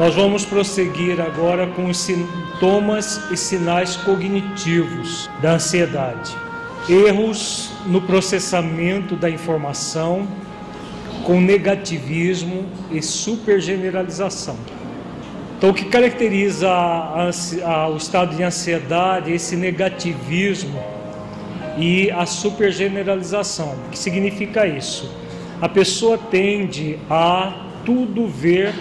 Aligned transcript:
Nós 0.00 0.14
vamos 0.14 0.46
prosseguir 0.46 1.20
agora 1.20 1.66
com 1.66 1.84
os 1.84 1.98
sintomas 1.98 3.20
e 3.30 3.36
sinais 3.36 3.96
cognitivos 3.96 5.28
da 5.42 5.56
ansiedade. 5.56 6.34
Erros 6.88 7.70
no 7.84 8.00
processamento 8.00 9.14
da 9.14 9.28
informação, 9.28 10.26
com 11.22 11.38
negativismo 11.38 12.64
e 12.90 13.02
supergeneralização. 13.02 14.56
Então, 15.58 15.68
o 15.68 15.74
que 15.74 15.84
caracteriza 15.84 16.70
a, 16.70 17.28
a, 17.62 17.88
o 17.90 17.98
estado 17.98 18.34
de 18.34 18.42
ansiedade 18.42 19.30
esse 19.30 19.54
negativismo 19.54 20.82
e 21.76 22.10
a 22.10 22.24
supergeneralização. 22.24 23.74
O 23.86 23.90
que 23.90 23.98
significa 23.98 24.66
isso? 24.66 25.14
A 25.60 25.68
pessoa 25.68 26.16
tende 26.16 26.98
a 27.10 27.66
tudo 27.84 28.26
ver 28.26 28.72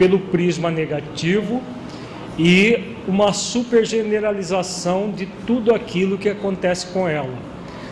pelo 0.00 0.18
prisma 0.18 0.70
negativo 0.70 1.60
e 2.38 2.94
uma 3.06 3.34
supergeneralização 3.34 5.10
de 5.10 5.26
tudo 5.46 5.74
aquilo 5.74 6.16
que 6.16 6.30
acontece 6.30 6.86
com 6.86 7.06
ela. 7.06 7.34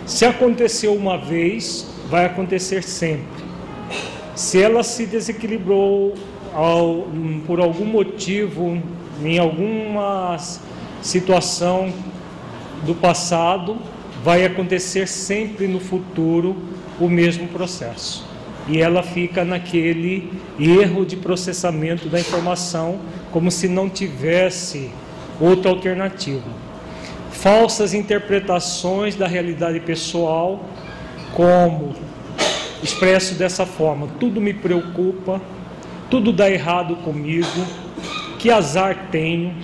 Se 0.07 0.25
aconteceu 0.25 0.95
uma 0.95 1.19
vez, 1.19 1.87
vai 2.09 2.25
acontecer 2.25 2.83
sempre. 2.83 3.45
Se 4.35 4.59
ela 4.59 4.83
se 4.83 5.05
desequilibrou 5.05 6.15
ao, 6.55 7.09
por 7.47 7.61
algum 7.61 7.85
motivo, 7.85 8.83
em 9.23 9.39
alguma 9.39 10.39
situação 11.03 11.93
do 12.87 12.95
passado, 12.95 13.77
vai 14.25 14.47
acontecer 14.47 15.07
sempre 15.07 15.67
no 15.69 15.79
futuro 15.79 16.57
o 16.99 17.07
mesmo 17.07 17.49
processo 17.49 18.28
e 18.69 18.81
ela 18.81 19.03
fica 19.03 19.45
naquele 19.45 20.31
erro 20.59 21.07
de 21.07 21.17
processamento 21.17 22.09
da 22.09 22.21
informação, 22.21 23.01
como 23.33 23.51
se 23.51 23.67
não 23.67 23.89
tivesse 23.89 24.91
outra 25.41 25.71
alternativa. 25.71 26.51
Falsas 27.31 27.95
interpretações 27.95 29.15
da 29.15 29.27
realidade 29.27 29.81
pessoal, 29.81 30.69
como 31.35 31.95
expresso 32.83 33.35
dessa 33.37 33.65
forma: 33.65 34.09
tudo 34.21 34.41
me 34.41 34.53
preocupa, 34.53 35.41
tudo 36.11 36.31
dá 36.31 36.51
errado 36.51 36.97
comigo, 36.97 37.65
que 38.39 38.51
azar 38.51 39.09
tenho, 39.11 39.55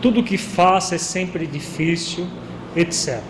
tudo 0.00 0.22
que 0.22 0.38
faço 0.38 0.94
é 0.94 0.98
sempre 0.98 1.46
difícil, 1.46 2.26
etc. 2.74 3.20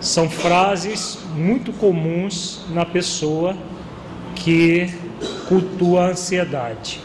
São 0.00 0.30
frases 0.30 1.18
muito 1.34 1.72
comuns 1.72 2.64
na 2.70 2.84
pessoa 2.84 3.56
que 4.36 4.88
cultua 5.48 6.04
a 6.04 6.10
ansiedade. 6.10 7.00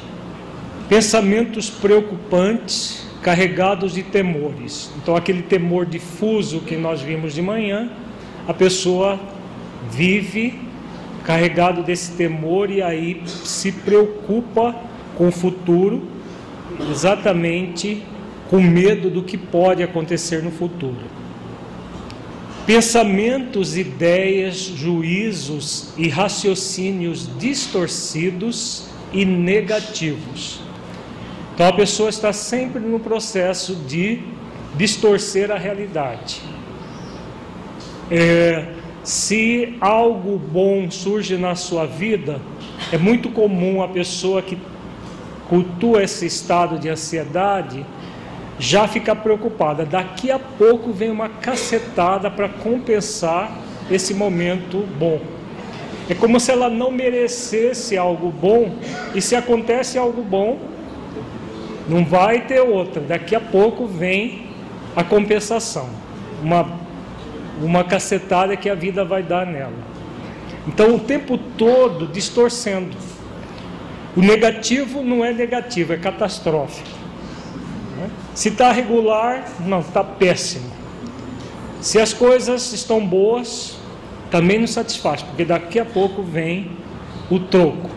Pensamentos 0.88 1.70
preocupantes 1.70 3.08
carregados 3.24 3.94
de 3.94 4.04
temores. 4.04 4.92
Então, 4.98 5.16
aquele 5.16 5.42
temor 5.42 5.86
difuso 5.86 6.60
que 6.60 6.76
nós 6.76 7.02
vimos 7.02 7.34
de 7.34 7.42
manhã, 7.42 7.90
a 8.48 8.54
pessoa 8.54 9.20
vive 9.90 10.60
carregado 11.24 11.82
desse 11.82 12.12
temor 12.12 12.70
e 12.70 12.82
aí 12.82 13.22
se 13.26 13.72
preocupa 13.72 14.76
com 15.16 15.28
o 15.28 15.32
futuro, 15.32 16.04
exatamente 16.92 18.04
com 18.50 18.60
medo 18.60 19.10
do 19.10 19.24
que 19.24 19.38
pode 19.38 19.82
acontecer 19.82 20.44
no 20.44 20.52
futuro 20.52 21.21
pensamentos, 22.66 23.76
ideias, 23.76 24.58
juízos 24.58 25.94
e 25.98 26.08
raciocínios 26.08 27.30
distorcidos 27.38 28.88
e 29.12 29.26
negativos. 29.26 30.62
Então 31.54 31.68
a 31.68 31.74
pessoa 31.74 32.10
está 32.10 32.32
sempre 32.32 32.80
no 32.80 33.00
processo 33.00 33.76
de 33.76 34.20
distorcer 34.76 35.52
a 35.52 35.58
realidade. 35.58 36.42
É, 38.10 38.68
se 39.04 39.76
algo 39.82 40.38
bom 40.38 40.90
surge 40.92 41.38
na 41.38 41.56
sua 41.56 41.86
vida, 41.86 42.40
é 42.92 42.98
muito 42.98 43.30
comum 43.30 43.82
a 43.82 43.88
pessoa 43.88 44.42
que 44.42 44.58
cultua 45.50 46.04
esse 46.04 46.26
estado 46.26 46.80
de 46.80 46.88
ansiedade 46.88 47.86
já 48.62 48.88
fica 48.88 49.16
preocupada. 49.16 49.84
Daqui 49.84 50.30
a 50.30 50.38
pouco 50.38 50.94
vem 50.94 51.10
uma 51.10 51.28
cacetada 51.28 52.30
para 52.30 52.48
compensar 52.48 53.52
esse 53.90 54.14
momento 54.14 54.88
bom. 55.00 55.20
É 56.08 56.14
como 56.14 56.40
se 56.40 56.52
ela 56.52 56.70
não 56.70 56.92
merecesse 56.92 57.98
algo 57.98 58.32
bom, 58.32 58.76
e 59.16 59.22
se 59.22 59.36
acontece 59.36 59.98
algo 59.98 60.22
bom, 60.22 60.60
não 61.90 62.06
vai 62.06 62.42
ter 62.42 62.62
outra. 62.62 63.02
Daqui 63.02 63.36
a 63.36 63.40
pouco 63.40 63.88
vem 63.88 64.46
a 64.96 65.04
compensação, 65.04 65.90
uma, 66.44 66.70
uma 67.60 67.84
cacetada 67.84 68.56
que 68.56 68.70
a 68.70 68.76
vida 68.76 69.04
vai 69.04 69.24
dar 69.24 69.46
nela. 69.46 69.74
Então, 70.68 70.96
o 70.96 71.00
tempo 71.00 71.36
todo 71.58 72.06
distorcendo. 72.06 72.96
O 74.16 74.22
negativo 74.22 75.02
não 75.02 75.26
é 75.26 75.34
negativo, 75.34 75.94
é 75.94 75.98
catastrófico. 75.98 77.01
Se 78.34 78.50
está 78.50 78.72
regular, 78.72 79.46
não, 79.60 79.82
está 79.82 80.04
péssimo. 80.04 80.72
Se 81.82 82.00
as 82.00 82.14
coisas 82.14 82.72
estão 82.72 83.06
boas, 83.06 83.78
também 84.30 84.60
não 84.60 84.68
satisfaz, 84.68 85.22
porque 85.22 85.44
daqui 85.44 85.80
a 85.80 85.86
pouco 85.86 86.24
vem 86.24 86.72
o 87.30 87.40
troco. 87.40 87.90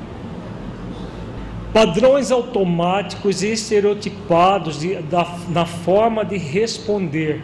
Padrões 1.72 2.30
automáticos 2.30 3.42
e 3.42 3.52
estereotipados 3.52 4.80
de, 4.80 4.96
da, 5.02 5.26
na 5.48 5.66
forma 5.66 6.24
de 6.24 6.36
responder 6.36 7.42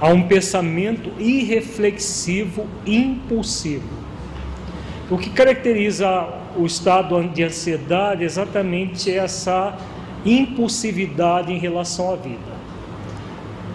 a 0.00 0.08
um 0.08 0.22
pensamento 0.22 1.10
irreflexivo, 1.18 2.66
impulsivo. 2.86 3.88
O 5.10 5.18
que 5.18 5.30
caracteriza 5.30 6.28
o 6.56 6.66
estado 6.66 7.20
de 7.28 7.42
ansiedade 7.42 8.22
é 8.22 8.26
exatamente 8.26 9.10
essa 9.10 9.76
impulsividade 10.24 11.52
em 11.52 11.58
relação 11.58 12.12
à 12.12 12.16
vida. 12.16 12.58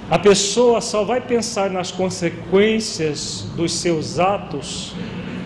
A 0.09 0.19
pessoa 0.19 0.81
só 0.81 1.03
vai 1.03 1.21
pensar 1.21 1.69
nas 1.69 1.91
consequências 1.91 3.47
dos 3.55 3.73
seus 3.73 4.19
atos 4.19 4.93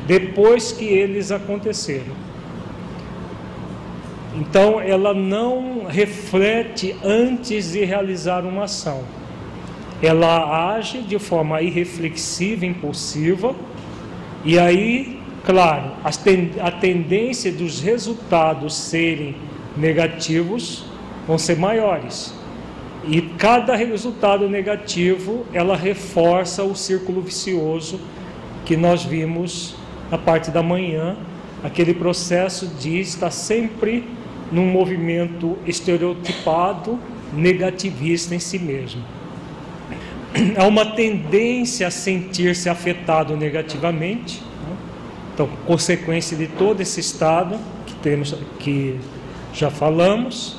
depois 0.07 0.71
que 0.71 0.85
eles 0.85 1.31
aconteceram. 1.31 2.27
Então, 4.35 4.79
ela 4.79 5.13
não 5.13 5.85
reflete 5.85 6.95
antes 7.03 7.71
de 7.71 7.83
realizar 7.85 8.45
uma 8.45 8.65
ação. 8.65 9.03
Ela 10.01 10.75
age 10.75 11.01
de 11.01 11.17
forma 11.17 11.61
irreflexiva, 11.61 12.65
impulsiva, 12.65 13.55
e 14.45 14.59
aí, 14.59 15.19
claro, 15.43 15.91
a 16.03 16.71
tendência 16.71 17.51
dos 17.51 17.79
resultados 17.79 18.75
serem 18.75 19.35
negativos 19.75 20.86
vão 21.27 21.37
ser 21.37 21.57
maiores. 21.57 22.33
E 23.03 23.21
cada 23.21 23.75
resultado 23.75 24.49
negativo, 24.49 25.45
ela 25.53 25.75
reforça 25.75 26.63
o 26.63 26.75
círculo 26.75 27.21
vicioso 27.21 27.99
que 28.65 28.75
nós 28.75 29.03
vimos 29.03 29.75
na 30.09 30.17
parte 30.17 30.51
da 30.51 30.63
manhã, 30.63 31.15
aquele 31.63 31.93
processo 31.93 32.67
de 32.67 32.99
estar 32.99 33.31
sempre 33.31 34.03
num 34.51 34.65
movimento 34.65 35.57
estereotipado, 35.65 36.99
negativista 37.33 38.33
em 38.33 38.39
si 38.39 38.57
mesmo. 38.57 39.01
Há 40.57 40.65
uma 40.65 40.85
tendência 40.85 41.87
a 41.87 41.91
sentir-se 41.91 42.69
afetado 42.69 43.35
negativamente, 43.35 44.41
né? 44.41 44.75
então, 45.33 45.49
consequência 45.65 46.37
de 46.37 46.47
todo 46.47 46.81
esse 46.81 46.99
estado 46.99 47.57
que 47.85 47.93
temos 47.95 48.35
que 48.59 48.99
já 49.53 49.69
falamos. 49.69 50.57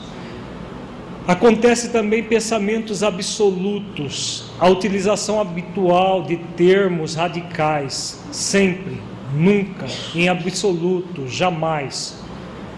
Acontece 1.29 1.91
também 1.91 2.23
pensamentos 2.23 3.03
absolutos, 3.03 4.47
a 4.59 4.67
utilização 4.67 5.39
habitual 5.39 6.23
de 6.23 6.39
termos 6.57 7.15
radicais, 7.15 8.19
sempre, 8.33 8.99
nunca, 9.35 9.85
em 10.15 10.27
absoluto, 10.27 11.29
jamais. 11.29 12.19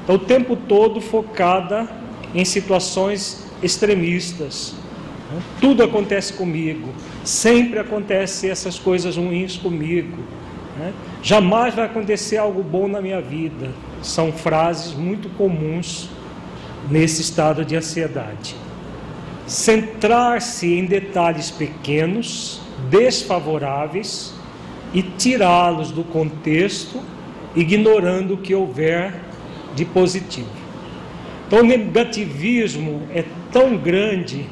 Então, 0.02 0.17
o 0.17 0.19
tempo 0.19 0.56
todo 0.56 1.00
focada 1.00 1.88
em 2.35 2.44
situações 2.44 3.47
extremistas. 3.62 4.75
Tudo 5.61 5.85
acontece 5.85 6.32
comigo, 6.32 6.88
sempre 7.23 7.79
acontece 7.79 8.50
essas 8.50 8.81
coisas 8.81 9.17
ruins 9.17 9.56
comigo. 9.56 10.25
Né? 10.76 10.93
Jamais 11.23 11.73
vai 11.73 11.85
acontecer 11.85 12.38
algo 12.38 12.64
bom 12.64 12.88
na 12.88 13.00
minha 13.00 13.20
vida. 13.20 13.70
São 14.03 14.32
frases 14.32 14.93
muito 14.93 15.29
comuns 15.37 16.11
nesse 16.90 17.22
estado 17.22 17.64
de 17.64 17.76
ansiedade. 17.76 18.56
Centrar-se 19.46 20.75
em 20.75 20.84
detalhes 20.84 21.50
pequenos, 21.50 22.60
desfavoráveis 22.88 24.34
e 24.92 25.02
tirá-los 25.02 25.90
do 25.90 26.04
contexto, 26.04 27.00
ignorando 27.54 28.34
o 28.34 28.38
que 28.38 28.54
houver 28.54 29.14
de 29.75 29.84
positivo. 29.84 30.48
Então, 31.46 31.60
o 31.60 31.64
negativismo 31.64 33.02
é 33.12 33.25
tão 33.52 33.76
grande 33.76 34.46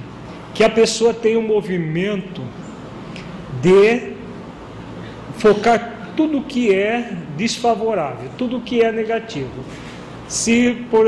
que 0.55 0.64
a 0.64 0.70
pessoa 0.70 1.14
tem 1.14 1.37
um 1.37 1.46
movimento 1.46 2.43
de 3.62 4.14
focar 5.38 6.12
tudo 6.17 6.41
que 6.43 6.75
é 6.75 7.12
desfavorável, 7.37 8.29
tudo 8.37 8.61
que 8.61 8.82
é 8.82 8.91
negativo. 8.91 9.64
Se, 10.29 10.87
por, 10.91 11.07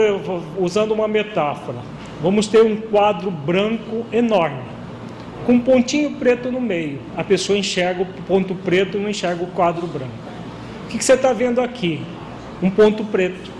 usando 0.58 0.92
uma 0.92 1.06
metáfora, 1.06 1.78
vamos 2.22 2.46
ter 2.48 2.62
um 2.62 2.76
quadro 2.76 3.30
branco 3.30 4.06
enorme, 4.10 4.62
com 5.44 5.52
um 5.52 5.60
pontinho 5.60 6.12
preto 6.12 6.50
no 6.50 6.60
meio. 6.60 6.98
A 7.16 7.22
pessoa 7.22 7.58
enxerga 7.58 8.02
o 8.02 8.06
ponto 8.22 8.54
preto 8.54 8.96
e 8.96 9.00
não 9.00 9.10
enxerga 9.10 9.44
o 9.44 9.48
quadro 9.48 9.86
branco. 9.86 10.12
O 10.84 10.88
que, 10.88 10.98
que 10.98 11.04
você 11.04 11.12
está 11.12 11.34
vendo 11.34 11.60
aqui? 11.60 12.02
Um 12.62 12.70
ponto 12.70 13.04
preto. 13.04 13.50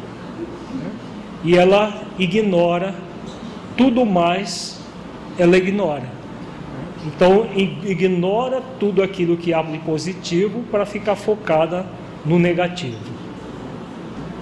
E 1.44 1.56
ela 1.56 2.02
ignora 2.18 2.94
tudo 3.76 4.04
mais, 4.04 4.80
ela 5.38 5.56
ignora. 5.56 6.08
Então, 7.06 7.46
ignora 7.54 8.62
tudo 8.78 9.02
aquilo 9.02 9.36
que 9.36 9.54
abre 9.54 9.78
positivo 9.78 10.62
para 10.70 10.84
ficar 10.84 11.16
focada 11.16 11.86
no 12.24 12.38
negativo. 12.38 13.19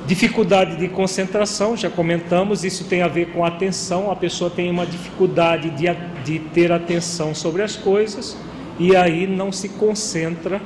Dificuldade 0.08 0.76
de 0.76 0.88
concentração, 0.88 1.76
já 1.76 1.90
comentamos, 1.90 2.64
isso 2.64 2.84
tem 2.84 3.02
a 3.02 3.08
ver 3.08 3.26
com 3.26 3.44
atenção. 3.44 4.10
A 4.10 4.16
pessoa 4.16 4.48
tem 4.48 4.70
uma 4.70 4.86
dificuldade 4.86 5.68
de, 5.68 5.84
de 6.24 6.38
ter 6.38 6.72
atenção 6.72 7.34
sobre 7.34 7.60
as 7.60 7.76
coisas 7.76 8.34
e 8.78 8.96
aí 8.96 9.26
não 9.26 9.52
se 9.52 9.68
concentra, 9.68 10.62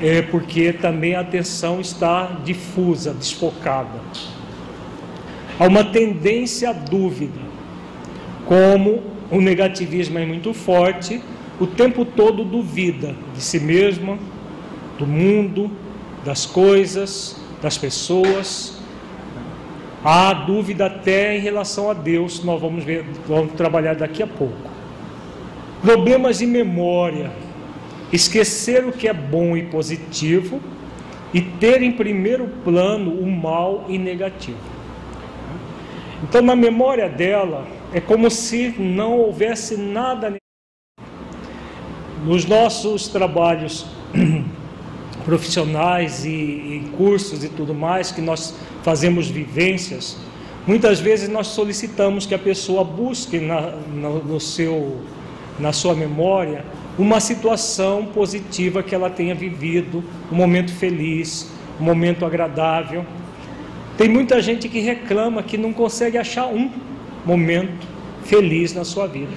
é, 0.00 0.22
porque 0.22 0.72
também 0.72 1.14
a 1.14 1.20
atenção 1.20 1.82
está 1.82 2.40
difusa, 2.42 3.12
desfocada. 3.12 4.00
Há 5.58 5.66
uma 5.66 5.84
tendência 5.84 6.70
à 6.70 6.72
dúvida, 6.72 7.38
como 8.46 9.02
o 9.30 9.38
negativismo 9.38 10.18
é 10.18 10.24
muito 10.24 10.54
forte, 10.54 11.20
o 11.60 11.66
tempo 11.66 12.06
todo 12.06 12.42
duvida 12.42 13.14
de 13.34 13.42
si 13.42 13.60
mesma, 13.60 14.18
do 14.98 15.06
mundo, 15.06 15.70
das 16.24 16.46
coisas, 16.46 17.35
das 17.62 17.76
pessoas. 17.78 18.78
Há 20.04 20.32
dúvida 20.32 20.86
até 20.86 21.36
em 21.36 21.40
relação 21.40 21.90
a 21.90 21.94
Deus, 21.94 22.44
nós 22.44 22.60
vamos 22.60 22.84
ver, 22.84 23.04
vamos 23.26 23.54
trabalhar 23.54 23.96
daqui 23.96 24.22
a 24.22 24.26
pouco. 24.26 24.70
Problemas 25.82 26.38
de 26.38 26.46
memória, 26.46 27.30
esquecer 28.12 28.84
o 28.84 28.92
que 28.92 29.08
é 29.08 29.12
bom 29.12 29.56
e 29.56 29.64
positivo 29.64 30.60
e 31.34 31.40
ter 31.40 31.82
em 31.82 31.92
primeiro 31.92 32.46
plano 32.64 33.10
o 33.10 33.26
mal 33.30 33.84
e 33.88 33.98
negativo. 33.98 34.58
Então, 36.22 36.40
na 36.40 36.56
memória 36.56 37.08
dela, 37.08 37.66
é 37.92 38.00
como 38.00 38.30
se 38.30 38.74
não 38.78 39.18
houvesse 39.18 39.76
nada. 39.76 40.36
Nos 42.24 42.44
nossos 42.44 43.08
trabalhos 43.08 43.86
profissionais 45.26 46.24
e, 46.24 46.28
e 46.28 46.90
cursos 46.96 47.42
e 47.42 47.48
tudo 47.48 47.74
mais, 47.74 48.12
que 48.12 48.20
nós 48.20 48.54
fazemos 48.84 49.28
vivências, 49.28 50.16
muitas 50.66 51.00
vezes 51.00 51.28
nós 51.28 51.48
solicitamos 51.48 52.24
que 52.24 52.34
a 52.34 52.38
pessoa 52.38 52.84
busque 52.84 53.40
na, 53.40 53.72
no, 53.72 54.22
no 54.22 54.40
seu, 54.40 55.00
na 55.58 55.72
sua 55.72 55.94
memória 55.94 56.64
uma 56.96 57.18
situação 57.20 58.06
positiva 58.06 58.82
que 58.82 58.94
ela 58.94 59.10
tenha 59.10 59.34
vivido, 59.34 60.02
um 60.32 60.36
momento 60.36 60.72
feliz, 60.72 61.50
um 61.80 61.84
momento 61.84 62.24
agradável. 62.24 63.04
Tem 63.98 64.08
muita 64.08 64.40
gente 64.40 64.68
que 64.68 64.78
reclama 64.78 65.42
que 65.42 65.58
não 65.58 65.72
consegue 65.72 66.16
achar 66.16 66.46
um 66.46 66.70
momento 67.24 67.86
feliz 68.24 68.72
na 68.72 68.84
sua 68.84 69.06
vida. 69.08 69.32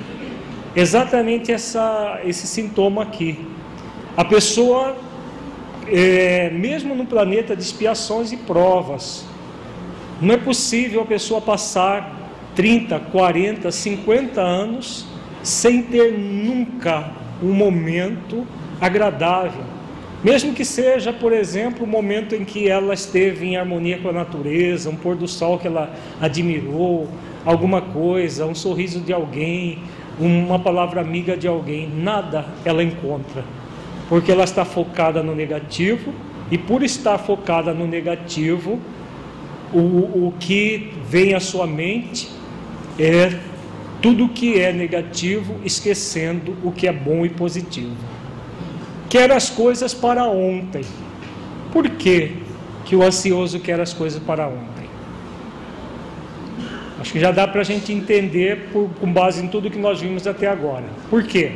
Exatamente 0.76 1.52
essa, 1.52 2.22
esse 2.24 2.46
sintoma 2.46 3.02
aqui. 3.02 3.40
A 4.16 4.24
pessoa 4.24 4.96
é, 5.92 6.50
mesmo 6.50 6.96
no 6.96 7.06
planeta 7.06 7.56
de 7.56 7.62
expiações 7.62 8.32
e 8.32 8.38
provas, 8.38 9.26
não 10.22 10.34
é 10.34 10.38
possível 10.38 11.02
a 11.02 11.06
pessoa 11.06 11.42
passar 11.42 12.18
30, 12.56 13.00
40, 13.00 13.72
50 13.72 14.42
anos 14.42 15.06
sem 15.42 15.82
ter 15.82 16.18
nunca 16.18 17.12
um 17.42 17.54
momento 17.54 18.46
agradável. 18.82 19.64
Mesmo 20.22 20.54
que 20.54 20.66
seja, 20.66 21.14
por 21.14 21.32
exemplo, 21.32 21.86
o 21.86 21.88
um 21.88 21.90
momento 21.90 22.36
em 22.36 22.44
que 22.44 22.68
ela 22.68 22.94
esteve 22.94 23.46
em 23.46 23.56
harmonia 23.56 23.98
com 24.00 24.10
a 24.10 24.14
natureza, 24.14 24.90
um 24.90 24.96
pôr 24.96 25.16
do 25.16 25.28
sol 25.28 25.58
que 25.58 25.68
ela 25.68 25.94
admirou, 26.20 27.08
alguma 27.46 27.82
coisa, 27.82 28.46
um 28.46 28.54
sorriso 28.54 29.00
de 29.00 29.14
alguém, 29.14 29.80
uma 30.20 30.60
palavra 30.60 31.00
amiga 31.00 31.38
de 31.38 31.48
alguém, 31.48 31.90
nada 31.90 32.46
ela 32.66 32.84
encontra 32.84 33.46
porque 34.10 34.32
ela 34.32 34.44
está 34.44 34.66
focada 34.66 35.24
no 35.24 35.36
negativo, 35.36 36.12
e 36.52 36.58
por 36.58 36.82
estar 36.82 37.20
focada 37.20 37.74
no 37.74 37.86
negativo, 37.86 38.80
o, 39.72 39.78
o 40.28 40.34
que 40.40 40.92
vem 41.08 41.36
à 41.36 41.40
sua 41.40 41.68
mente 41.68 42.28
é 42.98 43.40
tudo 44.02 44.28
que 44.30 44.60
é 44.60 44.74
negativo, 44.74 45.58
esquecendo 45.64 46.58
o 46.64 46.72
que 46.72 46.88
é 46.88 46.92
bom 46.92 47.24
e 47.24 47.30
positivo. 47.30 47.96
Quer 49.08 49.32
as 49.32 49.50
coisas 49.50 49.94
para 49.94 50.26
ontem. 50.26 50.82
Por 51.72 51.88
que, 51.88 52.38
que 52.86 52.96
o 52.96 53.04
ansioso 53.04 53.60
quer 53.60 53.80
as 53.80 53.94
coisas 53.94 54.22
para 54.22 54.48
ontem? 54.48 54.90
Acho 57.00 57.12
que 57.14 57.20
já 57.20 57.32
dá 57.32 57.48
para 57.48 57.62
a 57.62 57.64
gente 57.64 57.94
entender 57.94 58.70
por, 58.74 58.90
com 59.00 59.12
base 59.12 59.44
em 59.44 59.48
tudo 59.48 59.70
que 59.70 59.78
nós 59.78 60.02
vimos 60.02 60.26
até 60.26 60.48
agora. 60.48 60.86
Por 61.10 61.24
quê? 61.24 61.54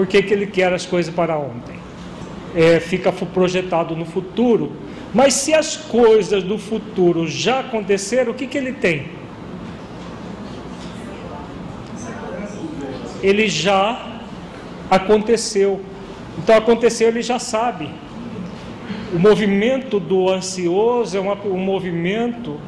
Por 0.00 0.06
que, 0.06 0.22
que 0.22 0.32
ele 0.32 0.46
quer 0.46 0.72
as 0.72 0.86
coisas 0.86 1.14
para 1.14 1.36
ontem? 1.36 1.74
É, 2.54 2.80
fica 2.80 3.12
projetado 3.12 3.94
no 3.94 4.06
futuro. 4.06 4.72
Mas 5.12 5.34
se 5.34 5.52
as 5.52 5.76
coisas 5.76 6.42
do 6.42 6.56
futuro 6.56 7.28
já 7.28 7.60
aconteceram, 7.60 8.32
o 8.32 8.34
que, 8.34 8.46
que 8.46 8.56
ele 8.56 8.72
tem? 8.72 9.08
Ele 13.22 13.46
já 13.46 14.22
aconteceu. 14.90 15.82
Então 16.38 16.56
aconteceu, 16.56 17.08
ele 17.08 17.20
já 17.20 17.38
sabe. 17.38 17.90
O 19.12 19.18
movimento 19.18 20.00
do 20.00 20.30
ansioso 20.30 21.14
é 21.14 21.20
uma, 21.20 21.34
um 21.44 21.58
movimento 21.58 22.58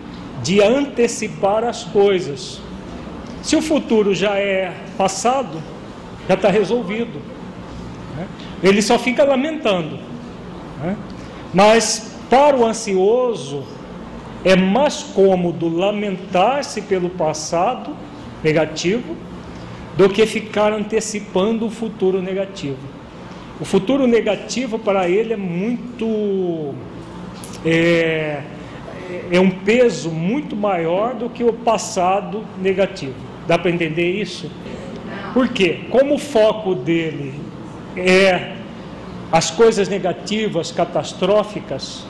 de 0.43 0.61
antecipar 0.63 1.65
as 1.65 1.83
coisas. 1.83 2.61
Se 3.43 3.57
o 3.57 3.63
futuro 3.63 4.15
já 4.15 4.37
é 4.37 4.71
passado, 4.99 5.72
já 6.29 6.35
está 6.35 6.49
resolvido. 6.51 7.21
Né? 8.17 8.27
Ele 8.63 8.83
só 8.83 8.99
fica 8.99 9.25
lamentando. 9.25 9.99
Né? 10.81 10.97
Mas 11.53 12.17
para 12.31 12.57
o 12.57 12.65
ansioso 12.65 13.65
é 14.45 14.57
mais 14.57 15.03
cômodo 15.03 15.69
lamentar-se 15.69 16.83
pelo 16.83 17.11
passado 17.11 17.97
negativo 18.43 19.17
do 19.97 20.09
que 20.09 20.27
ficar 20.27 20.73
antecipando 20.73 21.67
o 21.67 21.71
futuro 21.71 22.21
negativo. 22.21 22.79
O 23.61 23.65
futuro 23.65 24.07
negativo 24.07 24.79
para 24.79 25.09
ele 25.09 25.35
é 25.35 25.37
muito. 25.37 26.75
É, 27.65 28.41
é 29.31 29.39
um 29.39 29.51
peso 29.51 30.11
muito 30.11 30.57
maior 30.57 31.15
do 31.15 31.29
que 31.29 31.45
o 31.45 31.53
passado 31.53 32.45
negativo. 32.61 33.15
Dá 33.47 33.59
para 33.59 33.71
entender 33.71 34.11
isso? 34.11 34.51
Por 35.33 35.49
quê? 35.49 35.85
Como 35.91 36.15
o 36.15 36.19
foco 36.19 36.75
dele 36.75 37.35
é 37.97 38.57
as 39.31 39.51
coisas 39.51 39.89
negativas, 39.89 40.71
catastróficas, 40.71 42.05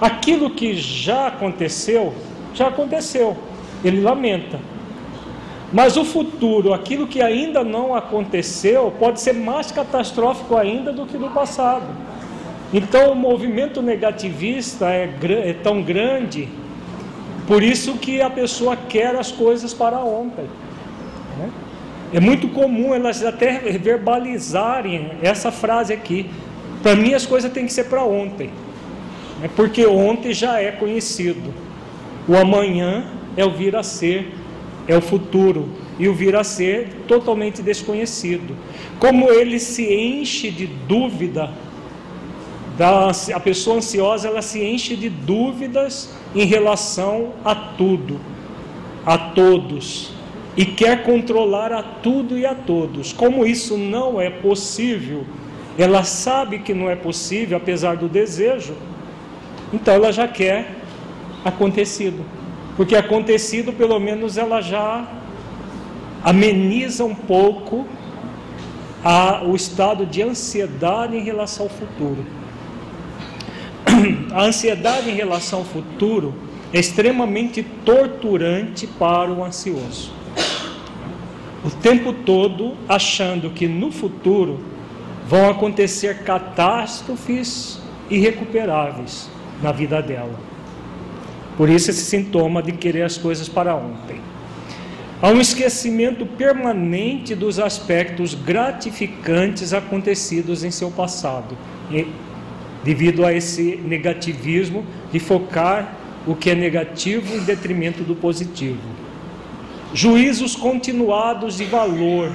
aquilo 0.00 0.50
que 0.50 0.74
já 0.74 1.26
aconteceu, 1.26 2.14
já 2.54 2.68
aconteceu. 2.68 3.36
Ele 3.84 4.00
lamenta. 4.00 4.60
Mas 5.72 5.96
o 5.96 6.04
futuro, 6.04 6.72
aquilo 6.72 7.06
que 7.06 7.20
ainda 7.20 7.62
não 7.62 7.94
aconteceu, 7.94 8.92
pode 8.98 9.20
ser 9.20 9.34
mais 9.34 9.70
catastrófico 9.70 10.56
ainda 10.56 10.92
do 10.92 11.06
que 11.06 11.16
no 11.16 11.30
passado. 11.30 11.86
Então 12.72 13.12
o 13.12 13.16
movimento 13.16 13.82
negativista 13.82 14.90
é, 14.90 15.10
é 15.44 15.52
tão 15.54 15.82
grande, 15.82 16.48
por 17.46 17.64
isso 17.64 17.94
que 17.94 18.22
a 18.22 18.30
pessoa 18.30 18.76
quer 18.76 19.16
as 19.16 19.32
coisas 19.32 19.74
para 19.74 19.98
ontem. 19.98 20.46
Né? 21.36 21.50
É 22.12 22.18
muito 22.18 22.48
comum 22.48 22.92
elas 22.92 23.24
até 23.24 23.58
verbalizarem 23.78 25.12
essa 25.22 25.52
frase 25.52 25.92
aqui. 25.92 26.28
Para 26.82 26.96
mim 26.96 27.14
as 27.14 27.24
coisas 27.24 27.52
têm 27.52 27.66
que 27.66 27.72
ser 27.72 27.84
para 27.84 28.02
ontem. 28.02 28.50
Né? 29.40 29.48
Porque 29.54 29.86
ontem 29.86 30.34
já 30.34 30.60
é 30.60 30.72
conhecido. 30.72 31.54
O 32.26 32.36
amanhã 32.36 33.04
é 33.36 33.44
o 33.44 33.50
vir 33.50 33.76
a 33.76 33.82
ser, 33.84 34.32
é 34.88 34.96
o 34.96 35.00
futuro. 35.00 35.68
E 36.00 36.08
o 36.08 36.14
vir 36.14 36.34
a 36.34 36.42
ser 36.42 36.88
totalmente 37.06 37.62
desconhecido. 37.62 38.56
Como 38.98 39.30
ele 39.30 39.60
se 39.60 39.92
enche 39.92 40.50
de 40.50 40.66
dúvida, 40.66 41.50
da, 42.76 43.10
a 43.34 43.40
pessoa 43.40 43.76
ansiosa 43.76 44.26
ela 44.26 44.42
se 44.42 44.64
enche 44.64 44.96
de 44.96 45.08
dúvidas 45.08 46.12
em 46.34 46.44
relação 46.44 47.34
a 47.44 47.54
tudo, 47.54 48.18
a 49.04 49.16
todos 49.18 50.09
e 50.60 50.66
quer 50.66 51.04
controlar 51.04 51.72
a 51.72 51.82
tudo 51.82 52.36
e 52.36 52.44
a 52.44 52.54
todos. 52.54 53.14
Como 53.14 53.46
isso 53.46 53.78
não 53.78 54.20
é 54.20 54.28
possível, 54.28 55.24
ela 55.78 56.04
sabe 56.04 56.58
que 56.58 56.74
não 56.74 56.90
é 56.90 56.94
possível, 56.94 57.56
apesar 57.56 57.96
do 57.96 58.10
desejo, 58.10 58.74
então 59.72 59.94
ela 59.94 60.12
já 60.12 60.28
quer 60.28 60.68
acontecido. 61.42 62.22
Porque 62.76 62.94
acontecido, 62.94 63.72
pelo 63.72 63.98
menos, 63.98 64.36
ela 64.36 64.60
já 64.60 65.08
ameniza 66.22 67.06
um 67.06 67.14
pouco 67.14 67.86
a, 69.02 69.42
o 69.42 69.56
estado 69.56 70.04
de 70.04 70.20
ansiedade 70.20 71.16
em 71.16 71.24
relação 71.24 71.64
ao 71.64 71.70
futuro. 71.70 72.22
A 74.34 74.44
ansiedade 74.44 75.08
em 75.08 75.14
relação 75.14 75.60
ao 75.60 75.64
futuro 75.64 76.34
é 76.70 76.78
extremamente 76.78 77.62
torturante 77.82 78.86
para 78.86 79.32
o 79.32 79.42
ansioso 79.42 80.19
o 81.64 81.70
tempo 81.70 82.12
todo 82.12 82.74
achando 82.88 83.50
que 83.50 83.68
no 83.68 83.92
futuro 83.92 84.60
vão 85.26 85.50
acontecer 85.50 86.22
catástrofes 86.22 87.80
irrecuperáveis 88.08 89.30
na 89.62 89.70
vida 89.70 90.00
dela. 90.02 90.38
Por 91.56 91.68
isso, 91.68 91.90
esse 91.90 92.04
sintoma 92.04 92.62
de 92.62 92.72
querer 92.72 93.02
as 93.02 93.18
coisas 93.18 93.48
para 93.48 93.74
ontem. 93.74 94.20
Há 95.20 95.28
um 95.28 95.38
esquecimento 95.38 96.24
permanente 96.24 97.34
dos 97.34 97.58
aspectos 97.58 98.34
gratificantes 98.34 99.74
acontecidos 99.74 100.64
em 100.64 100.70
seu 100.70 100.90
passado, 100.90 101.58
devido 102.82 103.26
a 103.26 103.32
esse 103.34 103.76
negativismo 103.84 104.86
de 105.12 105.18
focar 105.18 105.94
o 106.26 106.34
que 106.34 106.48
é 106.48 106.54
negativo 106.54 107.36
em 107.36 107.40
detrimento 107.40 108.02
do 108.02 108.14
positivo. 108.14 108.99
Juízos 109.92 110.54
continuados 110.54 111.56
de 111.56 111.64
valor 111.64 112.30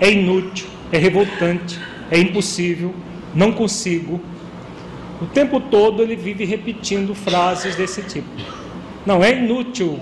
é 0.00 0.10
inútil, 0.10 0.66
é 0.90 0.98
revoltante, 0.98 1.78
é 2.10 2.18
impossível, 2.18 2.92
não 3.34 3.52
consigo. 3.52 4.20
O 5.20 5.26
tempo 5.26 5.60
todo 5.60 6.02
ele 6.02 6.16
vive 6.16 6.44
repetindo 6.44 7.14
frases 7.14 7.76
desse 7.76 8.02
tipo. 8.02 8.28
Não 9.06 9.22
é 9.22 9.36
inútil 9.36 9.98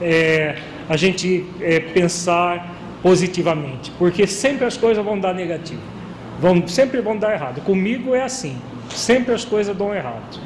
é, 0.00 0.56
a 0.88 0.96
gente 0.96 1.44
é, 1.60 1.80
pensar 1.80 2.74
positivamente, 3.02 3.92
porque 3.98 4.26
sempre 4.26 4.64
as 4.64 4.76
coisas 4.76 5.04
vão 5.04 5.18
dar 5.18 5.32
negativo, 5.32 5.80
vão, 6.40 6.66
sempre 6.66 7.00
vão 7.00 7.16
dar 7.16 7.34
errado. 7.34 7.60
Comigo 7.62 8.14
é 8.14 8.22
assim, 8.22 8.56
sempre 8.90 9.32
as 9.32 9.44
coisas 9.44 9.76
dão 9.76 9.94
errado. 9.94 10.40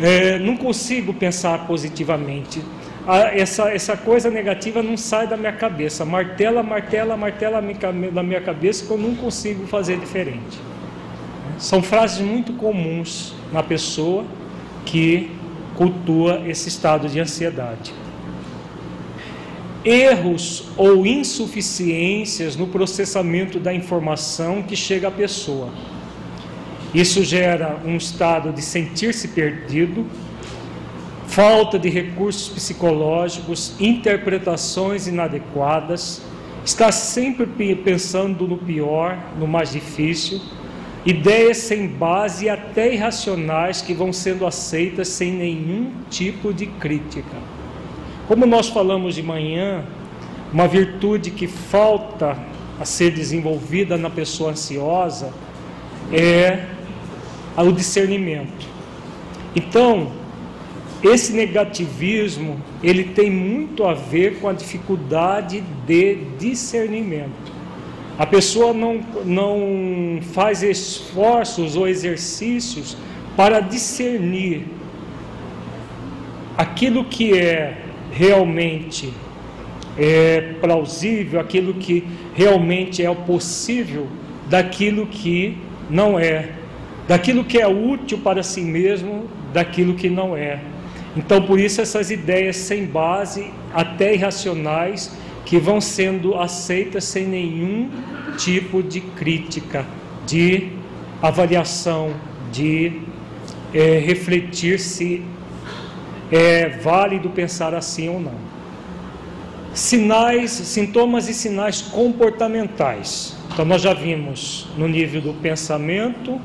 É, 0.00 0.38
não 0.38 0.56
consigo 0.56 1.12
pensar 1.14 1.66
positivamente 1.66 2.60
essa, 3.16 3.70
essa 3.70 3.96
coisa 3.96 4.30
negativa 4.30 4.82
não 4.82 4.96
sai 4.96 5.26
da 5.26 5.36
minha 5.36 5.52
cabeça. 5.52 6.04
Martela, 6.04 6.62
martela, 6.62 7.16
martela 7.16 7.62
da 8.12 8.22
minha 8.22 8.40
cabeça 8.40 8.84
que 8.84 8.90
eu 8.90 8.98
não 8.98 9.14
consigo 9.14 9.66
fazer 9.66 9.98
diferente. 9.98 10.58
São 11.58 11.82
frases 11.82 12.20
muito 12.20 12.52
comuns 12.52 13.34
na 13.52 13.62
pessoa 13.62 14.24
que 14.84 15.30
cultua 15.74 16.42
esse 16.46 16.68
estado 16.68 17.08
de 17.08 17.18
ansiedade. 17.18 17.94
Erros 19.84 20.68
ou 20.76 21.06
insuficiências 21.06 22.56
no 22.56 22.66
processamento 22.66 23.58
da 23.58 23.72
informação 23.72 24.62
que 24.62 24.76
chega 24.76 25.08
à 25.08 25.10
pessoa. 25.10 25.70
Isso 26.92 27.22
gera 27.24 27.80
um 27.84 27.96
estado 27.96 28.52
de 28.52 28.60
sentir-se 28.60 29.28
perdido, 29.28 30.06
falta 31.38 31.78
de 31.78 31.88
recursos 31.88 32.48
psicológicos, 32.48 33.72
interpretações 33.78 35.06
inadequadas, 35.06 36.20
está 36.64 36.90
sempre 36.90 37.46
pensando 37.76 38.44
no 38.48 38.58
pior, 38.58 39.16
no 39.38 39.46
mais 39.46 39.70
difícil, 39.70 40.40
ideias 41.06 41.58
sem 41.58 41.86
base 41.86 42.46
e 42.46 42.48
até 42.48 42.92
irracionais 42.92 43.80
que 43.80 43.94
vão 43.94 44.12
sendo 44.12 44.44
aceitas 44.44 45.06
sem 45.06 45.30
nenhum 45.30 45.92
tipo 46.10 46.52
de 46.52 46.66
crítica. 46.66 47.36
Como 48.26 48.44
nós 48.44 48.68
falamos 48.68 49.14
de 49.14 49.22
manhã, 49.22 49.84
uma 50.52 50.66
virtude 50.66 51.30
que 51.30 51.46
falta 51.46 52.36
a 52.80 52.84
ser 52.84 53.12
desenvolvida 53.12 53.96
na 53.96 54.10
pessoa 54.10 54.50
ansiosa 54.50 55.32
é 56.12 56.64
o 57.56 57.70
discernimento. 57.70 58.66
Então, 59.54 60.17
esse 61.02 61.32
negativismo, 61.32 62.60
ele 62.82 63.04
tem 63.04 63.30
muito 63.30 63.84
a 63.84 63.94
ver 63.94 64.38
com 64.40 64.48
a 64.48 64.52
dificuldade 64.52 65.62
de 65.86 66.16
discernimento. 66.38 67.52
A 68.18 68.26
pessoa 68.26 68.72
não, 68.72 69.00
não 69.24 70.18
faz 70.32 70.62
esforços 70.62 71.76
ou 71.76 71.86
exercícios 71.86 72.96
para 73.36 73.60
discernir 73.60 74.64
aquilo 76.56 77.04
que 77.04 77.38
é 77.38 77.78
realmente 78.10 79.12
é 79.96 80.54
plausível, 80.60 81.38
aquilo 81.38 81.74
que 81.74 82.04
realmente 82.34 83.04
é 83.04 83.14
possível, 83.14 84.08
daquilo 84.48 85.06
que 85.06 85.56
não 85.88 86.18
é, 86.18 86.50
daquilo 87.06 87.44
que 87.44 87.58
é 87.58 87.66
útil 87.68 88.18
para 88.18 88.42
si 88.42 88.62
mesmo, 88.62 89.28
daquilo 89.52 89.94
que 89.94 90.08
não 90.08 90.36
é. 90.36 90.60
Então, 91.16 91.42
por 91.42 91.58
isso, 91.58 91.80
essas 91.80 92.10
ideias 92.10 92.56
sem 92.56 92.84
base, 92.84 93.50
até 93.72 94.14
irracionais, 94.14 95.16
que 95.44 95.58
vão 95.58 95.80
sendo 95.80 96.34
aceitas 96.34 97.04
sem 97.04 97.26
nenhum 97.26 97.90
tipo 98.36 98.82
de 98.82 99.00
crítica, 99.00 99.86
de 100.26 100.68
avaliação, 101.22 102.12
de 102.52 103.00
é, 103.72 103.98
refletir 103.98 104.78
se 104.78 105.22
é 106.30 106.68
válido 106.68 107.30
pensar 107.30 107.74
assim 107.74 108.08
ou 108.08 108.20
não. 108.20 108.34
Sinais, 109.72 110.50
sintomas 110.50 111.28
e 111.28 111.34
sinais 111.34 111.80
comportamentais. 111.80 113.36
Então, 113.52 113.64
nós 113.64 113.80
já 113.80 113.94
vimos 113.94 114.68
no 114.76 114.86
nível 114.86 115.20
do 115.20 115.32
pensamento, 115.34 116.40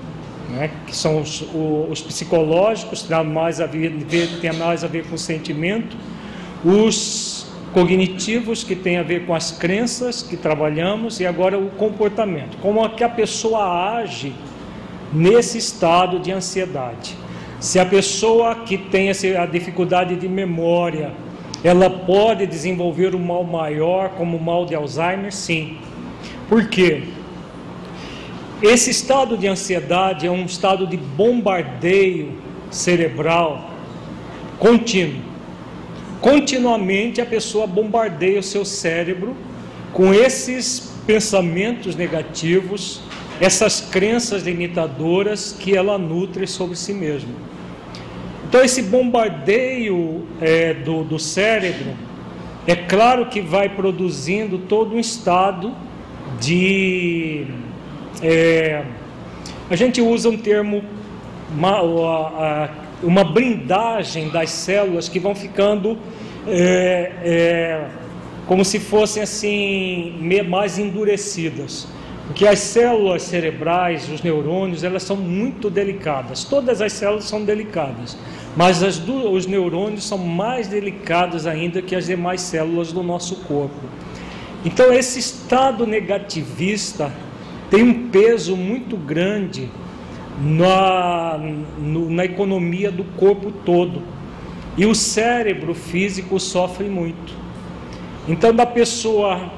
né, 0.53 0.69
que 0.85 0.95
são 0.95 1.21
os, 1.21 1.43
os 1.89 2.01
psicológicos, 2.01 3.01
tem 3.01 3.23
mais, 3.23 3.59
a 3.59 3.65
ver, 3.65 3.91
tem 4.39 4.53
mais 4.53 4.83
a 4.83 4.87
ver 4.87 5.05
com 5.07 5.15
o 5.15 5.17
sentimento, 5.17 5.97
os 6.63 7.51
cognitivos, 7.73 8.63
que 8.63 8.75
tem 8.75 8.97
a 8.97 9.03
ver 9.03 9.25
com 9.25 9.33
as 9.33 9.51
crenças 9.51 10.21
que 10.21 10.37
trabalhamos, 10.37 11.19
e 11.19 11.25
agora 11.25 11.57
o 11.57 11.71
comportamento, 11.71 12.57
como 12.61 12.85
é 12.85 12.89
que 12.89 13.03
a 13.03 13.09
pessoa 13.09 13.97
age 13.97 14.33
nesse 15.11 15.57
estado 15.57 16.19
de 16.19 16.31
ansiedade. 16.31 17.15
Se 17.59 17.79
a 17.79 17.85
pessoa 17.85 18.55
que 18.55 18.77
tem 18.77 19.09
a 19.09 19.45
dificuldade 19.45 20.15
de 20.15 20.27
memória, 20.27 21.11
ela 21.63 21.89
pode 21.89 22.45
desenvolver 22.45 23.15
um 23.15 23.19
mal 23.19 23.43
maior, 23.43 24.09
como 24.17 24.35
o 24.35 24.43
mal 24.43 24.65
de 24.65 24.75
Alzheimer? 24.75 25.33
Sim. 25.33 25.77
Por 26.49 26.67
quê? 26.67 27.03
Esse 28.63 28.91
estado 28.91 29.37
de 29.37 29.45
ansiedade 29.45 30.25
é 30.25 30.31
um 30.31 30.45
estado 30.45 30.87
de 30.87 30.95
bombardeio 30.95 32.31
cerebral 32.71 33.69
contínuo. 34.57 35.21
Continuamente 36.21 37.19
a 37.19 37.25
pessoa 37.25 37.67
bombardeia 37.67 38.39
o 38.39 38.43
seu 38.43 38.63
cérebro 38.63 39.35
com 39.91 40.13
esses 40.13 40.93
pensamentos 41.05 41.97
negativos, 41.97 43.01
essas 43.41 43.81
crenças 43.81 44.43
limitadoras 44.43 45.51
que 45.59 45.75
ela 45.75 45.97
nutre 45.97 46.47
sobre 46.47 46.77
si 46.77 46.93
mesma. 46.93 47.33
Então, 48.47 48.63
esse 48.63 48.81
bombardeio 48.83 50.25
é, 50.39 50.73
do, 50.73 51.03
do 51.03 51.19
cérebro, 51.19 51.93
é 52.65 52.77
claro 52.77 53.25
que 53.25 53.41
vai 53.41 53.67
produzindo 53.67 54.57
todo 54.57 54.95
um 54.95 54.99
estado 54.99 55.75
de. 56.39 57.45
É, 58.21 58.83
a 59.69 59.75
gente 59.75 60.01
usa 60.01 60.29
um 60.29 60.37
termo, 60.37 60.83
uma, 61.49 62.69
uma 63.01 63.23
blindagem 63.23 64.29
das 64.29 64.49
células 64.49 65.09
que 65.09 65.19
vão 65.19 65.33
ficando 65.33 65.97
é, 66.47 67.11
é, 67.23 67.87
como 68.45 68.63
se 68.63 68.79
fossem 68.79 69.23
assim, 69.23 70.15
mais 70.47 70.77
endurecidas. 70.77 71.87
Porque 72.27 72.47
as 72.47 72.59
células 72.59 73.23
cerebrais, 73.23 74.09
os 74.09 74.21
neurônios, 74.21 74.83
elas 74.83 75.03
são 75.03 75.17
muito 75.17 75.69
delicadas. 75.69 76.43
Todas 76.43 76.81
as 76.81 76.93
células 76.93 77.25
são 77.25 77.43
delicadas, 77.43 78.17
mas 78.55 78.79
do, 78.99 79.31
os 79.31 79.45
neurônios 79.45 80.05
são 80.05 80.17
mais 80.17 80.67
delicados 80.67 81.45
ainda 81.45 81.81
que 81.81 81.95
as 81.95 82.05
demais 82.05 82.41
células 82.41 82.93
do 82.93 83.03
nosso 83.03 83.37
corpo. 83.37 83.75
Então, 84.63 84.93
esse 84.93 85.19
estado 85.19 85.85
negativista 85.85 87.11
tem 87.73 87.81
um 87.81 88.09
peso 88.09 88.55
muito 88.55 88.95
grande 88.95 89.67
na, 90.39 91.39
no, 91.79 92.07
na 92.07 92.23
economia 92.23 92.91
do 92.91 93.03
corpo 93.03 93.51
todo. 93.51 94.03
E 94.77 94.85
o 94.85 94.93
cérebro 94.93 95.73
físico 95.73 96.39
sofre 96.39 96.87
muito. 96.87 97.33
Então, 98.29 98.53
da 98.53 98.63
pessoa, 98.63 99.49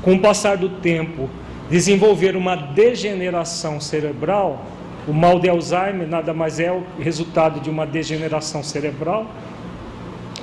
com 0.00 0.14
o 0.14 0.20
passar 0.20 0.56
do 0.56 0.70
tempo, 0.70 1.28
desenvolver 1.68 2.34
uma 2.34 2.56
degeneração 2.56 3.78
cerebral, 3.78 4.64
o 5.06 5.12
mal 5.12 5.38
de 5.38 5.50
Alzheimer 5.50 6.08
nada 6.08 6.32
mais 6.32 6.58
é 6.58 6.72
o 6.72 6.82
resultado 6.98 7.60
de 7.60 7.68
uma 7.68 7.84
degeneração 7.84 8.62
cerebral, 8.62 9.26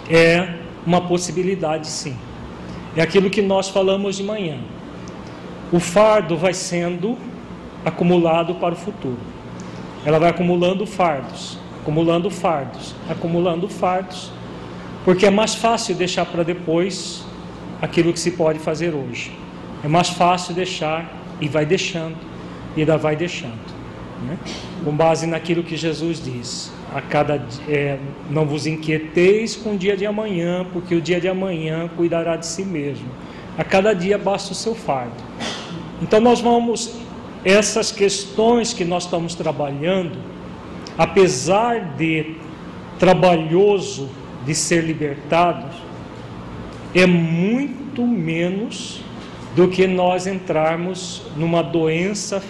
é 0.07 0.53
uma 0.85 1.01
possibilidade 1.01 1.87
sim. 1.87 2.15
É 2.95 3.01
aquilo 3.01 3.27
que 3.27 3.41
nós 3.41 3.69
falamos 3.69 4.17
de 4.17 4.23
manhã. 4.23 4.59
O 5.71 5.79
fardo 5.79 6.37
vai 6.37 6.53
sendo 6.53 7.17
acumulado 7.83 8.55
para 8.55 8.73
o 8.73 8.77
futuro. 8.77 9.19
Ela 10.05 10.17
vai 10.19 10.29
acumulando 10.29 10.85
fardos, 10.85 11.57
acumulando 11.81 12.29
fardos, 12.29 12.95
acumulando 13.09 13.67
fardos, 13.67 14.31
porque 15.03 15.25
é 15.25 15.29
mais 15.29 15.55
fácil 15.55 15.95
deixar 15.95 16.25
para 16.25 16.43
depois 16.43 17.25
aquilo 17.81 18.13
que 18.13 18.19
se 18.19 18.31
pode 18.31 18.59
fazer 18.59 18.93
hoje. 18.93 19.31
É 19.83 19.87
mais 19.87 20.09
fácil 20.09 20.53
deixar 20.53 21.13
e 21.41 21.47
vai 21.47 21.65
deixando, 21.65 22.17
e 22.75 22.81
ainda 22.81 22.97
vai 22.97 23.15
deixando. 23.15 23.75
Né? 24.25 24.37
Com 24.83 24.91
base 24.95 25.27
naquilo 25.27 25.63
que 25.63 25.75
Jesus 25.75 26.23
diz: 26.23 26.71
a 26.93 27.01
cada 27.01 27.45
é, 27.67 27.97
não 28.29 28.45
vos 28.45 28.65
inquieteis 28.65 29.55
com 29.55 29.73
o 29.73 29.77
dia 29.77 29.95
de 29.97 30.05
amanhã, 30.05 30.65
porque 30.71 30.95
o 30.95 31.01
dia 31.01 31.19
de 31.19 31.27
amanhã 31.27 31.89
cuidará 31.95 32.35
de 32.35 32.45
si 32.45 32.63
mesmo. 32.63 33.07
A 33.57 33.63
cada 33.63 33.93
dia 33.93 34.17
basta 34.17 34.51
o 34.51 34.55
seu 34.55 34.73
fardo. 34.73 35.15
Então 36.01 36.19
nós 36.19 36.39
vamos 36.39 36.95
essas 37.43 37.91
questões 37.91 38.73
que 38.73 38.83
nós 38.83 39.03
estamos 39.03 39.33
trabalhando, 39.33 40.17
apesar 40.97 41.95
de 41.95 42.35
trabalhoso 42.99 44.09
de 44.45 44.53
ser 44.53 44.83
libertados, 44.83 45.75
é 46.93 47.05
muito 47.05 48.05
menos 48.05 49.01
do 49.55 49.67
que 49.67 49.87
nós 49.87 50.27
entrarmos 50.27 51.23
numa 51.35 51.61
doença 51.61 52.43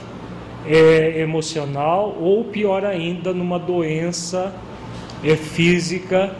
é, 0.66 1.22
emocional 1.22 2.18
ou 2.20 2.44
pior 2.44 2.84
ainda 2.84 3.34
numa 3.34 3.58
doença 3.58 4.54
é, 5.24 5.36
física 5.36 6.36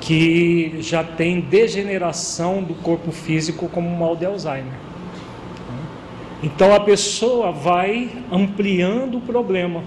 que 0.00 0.78
já 0.80 1.04
tem 1.04 1.40
degeneração 1.40 2.62
do 2.62 2.74
corpo 2.74 3.12
físico 3.12 3.68
como 3.68 3.88
o 3.88 3.98
mal 3.98 4.16
de 4.16 4.26
Alzheimer. 4.26 4.91
Então 6.42 6.74
a 6.74 6.80
pessoa 6.80 7.52
vai 7.52 8.10
ampliando 8.30 9.18
o 9.18 9.20
problema. 9.20 9.82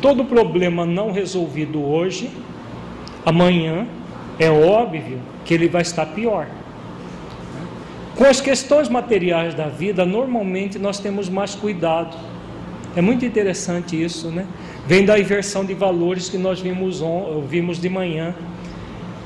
Todo 0.00 0.24
problema 0.24 0.86
não 0.86 1.12
resolvido 1.12 1.84
hoje, 1.84 2.30
amanhã 3.26 3.86
é 4.38 4.50
óbvio 4.50 5.20
que 5.44 5.52
ele 5.52 5.68
vai 5.68 5.82
estar 5.82 6.06
pior. 6.06 6.46
Com 8.16 8.24
as 8.24 8.40
questões 8.40 8.88
materiais 8.88 9.54
da 9.54 9.66
vida, 9.66 10.06
normalmente 10.06 10.78
nós 10.78 10.98
temos 10.98 11.28
mais 11.28 11.54
cuidado. 11.54 12.16
É 12.96 13.02
muito 13.02 13.24
interessante 13.24 14.02
isso, 14.02 14.28
né? 14.28 14.46
Vem 14.86 15.04
da 15.04 15.18
inversão 15.18 15.64
de 15.64 15.74
valores 15.74 16.28
que 16.28 16.38
nós 16.38 16.60
vimos, 16.60 17.02
vimos 17.48 17.78
de 17.78 17.88
manhã. 17.88 18.34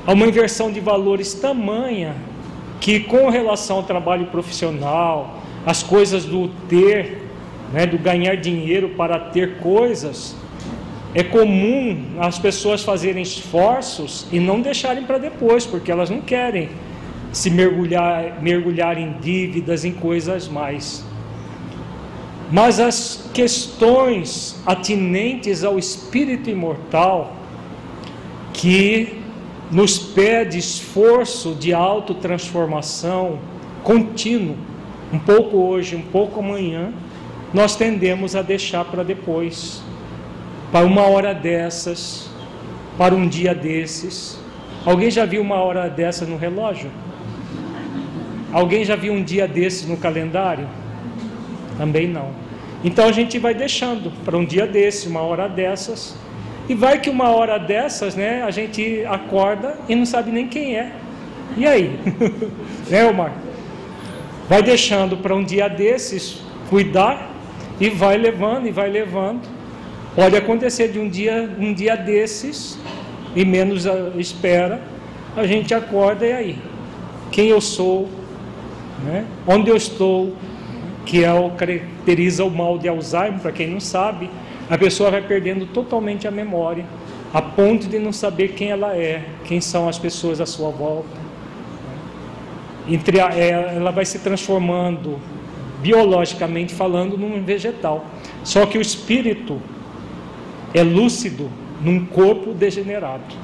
Há 0.05 0.13
uma 0.13 0.27
inversão 0.27 0.71
de 0.71 0.79
valores 0.79 1.33
tamanha 1.33 2.15
que, 2.79 2.99
com 2.99 3.29
relação 3.29 3.77
ao 3.77 3.83
trabalho 3.83 4.27
profissional, 4.27 5.41
as 5.65 5.81
coisas 5.81 6.25
do 6.25 6.49
ter, 6.69 7.21
né, 7.73 7.85
do 7.85 7.97
ganhar 7.97 8.35
dinheiro 8.35 8.89
para 8.89 9.19
ter 9.19 9.57
coisas, 9.57 10.35
é 11.13 11.23
comum 11.23 12.17
as 12.19 12.37
pessoas 12.37 12.83
fazerem 12.83 13.23
esforços 13.23 14.27
e 14.31 14.39
não 14.39 14.61
deixarem 14.61 15.03
para 15.03 15.17
depois, 15.17 15.65
porque 15.65 15.91
elas 15.91 16.09
não 16.09 16.21
querem 16.21 16.69
se 17.31 17.49
mergulhar, 17.49 18.41
mergulhar 18.41 18.97
em 18.97 19.13
dívidas, 19.19 19.85
em 19.85 19.93
coisas 19.93 20.47
mais. 20.47 21.05
Mas 22.51 22.79
as 22.79 23.29
questões 23.33 24.61
atinentes 24.65 25.63
ao 25.63 25.79
espírito 25.79 26.49
imortal, 26.49 27.35
que 28.53 29.21
nos 29.71 29.97
pede 29.97 30.57
esforço 30.57 31.55
de 31.55 31.73
autotransformação 31.73 33.39
contínuo, 33.83 34.57
um 35.15 35.19
pouco 35.19 35.57
hoje, 35.57 35.95
um 35.95 36.01
pouco 36.01 36.41
amanhã, 36.41 36.91
nós 37.53 37.77
tendemos 37.77 38.35
a 38.35 38.41
deixar 38.41 38.83
para 38.83 39.01
depois, 39.01 39.81
para 40.73 40.85
uma 40.85 41.03
hora 41.03 41.33
dessas, 41.33 42.29
para 42.97 43.15
um 43.15 43.25
dia 43.25 43.55
desses. 43.55 44.37
Alguém 44.85 45.09
já 45.09 45.25
viu 45.25 45.41
uma 45.41 45.55
hora 45.55 45.89
dessa 45.89 46.25
no 46.25 46.35
relógio? 46.35 46.91
Alguém 48.51 48.83
já 48.83 48.97
viu 48.97 49.13
um 49.13 49.23
dia 49.23 49.47
desse 49.47 49.87
no 49.87 49.95
calendário? 49.95 50.67
Também 51.77 52.09
não. 52.09 52.31
Então 52.83 53.07
a 53.07 53.13
gente 53.13 53.39
vai 53.39 53.53
deixando 53.53 54.11
para 54.25 54.35
um 54.35 54.43
dia 54.43 54.67
desse, 54.67 55.07
uma 55.07 55.21
hora 55.21 55.47
dessas. 55.47 56.13
E 56.67 56.75
vai 56.75 56.99
que 56.99 57.09
uma 57.09 57.29
hora 57.29 57.57
dessas, 57.57 58.15
né, 58.15 58.43
a 58.43 58.51
gente 58.51 59.05
acorda 59.05 59.77
e 59.87 59.95
não 59.95 60.05
sabe 60.05 60.29
nem 60.29 60.49
quem 60.49 60.75
é. 60.75 60.91
E 61.55 61.65
aí? 61.65 61.97
né, 62.91 63.05
Omar? 63.05 63.44
Vai 64.47 64.61
deixando 64.61 65.17
para 65.17 65.35
um 65.35 65.43
dia 65.43 65.67
desses 65.67 66.41
cuidar 66.69 67.31
e 67.79 67.89
vai 67.89 68.17
levando 68.17 68.67
e 68.67 68.71
vai 68.71 68.89
levando. 68.89 69.41
Pode 70.15 70.35
acontecer 70.35 70.89
de 70.89 70.99
um 70.99 71.09
dia, 71.09 71.49
um 71.59 71.73
dia 71.73 71.95
desses 71.95 72.77
e 73.35 73.43
menos 73.43 73.85
espera, 74.17 74.81
a 75.35 75.45
gente 75.45 75.73
acorda 75.73 76.25
e 76.25 76.31
aí? 76.31 76.57
Quem 77.31 77.47
eu 77.47 77.59
sou? 77.59 78.07
Né? 79.03 79.25
Onde 79.45 79.69
eu 79.69 79.75
estou, 79.75 80.33
que 81.05 81.23
é 81.23 81.33
o 81.33 81.49
caracteriza 81.49 82.45
o 82.45 82.49
mal 82.49 82.77
de 82.77 82.87
Alzheimer, 82.87 83.39
para 83.41 83.51
quem 83.51 83.67
não 83.67 83.79
sabe, 83.79 84.29
a 84.69 84.77
pessoa 84.77 85.11
vai 85.11 85.21
perdendo 85.21 85.65
totalmente 85.65 86.27
a 86.27 86.31
memória, 86.31 86.85
a 87.33 87.41
ponto 87.41 87.87
de 87.87 87.99
não 87.99 88.13
saber 88.13 88.49
quem 88.49 88.69
ela 88.69 88.95
é, 88.95 89.23
quem 89.43 89.59
são 89.59 89.89
as 89.89 89.99
pessoas 89.99 90.39
à 90.39 90.45
sua 90.45 90.69
volta. 90.69 91.24
Entre 92.87 93.19
a, 93.19 93.35
é, 93.35 93.75
ela 93.75 93.91
vai 93.91 94.05
se 94.05 94.19
transformando, 94.19 95.19
biologicamente 95.81 96.73
falando, 96.73 97.17
num 97.17 97.43
vegetal. 97.43 98.05
Só 98.43 98.65
que 98.65 98.77
o 98.77 98.81
espírito 98.81 99.61
é 100.73 100.83
lúcido 100.83 101.49
num 101.81 102.05
corpo 102.05 102.53
degenerado. 102.53 103.35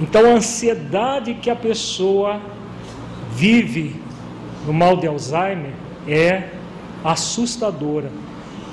Então 0.00 0.26
a 0.26 0.34
ansiedade 0.34 1.34
que 1.34 1.50
a 1.50 1.56
pessoa 1.56 2.40
vive 3.32 3.96
no 4.66 4.72
mal 4.72 4.96
de 4.96 5.06
Alzheimer 5.06 5.72
é 6.06 6.50
assustadora. 7.04 8.10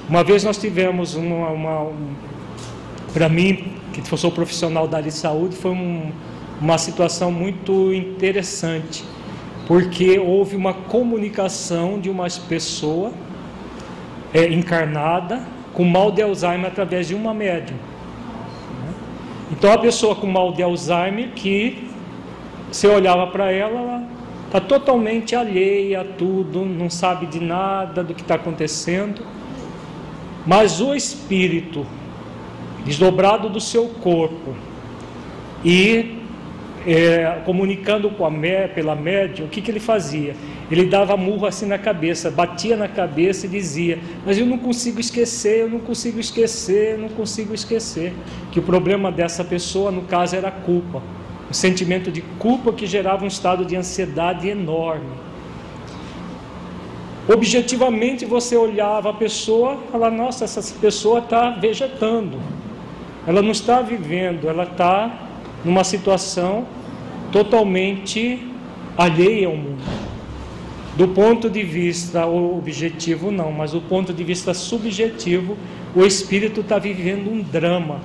Uma 0.07 0.23
vez 0.23 0.43
nós 0.43 0.57
tivemos 0.57 1.15
uma, 1.15 1.49
uma 1.49 1.81
um, 1.81 2.15
para 3.13 3.27
mim, 3.27 3.73
que 3.91 4.17
sou 4.17 4.31
profissional 4.31 4.87
da 4.87 4.97
área 4.97 5.09
de 5.09 5.17
saúde, 5.17 5.55
foi 5.55 5.71
um, 5.71 6.11
uma 6.61 6.77
situação 6.77 7.31
muito 7.31 7.93
interessante, 7.93 9.03
porque 9.67 10.19
houve 10.19 10.55
uma 10.55 10.73
comunicação 10.73 11.99
de 11.99 12.09
uma 12.09 12.27
pessoa 12.47 13.11
é, 14.33 14.47
encarnada 14.47 15.41
com 15.73 15.83
mal 15.83 16.11
de 16.11 16.21
Alzheimer 16.21 16.67
através 16.67 17.07
de 17.07 17.15
uma 17.15 17.33
médium. 17.33 17.77
Então 19.51 19.71
a 19.71 19.77
pessoa 19.77 20.15
com 20.15 20.27
mal 20.27 20.53
de 20.53 20.61
Alzheimer 20.61 21.31
que 21.33 21.89
você 22.71 22.87
olhava 22.87 23.27
para 23.27 23.51
ela, 23.51 23.79
ela 23.79 24.03
está 24.45 24.59
totalmente 24.59 25.35
alheia 25.35 26.01
a 26.01 26.03
tudo, 26.03 26.65
não 26.65 26.89
sabe 26.89 27.25
de 27.25 27.39
nada 27.39 28.03
do 28.03 28.13
que 28.13 28.21
está 28.21 28.35
acontecendo. 28.35 29.25
Mas 30.45 30.79
o 30.79 30.93
espírito 30.93 31.85
desdobrado 32.85 33.49
do 33.49 33.59
seu 33.59 33.87
corpo 33.87 34.55
e 35.63 36.24
é, 36.85 37.41
comunicando 37.43 38.09
com 38.11 38.25
a 38.25 38.29
mé, 38.29 38.67
pela 38.67 38.95
médium, 38.95 39.47
o 39.47 39.49
que, 39.49 39.61
que 39.61 39.71
ele 39.71 39.79
fazia? 39.79 40.35
Ele 40.69 40.85
dava 40.85 41.17
murro 41.17 41.47
assim 41.47 41.65
na 41.65 41.79
cabeça, 41.79 42.29
batia 42.29 42.77
na 42.77 42.87
cabeça 42.87 43.47
e 43.47 43.49
dizia: 43.49 43.97
Mas 44.25 44.37
eu 44.37 44.45
não 44.45 44.57
consigo 44.57 44.99
esquecer, 44.99 45.61
eu 45.61 45.69
não 45.69 45.79
consigo 45.79 46.19
esquecer, 46.19 46.93
eu 46.93 46.99
não 46.99 47.09
consigo 47.09 47.53
esquecer. 47.53 48.13
Que 48.51 48.59
o 48.59 48.63
problema 48.63 49.11
dessa 49.11 49.43
pessoa, 49.43 49.91
no 49.91 50.03
caso, 50.03 50.35
era 50.35 50.49
a 50.49 50.51
culpa. 50.51 51.01
O 51.49 51.53
sentimento 51.53 52.11
de 52.11 52.21
culpa 52.21 52.71
que 52.71 52.85
gerava 52.85 53.23
um 53.23 53.27
estado 53.27 53.65
de 53.65 53.75
ansiedade 53.75 54.47
enorme. 54.47 55.25
Objetivamente 57.27 58.25
você 58.25 58.55
olhava 58.55 59.09
a 59.09 59.13
pessoa 59.13 59.79
e 59.87 59.91
falava: 59.91 60.15
Nossa, 60.15 60.45
essa 60.45 60.61
pessoa 60.79 61.17
está 61.19 61.49
vegetando. 61.49 62.39
Ela 63.25 63.41
não 63.41 63.51
está 63.51 63.81
vivendo, 63.81 64.47
ela 64.47 64.63
está 64.63 65.24
numa 65.65 65.83
situação 65.83 66.65
totalmente 67.31 68.47
alheia 68.95 69.47
ao 69.47 69.57
mundo. 69.57 69.83
Do 70.95 71.09
ponto 71.09 71.49
de 71.49 71.63
vista 71.63 72.25
objetivo, 72.25 73.29
não, 73.31 73.51
mas 73.51 73.71
do 73.71 73.81
ponto 73.81 74.13
de 74.13 74.23
vista 74.23 74.53
subjetivo, 74.53 75.57
o 75.93 76.05
espírito 76.05 76.61
está 76.61 76.79
vivendo 76.79 77.29
um 77.29 77.41
drama. 77.41 77.99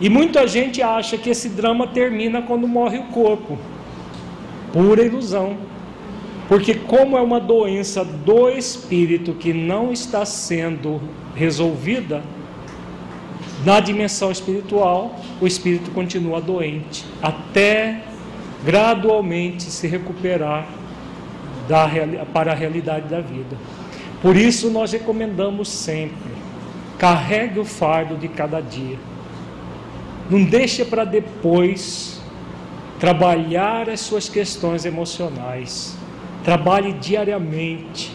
E 0.00 0.08
muita 0.08 0.48
gente 0.48 0.82
acha 0.82 1.16
que 1.16 1.30
esse 1.30 1.50
drama 1.50 1.86
termina 1.86 2.42
quando 2.42 2.66
morre 2.66 2.98
o 2.98 3.04
corpo. 3.04 3.56
Pura 4.72 5.04
ilusão. 5.04 5.56
Porque, 6.48 6.74
como 6.74 7.16
é 7.16 7.20
uma 7.20 7.38
doença 7.38 8.04
do 8.04 8.48
espírito 8.48 9.32
que 9.32 9.52
não 9.52 9.92
está 9.92 10.24
sendo 10.24 11.00
resolvida, 11.36 12.22
na 13.64 13.80
dimensão 13.80 14.30
espiritual, 14.30 15.16
o 15.40 15.46
espírito 15.46 15.90
continua 15.90 16.40
doente, 16.40 17.04
até 17.22 18.02
gradualmente 18.64 19.64
se 19.64 19.86
recuperar 19.86 20.66
da, 21.68 21.88
para 22.32 22.52
a 22.52 22.54
realidade 22.54 23.08
da 23.08 23.20
vida. 23.20 23.56
Por 24.20 24.36
isso, 24.36 24.70
nós 24.70 24.92
recomendamos 24.92 25.68
sempre: 25.68 26.32
carregue 26.98 27.60
o 27.60 27.64
fardo 27.64 28.16
de 28.16 28.28
cada 28.28 28.60
dia. 28.60 28.98
Não 30.30 30.42
deixe 30.44 30.84
para 30.84 31.04
depois 31.04 32.20
trabalhar 32.98 33.90
as 33.90 34.00
suas 34.00 34.28
questões 34.28 34.84
emocionais. 34.84 35.96
Trabalhe 36.44 36.92
diariamente, 36.94 38.12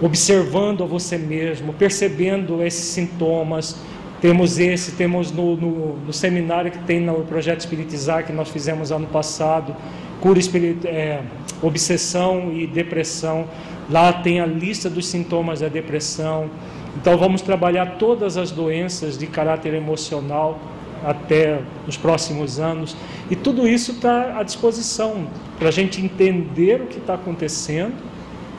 observando 0.00 0.82
a 0.82 0.86
você 0.86 1.18
mesmo, 1.18 1.72
percebendo 1.72 2.62
esses 2.62 2.86
sintomas, 2.86 3.76
temos 4.20 4.58
esse, 4.58 4.92
temos 4.92 5.30
no, 5.30 5.56
no, 5.56 5.96
no, 5.98 6.12
seminário 6.12 6.72
que 6.72 6.78
tem 6.78 7.00
no 7.00 7.24
projeto 7.24 7.60
Espiritizar 7.60 8.26
que 8.26 8.32
nós 8.32 8.48
fizemos 8.48 8.90
ano 8.90 9.06
passado, 9.06 9.74
cura 10.20 10.38
espirit, 10.38 10.86
é, 10.86 11.22
obsessão 11.62 12.52
e 12.52 12.66
depressão. 12.66 13.46
Lá 13.88 14.12
tem 14.12 14.40
a 14.40 14.46
lista 14.46 14.90
dos 14.90 15.06
sintomas 15.06 15.60
da 15.60 15.68
depressão. 15.68 16.50
Então 16.96 17.16
vamos 17.16 17.42
trabalhar 17.42 17.96
todas 17.96 18.36
as 18.36 18.50
doenças 18.50 19.16
de 19.16 19.26
caráter 19.28 19.72
emocional 19.74 20.58
até 21.04 21.60
os 21.86 21.96
próximos 21.96 22.58
anos. 22.58 22.96
E 23.30 23.36
tudo 23.36 23.68
isso 23.68 23.92
está 23.92 24.36
à 24.40 24.42
disposição 24.42 25.28
para 25.60 25.68
a 25.68 25.72
gente 25.72 26.00
entender 26.04 26.80
o 26.80 26.86
que 26.86 26.98
está 26.98 27.14
acontecendo 27.14 27.94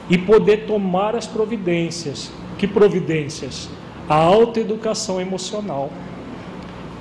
e 0.09 0.17
poder 0.17 0.65
tomar 0.65 1.17
as 1.17 1.27
providências. 1.27 2.31
Que 2.57 2.65
providências? 2.65 3.69
A 4.09 4.15
autoeducação 4.15 5.21
emocional. 5.21 5.91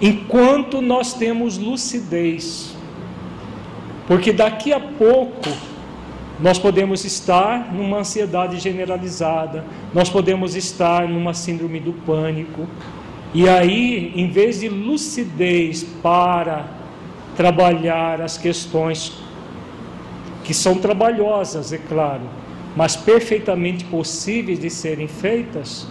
Enquanto 0.01 0.83
nós 0.83 1.15
temos 1.15 1.57
lucidez, 1.57 2.77
porque 4.07 4.33
daqui 4.33 4.73
a 4.73 4.79
pouco 4.79 5.49
nós 6.39 6.59
podemos 6.59 7.05
estar 7.05 7.75
numa 7.75 7.99
ansiedade 7.99 8.61
generalizada, 8.61 9.65
nós 9.93 10.09
podemos 10.09 10.55
estar 10.55 11.09
numa 11.09 11.35
síndrome 11.35 11.81
do 11.81 11.93
pânico, 11.93 12.69
e 13.35 13.49
aí, 13.49 14.13
em 14.15 14.31
vez 14.31 14.61
de 14.61 14.69
lucidez 14.69 15.83
para 16.03 16.67
trabalhar 17.37 18.21
as 18.21 18.39
questões 18.39 19.13
que 20.45 20.55
são 20.55 20.77
trabalhosas, 20.77 21.73
é 21.73 21.79
claro, 21.79 22.23
mas 22.75 22.97
perfeitamente 22.97 23.85
possíveis 23.85 24.61
de 24.61 24.71
serem 24.71 25.09
feitas, 25.09 25.87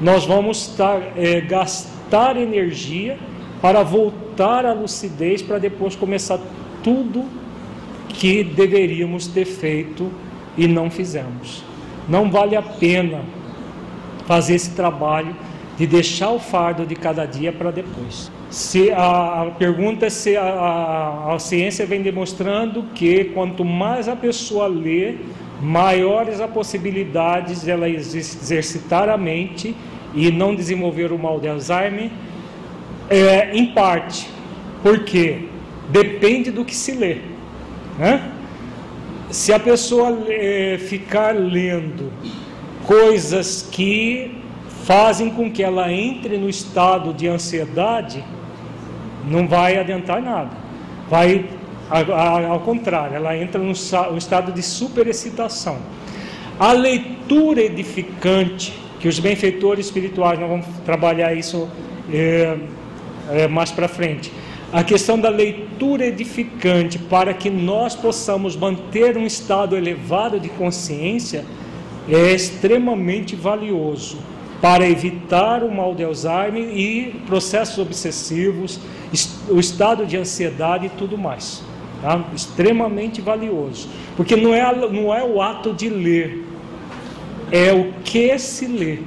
nós 0.00 0.24
vamos 0.24 0.68
tar, 0.68 1.12
é, 1.16 1.40
gastar 1.40 2.36
energia 2.36 3.18
para 3.60 3.82
voltar 3.82 4.64
à 4.64 4.72
lucidez, 4.72 5.42
para 5.42 5.58
depois 5.58 5.94
começar 5.94 6.38
tudo 6.82 7.24
que 8.08 8.42
deveríamos 8.42 9.26
ter 9.26 9.44
feito 9.44 10.10
e 10.56 10.66
não 10.66 10.90
fizemos. 10.90 11.62
Não 12.08 12.30
vale 12.30 12.56
a 12.56 12.62
pena 12.62 13.20
fazer 14.26 14.54
esse 14.54 14.70
trabalho 14.70 15.36
de 15.76 15.86
deixar 15.86 16.30
o 16.30 16.38
fardo 16.38 16.84
de 16.84 16.94
cada 16.94 17.24
dia 17.24 17.52
para 17.52 17.70
depois. 17.70 18.30
Se 18.50 18.90
a, 18.90 19.42
a, 19.42 19.46
pergunta 19.52 20.06
é 20.06 20.10
se 20.10 20.36
a, 20.36 20.42
a, 20.42 21.34
a 21.34 21.38
ciência 21.38 21.86
vem 21.86 22.02
demonstrando 22.02 22.82
que 22.94 23.24
quanto 23.26 23.64
mais 23.64 24.08
a 24.08 24.16
pessoa 24.16 24.66
lê, 24.66 25.16
maiores 25.60 26.40
as 26.40 26.50
possibilidades 26.50 27.62
de 27.62 27.70
ela 27.70 27.88
exercitar 27.88 29.08
a 29.08 29.16
mente 29.16 29.76
e 30.14 30.30
não 30.30 30.54
desenvolver 30.54 31.12
o 31.12 31.18
mal 31.18 31.38
de 31.38 31.48
Alzheimer, 31.48 32.10
é, 33.08 33.54
em 33.54 33.66
parte, 33.66 34.28
porque 34.82 35.48
depende 35.90 36.50
do 36.50 36.64
que 36.64 36.74
se 36.74 36.92
lê. 36.92 37.18
Né? 37.98 38.30
Se 39.30 39.52
a 39.52 39.60
pessoa 39.60 40.24
é, 40.28 40.78
ficar 40.78 41.34
lendo 41.34 42.10
coisas 42.84 43.68
que 43.70 44.40
fazem 44.84 45.30
com 45.30 45.50
que 45.50 45.62
ela 45.62 45.92
entre 45.92 46.36
no 46.36 46.48
estado 46.48 47.12
de 47.12 47.28
ansiedade, 47.28 48.24
não 49.28 49.46
vai 49.46 49.78
adiantar 49.78 50.20
nada. 50.22 50.50
Vai 51.08 51.44
ao 51.90 52.60
contrário, 52.60 53.16
ela 53.16 53.36
entra 53.36 53.60
no 53.60 53.72
estado 53.72 54.52
de 54.52 54.62
superexcitação. 54.62 55.78
A 56.58 56.72
leitura 56.72 57.62
edificante 57.62 58.80
que 59.00 59.08
os 59.08 59.18
benfeitores 59.18 59.86
espirituais, 59.86 60.38
nós 60.38 60.48
vamos 60.48 60.66
trabalhar 60.84 61.34
isso 61.34 61.68
é, 62.12 62.58
é, 63.30 63.48
mais 63.48 63.72
para 63.72 63.88
frente. 63.88 64.30
A 64.72 64.84
questão 64.84 65.18
da 65.18 65.30
leitura 65.30 66.06
edificante 66.06 66.98
para 66.98 67.34
que 67.34 67.50
nós 67.50 67.96
possamos 67.96 68.54
manter 68.54 69.16
um 69.16 69.26
estado 69.26 69.76
elevado 69.76 70.38
de 70.38 70.48
consciência 70.50 71.44
é 72.08 72.32
extremamente 72.32 73.34
valioso 73.34 74.18
para 74.60 74.88
evitar 74.88 75.64
o 75.64 75.74
mal 75.74 75.94
de 75.94 76.04
Alzheimer 76.04 76.76
e 76.76 77.22
processos 77.26 77.78
obsessivos, 77.78 78.78
o 79.48 79.58
estado 79.58 80.04
de 80.04 80.18
ansiedade 80.18 80.86
e 80.86 80.90
tudo 80.90 81.16
mais. 81.16 81.62
Tá? 82.00 82.24
Extremamente 82.34 83.20
valioso. 83.20 83.88
Porque 84.16 84.36
não 84.36 84.54
é, 84.54 84.74
não 84.88 85.14
é 85.14 85.22
o 85.22 85.42
ato 85.42 85.72
de 85.72 85.88
ler, 85.88 86.44
é 87.52 87.72
o 87.72 87.92
que 88.02 88.38
se 88.38 88.66
lê. 88.66 88.98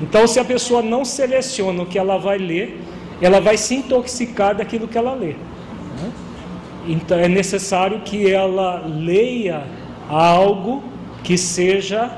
Então, 0.00 0.26
se 0.26 0.38
a 0.38 0.44
pessoa 0.44 0.82
não 0.82 1.04
seleciona 1.04 1.82
o 1.82 1.86
que 1.86 1.98
ela 1.98 2.18
vai 2.18 2.38
ler, 2.38 2.80
ela 3.20 3.40
vai 3.40 3.56
se 3.56 3.76
intoxicar 3.76 4.54
daquilo 4.54 4.86
que 4.86 4.98
ela 4.98 5.14
lê. 5.14 5.34
Né? 5.34 6.12
Então, 6.86 7.18
é 7.18 7.28
necessário 7.28 8.00
que 8.00 8.30
ela 8.30 8.84
leia 8.86 9.64
algo 10.08 10.82
que 11.24 11.36
seja, 11.36 12.10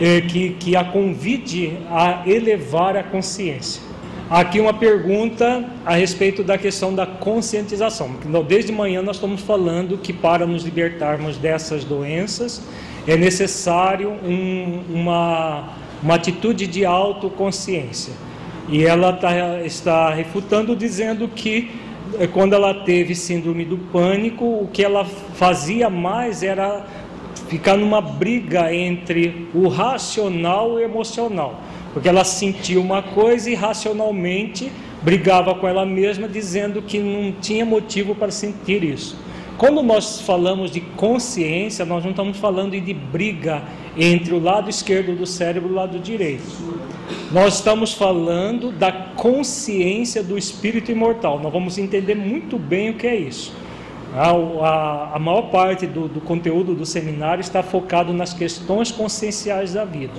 é, 0.00 0.20
que, 0.22 0.50
que 0.50 0.74
a 0.74 0.84
convide 0.84 1.78
a 1.90 2.22
elevar 2.26 2.96
a 2.96 3.02
consciência. 3.02 3.89
Aqui 4.30 4.60
uma 4.60 4.72
pergunta 4.72 5.64
a 5.84 5.94
respeito 5.94 6.44
da 6.44 6.56
questão 6.56 6.94
da 6.94 7.04
conscientização. 7.04 8.14
Desde 8.46 8.70
manhã 8.70 9.02
nós 9.02 9.16
estamos 9.16 9.40
falando 9.40 9.98
que 9.98 10.12
para 10.12 10.46
nos 10.46 10.62
libertarmos 10.62 11.36
dessas 11.36 11.82
doenças, 11.82 12.62
é 13.08 13.16
necessário 13.16 14.08
um, 14.24 14.84
uma, 14.88 15.70
uma 16.00 16.14
atitude 16.14 16.68
de 16.68 16.84
autoconsciência. 16.84 18.12
E 18.68 18.84
ela 18.84 19.12
tá, 19.12 19.62
está 19.64 20.14
refutando, 20.14 20.76
dizendo 20.76 21.26
que 21.26 21.68
é, 22.16 22.28
quando 22.28 22.52
ela 22.52 22.72
teve 22.72 23.16
síndrome 23.16 23.64
do 23.64 23.78
pânico, 23.78 24.44
o 24.44 24.68
que 24.72 24.84
ela 24.84 25.04
fazia 25.34 25.90
mais 25.90 26.44
era 26.44 26.86
ficar 27.48 27.76
numa 27.76 28.00
briga 28.00 28.72
entre 28.72 29.48
o 29.52 29.66
racional 29.66 30.78
e 30.78 30.82
o 30.82 30.84
emocional, 30.84 31.60
porque 31.92 32.08
ela 32.08 32.24
sentia 32.24 32.80
uma 32.80 33.02
coisa 33.02 33.50
e 33.50 33.54
racionalmente 33.54 34.70
brigava 35.02 35.54
com 35.54 35.66
ela 35.66 35.84
mesma, 35.86 36.28
dizendo 36.28 36.82
que 36.82 36.98
não 36.98 37.32
tinha 37.32 37.64
motivo 37.64 38.14
para 38.14 38.30
sentir 38.30 38.84
isso. 38.84 39.16
Quando 39.56 39.82
nós 39.82 40.22
falamos 40.22 40.70
de 40.70 40.80
consciência, 40.80 41.84
nós 41.84 42.02
não 42.02 42.12
estamos 42.12 42.38
falando 42.38 42.80
de 42.80 42.94
briga 42.94 43.62
entre 43.96 44.32
o 44.32 44.40
lado 44.40 44.70
esquerdo 44.70 45.14
do 45.14 45.26
cérebro 45.26 45.68
e 45.68 45.72
o 45.72 45.74
lado 45.74 45.98
direito. 45.98 46.44
Nós 47.30 47.56
estamos 47.56 47.92
falando 47.92 48.72
da 48.72 48.90
consciência 48.90 50.22
do 50.22 50.38
espírito 50.38 50.90
imortal. 50.90 51.38
Nós 51.38 51.52
vamos 51.52 51.76
entender 51.76 52.14
muito 52.14 52.58
bem 52.58 52.90
o 52.90 52.94
que 52.94 53.06
é 53.06 53.16
isso. 53.16 53.52
A, 54.14 54.30
a, 54.30 55.16
a 55.16 55.18
maior 55.18 55.50
parte 55.50 55.86
do, 55.86 56.08
do 56.08 56.20
conteúdo 56.20 56.74
do 56.74 56.86
seminário 56.86 57.40
está 57.40 57.62
focado 57.62 58.12
nas 58.12 58.32
questões 58.32 58.90
conscienciais 58.90 59.74
da 59.74 59.84
vida. 59.84 60.14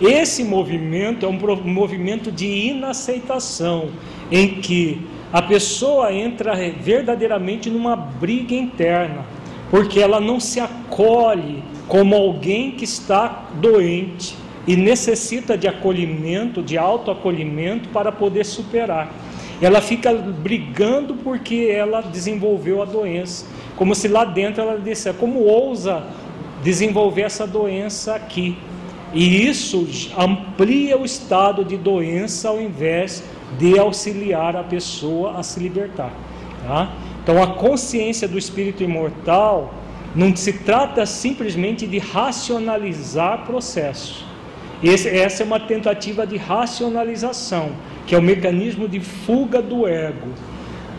Esse 0.00 0.44
movimento 0.44 1.24
é 1.24 1.28
um 1.28 1.38
movimento 1.64 2.30
de 2.30 2.46
inaceitação, 2.46 3.90
em 4.30 4.60
que 4.60 5.06
a 5.32 5.40
pessoa 5.40 6.12
entra 6.12 6.54
verdadeiramente 6.78 7.70
numa 7.70 7.96
briga 7.96 8.54
interna, 8.54 9.24
porque 9.70 9.98
ela 9.98 10.20
não 10.20 10.38
se 10.38 10.60
acolhe 10.60 11.62
como 11.88 12.14
alguém 12.14 12.72
que 12.72 12.84
está 12.84 13.48
doente 13.54 14.36
e 14.66 14.76
necessita 14.76 15.56
de 15.56 15.66
acolhimento, 15.66 16.62
de 16.62 16.76
autoacolhimento 16.76 17.88
para 17.88 18.12
poder 18.12 18.44
superar. 18.44 19.10
Ela 19.62 19.80
fica 19.80 20.12
brigando 20.12 21.14
porque 21.14 21.68
ela 21.70 22.02
desenvolveu 22.02 22.82
a 22.82 22.84
doença, 22.84 23.46
como 23.76 23.94
se 23.94 24.08
lá 24.08 24.24
dentro 24.24 24.60
ela 24.62 24.78
dissesse: 24.78 25.16
como 25.16 25.40
ousa 25.44 26.04
desenvolver 26.62 27.22
essa 27.22 27.46
doença 27.46 28.14
aqui? 28.14 28.56
E 29.12 29.46
isso 29.46 29.86
amplia 30.18 30.98
o 30.98 31.04
estado 31.04 31.64
de 31.64 31.76
doença 31.76 32.48
ao 32.48 32.60
invés 32.60 33.22
de 33.58 33.78
auxiliar 33.78 34.56
a 34.56 34.62
pessoa 34.62 35.38
a 35.38 35.42
se 35.42 35.60
libertar. 35.60 36.12
Tá? 36.66 36.92
Então, 37.22 37.42
a 37.42 37.46
consciência 37.48 38.26
do 38.26 38.38
espírito 38.38 38.82
imortal 38.82 39.72
não 40.14 40.34
se 40.34 40.52
trata 40.52 41.04
simplesmente 41.04 41.86
de 41.86 41.98
racionalizar 41.98 43.44
processos. 43.46 44.24
Essa 44.82 45.42
é 45.42 45.46
uma 45.46 45.60
tentativa 45.60 46.26
de 46.26 46.36
racionalização, 46.36 47.72
que 48.06 48.14
é 48.14 48.18
o 48.18 48.22
mecanismo 48.22 48.88
de 48.88 49.00
fuga 49.00 49.62
do 49.62 49.86
ego. 49.86 50.28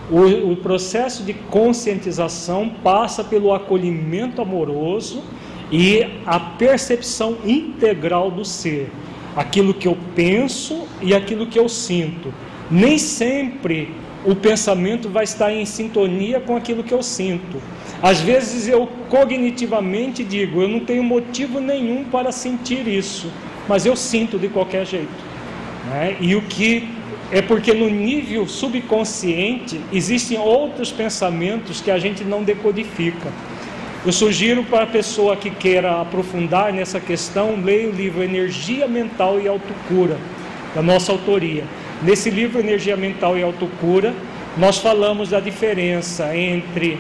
O, 0.10 0.52
o 0.52 0.56
processo 0.58 1.24
de 1.24 1.34
conscientização 1.34 2.70
passa 2.84 3.24
pelo 3.24 3.54
acolhimento 3.54 4.42
amoroso 4.42 5.22
e 5.72 6.06
a 6.26 6.40
percepção 6.40 7.38
integral 7.46 8.32
do 8.32 8.46
ser, 8.46 8.90
aquilo 9.36 9.74
que 9.74 9.88
eu 9.88 9.98
penso 10.16 10.88
e 11.02 11.14
aquilo 11.14 11.48
que 11.48 11.60
eu 11.60 11.68
sinto. 11.68 12.34
Nem 12.70 12.98
sempre 12.98 13.94
o 14.26 14.36
pensamento 14.36 15.10
vai 15.10 15.24
estar 15.24 15.54
em 15.54 15.66
sintonia 15.66 16.40
com 16.40 16.56
aquilo 16.56 16.84
que 16.84 16.94
eu 16.94 17.04
sinto. 17.04 17.62
Às 18.02 18.20
vezes 18.20 18.68
eu 18.68 18.88
cognitivamente 19.10 20.24
digo, 20.24 20.62
eu 20.62 20.68
não 20.68 20.80
tenho 20.82 21.04
motivo 21.04 21.60
nenhum 21.60 22.04
para 22.06 22.32
sentir 22.32 22.88
isso, 22.88 23.32
mas 23.68 23.86
eu 23.86 23.96
sinto 23.96 24.38
de 24.38 24.50
qualquer 24.50 24.86
jeito. 24.86 25.28
Né? 25.90 26.18
E 26.20 26.36
o 26.36 26.42
que 26.42 26.88
é 27.32 27.42
porque 27.42 27.74
no 27.74 27.90
nível 27.90 28.48
subconsciente 28.48 29.80
existem 29.92 30.38
outros 30.38 30.92
pensamentos 30.92 31.82
que 31.82 31.92
a 31.92 31.98
gente 31.98 32.24
não 32.24 32.44
decodifica. 32.44 33.32
Eu 34.06 34.14
sugiro 34.14 34.64
para 34.64 34.84
a 34.84 34.88
pessoa 34.88 35.36
que 35.36 35.50
queira 35.50 36.02
aprofundar 36.02 36.72
nessa 36.72 37.00
questão, 37.00 37.60
leia 37.62 37.90
o 37.90 37.92
livro 37.92 38.24
Energia 38.24 38.88
Mental 38.88 39.40
e 39.40 39.48
Autocura, 39.48 40.18
da 40.74 40.82
nossa 40.82 41.12
autoria. 41.12 41.64
Nesse 42.02 42.30
livro 42.30 42.60
Energia 42.60 42.96
Mental 42.96 43.38
e 43.38 43.44
Autocura, 43.44 44.14
nós 44.56 44.78
falamos 44.78 45.30
da 45.30 45.40
diferença 45.40 46.36
entre 46.38 47.00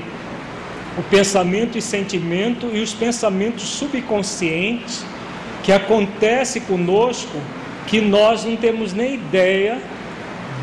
o 0.97 1.03
pensamento 1.03 1.77
e 1.77 1.81
sentimento 1.81 2.71
e 2.73 2.81
os 2.81 2.93
pensamentos 2.93 3.63
subconscientes 3.63 5.05
que 5.63 5.71
acontece 5.71 6.61
conosco 6.61 7.39
que 7.85 8.01
nós 8.01 8.43
não 8.43 8.57
temos 8.57 8.91
nem 8.91 9.13
ideia 9.13 9.79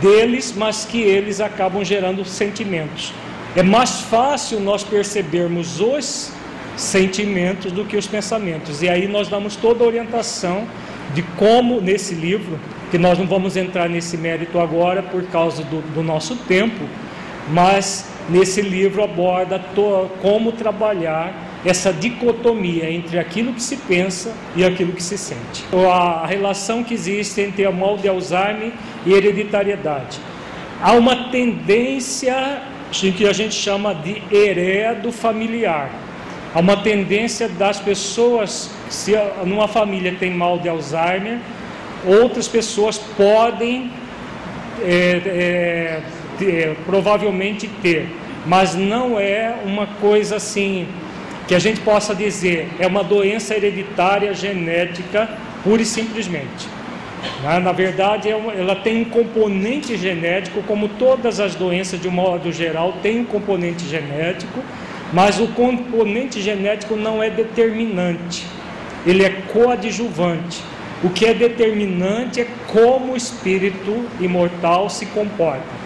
deles, 0.00 0.52
mas 0.54 0.84
que 0.84 1.00
eles 1.00 1.40
acabam 1.40 1.84
gerando 1.84 2.24
sentimentos. 2.24 3.12
É 3.56 3.62
mais 3.62 4.00
fácil 4.00 4.58
nós 4.58 4.82
percebermos 4.82 5.80
os 5.80 6.32
sentimentos 6.76 7.70
do 7.70 7.84
que 7.84 7.96
os 7.96 8.06
pensamentos. 8.06 8.82
E 8.82 8.88
aí 8.88 9.06
nós 9.06 9.28
damos 9.28 9.54
toda 9.54 9.84
a 9.84 9.86
orientação 9.86 10.66
de 11.14 11.22
como, 11.22 11.80
nesse 11.80 12.14
livro, 12.14 12.58
que 12.90 12.98
nós 12.98 13.16
não 13.16 13.26
vamos 13.26 13.56
entrar 13.56 13.88
nesse 13.88 14.16
mérito 14.16 14.58
agora 14.58 15.02
por 15.02 15.22
causa 15.26 15.62
do, 15.62 15.80
do 15.94 16.02
nosso 16.02 16.34
tempo, 16.34 16.84
mas 17.50 18.10
nesse 18.28 18.60
livro 18.60 19.04
aborda 19.04 19.58
to, 19.58 20.10
como 20.20 20.50
trabalhar 20.50 21.32
essa 21.64 21.92
dicotomia 21.92 22.90
entre 22.90 23.18
aquilo 23.18 23.52
que 23.52 23.62
se 23.62 23.76
pensa 23.76 24.34
e 24.56 24.64
aquilo 24.64 24.92
que 24.92 25.02
se 25.02 25.16
sente. 25.16 25.64
A 25.72 26.26
relação 26.26 26.82
que 26.82 26.92
existe 26.92 27.40
entre 27.40 27.64
a 27.64 27.70
mal 27.70 27.96
de 27.96 28.08
Alzheimer 28.08 28.72
e 29.06 29.12
hereditariedade. 29.12 30.18
Há 30.82 30.92
uma 30.92 31.30
tendência 31.30 32.62
que 32.90 33.26
a 33.26 33.32
gente 33.32 33.54
chama 33.54 33.94
de 33.94 34.22
heredo 34.30 35.10
familiar. 35.10 35.90
Há 36.54 36.60
uma 36.60 36.76
tendência 36.76 37.48
das 37.48 37.80
pessoas, 37.80 38.70
se 38.88 39.12
numa 39.44 39.66
família 39.66 40.14
tem 40.18 40.30
mal 40.30 40.58
de 40.58 40.68
Alzheimer, 40.68 41.38
outras 42.06 42.46
pessoas 42.46 42.98
podem 42.98 43.90
é, 44.82 46.00
é, 46.40 46.74
provavelmente 46.86 47.66
ter, 47.82 48.08
mas 48.46 48.74
não 48.74 49.18
é 49.18 49.54
uma 49.64 49.86
coisa 49.86 50.36
assim 50.36 50.86
que 51.46 51.54
a 51.54 51.58
gente 51.58 51.80
possa 51.80 52.14
dizer 52.14 52.68
é 52.78 52.86
uma 52.86 53.04
doença 53.04 53.54
hereditária 53.54 54.32
genética 54.32 55.28
pura 55.62 55.82
e 55.82 55.84
simplesmente. 55.84 56.68
Né? 57.42 57.58
Na 57.58 57.72
verdade, 57.72 58.28
é 58.28 58.32
ela 58.32 58.76
tem 58.76 59.02
um 59.02 59.04
componente 59.04 59.96
genético, 59.96 60.62
como 60.62 60.88
todas 60.88 61.40
as 61.40 61.54
doenças 61.54 62.00
de 62.00 62.08
um 62.08 62.12
modo 62.12 62.52
geral 62.52 62.94
têm 63.02 63.20
um 63.20 63.24
componente 63.24 63.86
genético, 63.86 64.60
mas 65.12 65.38
o 65.38 65.48
componente 65.48 66.40
genético 66.40 66.96
não 66.96 67.22
é 67.22 67.30
determinante, 67.30 68.46
ele 69.06 69.24
é 69.24 69.30
coadjuvante. 69.52 70.62
O 71.02 71.10
que 71.10 71.26
é 71.26 71.34
determinante 71.34 72.40
é 72.40 72.46
como 72.68 73.12
o 73.12 73.16
espírito 73.16 74.06
imortal 74.18 74.88
se 74.88 75.04
comporta. 75.06 75.84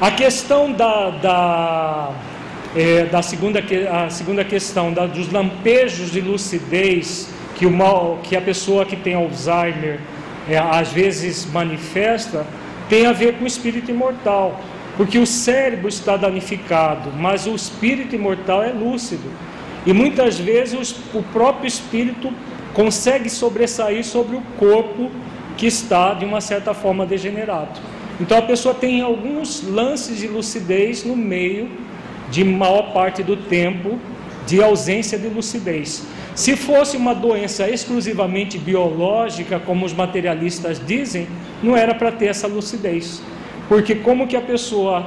A 0.00 0.12
questão 0.12 0.70
da, 0.70 1.10
da, 1.10 2.10
é, 2.76 3.04
da 3.06 3.20
segunda, 3.20 3.62
a 3.90 4.08
segunda 4.08 4.44
questão 4.44 4.92
da, 4.92 5.06
dos 5.06 5.30
lampejos 5.32 6.12
de 6.12 6.20
lucidez 6.20 7.28
que, 7.60 7.66
o 7.66 7.70
mal, 7.70 8.20
que 8.22 8.34
a 8.34 8.40
pessoa 8.40 8.86
que 8.86 8.96
tem 8.96 9.12
Alzheimer 9.12 10.00
é, 10.48 10.56
às 10.56 10.90
vezes 10.90 11.44
manifesta, 11.44 12.46
tem 12.88 13.04
a 13.04 13.12
ver 13.12 13.34
com 13.34 13.44
o 13.44 13.46
espírito 13.46 13.90
imortal, 13.90 14.58
porque 14.96 15.18
o 15.18 15.26
cérebro 15.26 15.86
está 15.86 16.16
danificado, 16.16 17.12
mas 17.12 17.46
o 17.46 17.54
espírito 17.54 18.14
imortal 18.14 18.62
é 18.62 18.72
lúcido. 18.72 19.30
E 19.84 19.92
muitas 19.92 20.38
vezes 20.38 20.96
o 21.12 21.22
próprio 21.34 21.68
espírito 21.68 22.32
consegue 22.72 23.28
sobressair 23.28 24.06
sobre 24.06 24.36
o 24.36 24.42
corpo 24.58 25.10
que 25.58 25.66
está 25.66 26.14
de 26.14 26.24
uma 26.24 26.40
certa 26.40 26.72
forma 26.72 27.04
degenerado. 27.04 27.78
Então 28.18 28.38
a 28.38 28.42
pessoa 28.42 28.74
tem 28.74 29.02
alguns 29.02 29.62
lances 29.68 30.16
de 30.16 30.28
lucidez 30.28 31.04
no 31.04 31.14
meio 31.14 31.70
de 32.30 32.42
maior 32.42 32.94
parte 32.94 33.22
do 33.22 33.36
tempo 33.36 33.98
de 34.46 34.62
ausência 34.62 35.18
de 35.18 35.28
lucidez. 35.28 36.06
Se 36.40 36.56
fosse 36.56 36.96
uma 36.96 37.14
doença 37.14 37.68
exclusivamente 37.68 38.56
biológica, 38.56 39.60
como 39.60 39.84
os 39.84 39.92
materialistas 39.92 40.80
dizem, 40.86 41.28
não 41.62 41.76
era 41.76 41.94
para 41.94 42.10
ter 42.10 42.28
essa 42.28 42.46
lucidez. 42.46 43.20
Porque 43.68 43.96
como 43.96 44.26
que 44.26 44.34
a 44.34 44.40
pessoa 44.40 45.04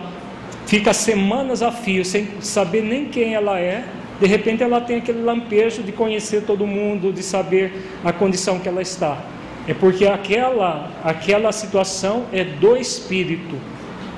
fica 0.67 0.93
semanas 0.93 1.63
a 1.63 1.71
fio 1.71 2.05
sem 2.05 2.27
saber 2.39 2.83
nem 2.83 3.05
quem 3.05 3.33
ela 3.33 3.59
é, 3.59 3.83
de 4.21 4.27
repente 4.27 4.61
ela 4.61 4.79
tem 4.79 4.97
aquele 4.97 5.23
lampejo 5.23 5.81
de 5.81 5.91
conhecer 5.91 6.43
todo 6.43 6.67
mundo, 6.67 7.11
de 7.11 7.23
saber 7.23 7.81
a 8.03 8.13
condição 8.13 8.59
que 8.59 8.69
ela 8.69 8.83
está. 8.83 9.17
É 9.67 9.73
porque 9.73 10.05
aquela, 10.05 10.91
aquela 11.03 11.51
situação 11.51 12.27
é 12.31 12.43
do 12.43 12.77
espírito 12.77 13.55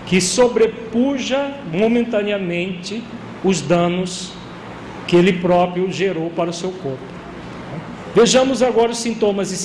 que 0.06 0.19
sobrepuja 0.19 1.49
momentaneamente 1.71 3.01
os 3.41 3.62
danos 3.62 4.34
que 5.08 5.15
ele 5.15 5.34
próprio 5.34 5.91
gerou 5.91 6.30
para 6.30 6.50
o 6.50 6.54
seu 6.54 6.72
corpo. 6.72 7.15
Vejamos 8.15 8.62
agora 8.62 8.91
os 8.91 8.98
sintomas 8.98 9.52
e 9.52 9.58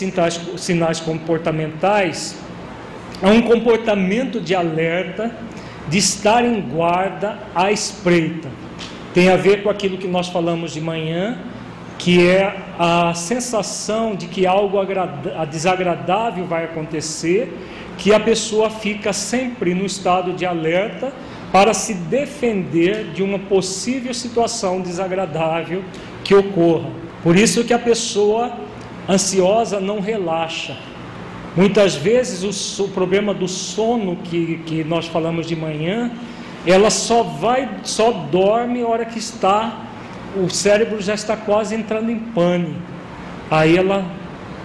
sinais, 0.59 1.01
comportamentais. 1.01 2.37
É 3.23 3.29
um 3.29 3.43
comportamento 3.43 4.41
de 4.41 4.55
alerta, 4.55 5.31
de 5.89 5.99
estar 5.99 6.45
em 6.45 6.61
guarda 6.61 7.39
à 7.55 7.71
espreita. 7.71 8.49
Tem 9.15 9.29
a 9.29 9.37
ver 9.37 9.63
com 9.63 9.71
aquilo 9.71 9.99
que 9.99 10.09
nós 10.09 10.29
falamos 10.29 10.73
de 10.73 10.81
manhã, 10.81 11.39
que 11.97 12.27
é 12.27 12.57
a 12.79 13.13
sensação 13.15 14.15
de 14.15 14.27
que 14.27 14.47
algo 14.47 14.79
desagradável 15.51 16.47
vai 16.47 16.65
acontecer, 16.65 17.53
que 17.99 18.13
a 18.15 18.19
pessoa 18.19 18.71
fica 18.71 19.13
sempre 19.13 19.75
no 19.75 19.85
estado 19.85 20.33
de 20.33 20.47
alerta 20.47 21.13
para 21.53 21.75
se 21.75 21.95
defender 21.95 23.13
de 23.13 23.23
uma 23.23 23.39
possível 23.39 24.15
situação 24.15 24.81
desagradável 24.81 25.83
que 26.23 26.35
ocorra. 26.35 26.91
Por 27.23 27.37
isso 27.37 27.65
que 27.65 27.73
a 27.73 27.79
pessoa 27.79 28.53
ansiosa 29.09 29.81
não 29.81 30.01
relaxa. 30.01 30.77
Muitas 31.57 31.97
vezes 31.97 32.79
o, 32.79 32.85
o 32.85 32.89
problema 32.89 33.35
do 33.35 33.49
sono 33.49 34.17
que, 34.17 34.59
que 34.65 34.85
nós 34.85 35.07
falamos 35.07 35.47
de 35.47 35.57
manhã, 35.57 36.13
ela 36.65 36.91
só 36.91 37.23
vai, 37.23 37.69
só 37.83 38.13
dorme 38.13 38.83
a 38.83 38.87
hora 38.87 39.05
que 39.05 39.19
está, 39.19 39.87
o 40.37 40.49
cérebro 40.49 41.03
já 41.03 41.15
está 41.15 41.37
quase 41.37 41.75
entrando 41.75 42.11
em 42.11 42.19
pane. 42.19 42.77
Aí 43.51 43.77
ela, 43.77 44.05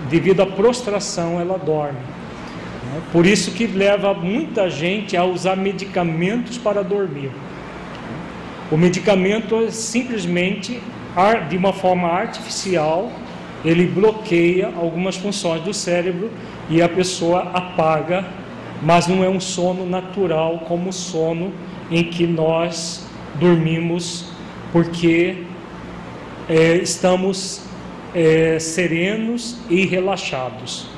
devido 0.09 0.41
à 0.41 0.45
prostração, 0.45 1.39
ela 1.39 1.57
dorme. 1.57 1.97
Por 3.11 3.25
isso 3.25 3.51
que 3.51 3.67
leva 3.67 4.13
muita 4.13 4.69
gente 4.69 5.17
a 5.17 5.23
usar 5.23 5.55
medicamentos 5.55 6.57
para 6.57 6.83
dormir. 6.83 7.31
O 8.71 8.77
medicamento 8.77 9.55
é 9.55 9.71
simplesmente, 9.71 10.81
de 11.49 11.57
uma 11.57 11.73
forma 11.73 12.07
artificial, 12.07 13.11
ele 13.63 13.85
bloqueia 13.85 14.71
algumas 14.75 15.15
funções 15.15 15.61
do 15.61 15.73
cérebro 15.73 16.31
e 16.69 16.81
a 16.81 16.89
pessoa 16.89 17.51
apaga, 17.53 18.25
mas 18.81 19.07
não 19.07 19.23
é 19.23 19.29
um 19.29 19.39
sono 19.39 19.85
natural 19.85 20.59
como 20.67 20.89
o 20.89 20.93
sono 20.93 21.53
em 21.91 22.03
que 22.03 22.25
nós 22.25 23.05
dormimos, 23.39 24.25
porque 24.71 25.43
é, 26.47 26.75
estamos 26.77 27.61
é, 28.13 28.57
serenos 28.59 29.57
e 29.69 29.85
relaxados. 29.85 30.94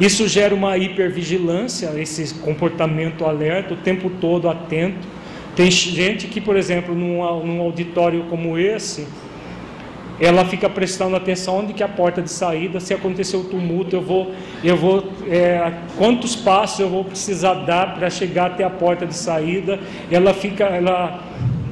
Isso 0.00 0.26
gera 0.26 0.54
uma 0.54 0.76
hipervigilância, 0.76 1.90
esse 1.96 2.34
comportamento 2.34 3.24
alerta, 3.24 3.74
o 3.74 3.76
tempo 3.76 4.10
todo 4.20 4.48
atento. 4.48 5.06
Tem 5.54 5.70
gente 5.70 6.26
que, 6.28 6.40
por 6.40 6.56
exemplo, 6.56 6.94
num, 6.94 7.18
num 7.44 7.60
auditório 7.60 8.24
como 8.30 8.58
esse, 8.58 9.06
ela 10.20 10.44
fica 10.44 10.68
prestando 10.68 11.16
atenção 11.16 11.58
onde 11.58 11.72
que 11.72 11.82
é 11.82 11.86
a 11.86 11.88
porta 11.88 12.22
de 12.22 12.30
saída, 12.30 12.78
se 12.80 12.94
acontecer 12.94 13.36
o 13.36 13.44
tumulto, 13.44 13.96
eu 13.96 14.02
vou, 14.02 14.32
eu 14.62 14.76
vou, 14.76 15.04
é, 15.28 15.72
quantos 15.98 16.36
passos 16.36 16.80
eu 16.80 16.88
vou 16.88 17.04
precisar 17.04 17.54
dar 17.54 17.94
para 17.94 18.08
chegar 18.08 18.46
até 18.46 18.64
a 18.64 18.70
porta 18.70 19.04
de 19.04 19.16
saída. 19.16 19.80
Ela 20.10 20.32
fica, 20.32 20.64
ela, 20.64 21.20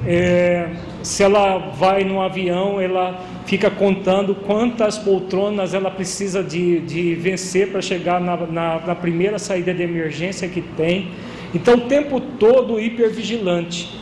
é, 0.07 0.69
se 1.03 1.23
ela 1.23 1.59
vai 1.59 2.05
no 2.05 2.21
avião, 2.21 2.81
ela 2.81 3.21
fica 3.51 3.69
contando 3.69 4.33
quantas 4.33 4.97
poltronas 4.97 5.75
ela 5.75 5.91
precisa 5.91 6.41
de, 6.41 6.79
de 6.83 7.17
vencer 7.17 7.73
para 7.73 7.83
chegar 7.83 8.21
na, 8.21 8.37
na, 8.37 8.79
na 8.79 8.95
primeira 8.95 9.41
saída 9.41 9.75
de 9.75 9.83
emergência 9.83 10.49
que 10.49 10.63
tem. 10.63 11.11
Então, 11.53 11.75
o 11.75 11.81
tempo 11.81 12.21
todo 12.21 12.79
hipervigilante, 12.79 13.99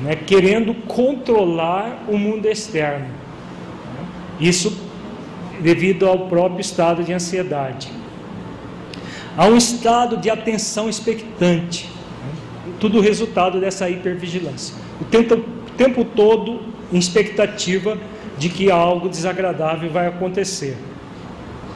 né, 0.00 0.16
querendo 0.16 0.72
controlar 0.86 2.06
o 2.08 2.16
mundo 2.16 2.46
externo. 2.46 3.08
Isso 4.40 4.74
devido 5.60 6.06
ao 6.06 6.20
próprio 6.20 6.62
estado 6.62 7.04
de 7.04 7.12
ansiedade. 7.12 7.90
Há 9.36 9.46
um 9.46 9.58
estado 9.58 10.16
de 10.16 10.30
atenção 10.30 10.88
expectante, 10.88 11.86
tudo 12.80 13.00
resultado 13.00 13.60
dessa 13.60 13.90
hipervigilância. 13.90 14.74
O 14.98 15.04
tempo, 15.04 15.34
o 15.34 15.70
tempo 15.76 16.02
todo 16.02 16.62
em 16.90 16.96
expectativa 16.96 17.98
de 18.38 18.48
que 18.48 18.70
algo 18.70 19.08
desagradável 19.08 19.90
vai 19.90 20.06
acontecer. 20.06 20.76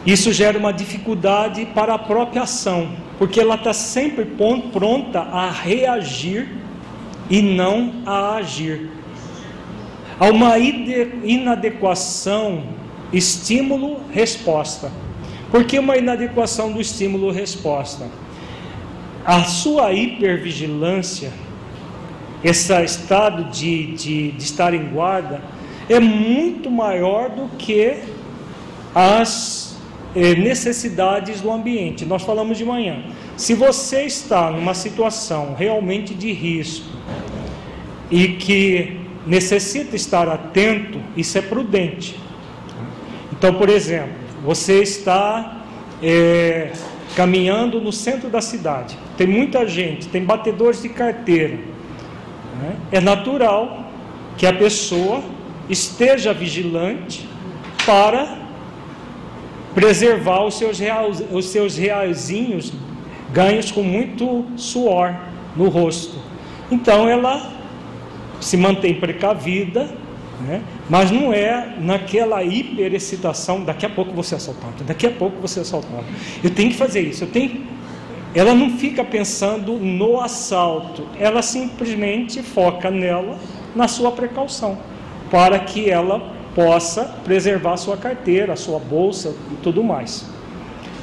Isso 0.06 0.32
gera 0.32 0.58
uma 0.58 0.72
dificuldade 0.72 1.66
para 1.74 1.94
a 1.94 1.98
própria 1.98 2.42
ação, 2.42 2.90
porque 3.18 3.38
ela 3.38 3.54
está 3.54 3.72
sempre 3.72 4.26
pronta 4.72 5.20
a 5.20 5.50
reagir 5.50 6.48
e 7.28 7.42
não 7.42 8.02
a 8.06 8.36
agir. 8.36 8.90
Há 10.18 10.26
uma 10.26 10.58
inadequação 10.58 12.64
estímulo-resposta. 13.12 14.90
Por 15.50 15.64
que 15.64 15.78
uma 15.78 15.96
inadequação 15.96 16.72
do 16.72 16.80
estímulo-resposta? 16.80 18.08
A 19.24 19.44
sua 19.44 19.92
hipervigilância, 19.92 21.32
esse 22.42 22.72
estado 22.82 23.50
de, 23.50 23.94
de, 23.94 24.32
de 24.32 24.44
estar 24.44 24.72
em 24.72 24.88
guarda, 24.88 25.42
é 25.90 25.98
muito 25.98 26.70
maior 26.70 27.30
do 27.30 27.48
que 27.58 27.96
as 28.94 29.76
eh, 30.14 30.36
necessidades 30.36 31.40
do 31.40 31.50
ambiente. 31.50 32.06
Nós 32.06 32.22
falamos 32.22 32.56
de 32.56 32.64
manhã. 32.64 33.02
Se 33.36 33.54
você 33.54 34.02
está 34.04 34.52
numa 34.52 34.72
situação 34.72 35.54
realmente 35.58 36.14
de 36.14 36.30
risco 36.32 36.86
e 38.08 38.28
que 38.28 39.00
necessita 39.26 39.96
estar 39.96 40.28
atento 40.28 41.00
e 41.16 41.24
ser 41.24 41.42
prudente. 41.48 42.18
Então, 43.32 43.54
por 43.54 43.68
exemplo, 43.68 44.14
você 44.44 44.82
está 44.82 45.64
é, 46.02 46.72
caminhando 47.14 47.80
no 47.80 47.92
centro 47.92 48.28
da 48.30 48.40
cidade, 48.40 48.96
tem 49.16 49.26
muita 49.26 49.66
gente, 49.66 50.08
tem 50.08 50.24
batedores 50.24 50.82
de 50.82 50.88
carteira. 50.88 51.56
Né? 52.60 52.76
É 52.92 53.00
natural 53.00 53.90
que 54.36 54.46
a 54.46 54.52
pessoa 54.52 55.22
esteja 55.70 56.34
vigilante 56.34 57.28
para 57.86 58.40
preservar 59.74 60.44
os 60.44 60.54
seus, 60.58 60.78
reais, 60.78 61.22
os 61.30 61.46
seus 61.46 61.76
reaisinhos 61.76 62.72
ganhos 63.32 63.70
com 63.70 63.82
muito 63.82 64.44
suor 64.56 65.14
no 65.56 65.68
rosto. 65.68 66.18
Então 66.70 67.08
ela 67.08 67.52
se 68.40 68.56
mantém 68.56 68.94
precavida, 68.94 69.88
né? 70.40 70.62
mas 70.88 71.10
não 71.10 71.32
é 71.32 71.76
naquela 71.78 72.42
hiperexcitação, 72.42 73.62
daqui 73.62 73.86
a 73.86 73.90
pouco 73.90 74.12
você 74.12 74.34
é 74.34 74.38
assaltado, 74.38 74.84
daqui 74.84 75.06
a 75.06 75.10
pouco 75.10 75.40
você 75.40 75.60
é 75.60 75.62
assaltado. 75.62 76.04
Eu 76.42 76.50
tenho 76.50 76.70
que 76.70 76.76
fazer 76.76 77.00
isso, 77.00 77.24
eu 77.24 77.28
tenho. 77.28 77.64
Ela 78.34 78.54
não 78.54 78.78
fica 78.78 79.04
pensando 79.04 79.72
no 79.74 80.20
assalto, 80.20 81.04
ela 81.18 81.42
simplesmente 81.42 82.42
foca 82.42 82.90
nela, 82.90 83.36
na 83.74 83.88
sua 83.88 84.12
precaução, 84.12 84.78
para 85.30 85.58
que 85.58 85.88
ela 85.88 86.34
possa 86.54 87.04
preservar 87.24 87.76
sua 87.76 87.96
carteira, 87.96 88.56
sua 88.56 88.78
bolsa 88.78 89.34
e 89.52 89.56
tudo 89.62 89.82
mais. 89.84 90.28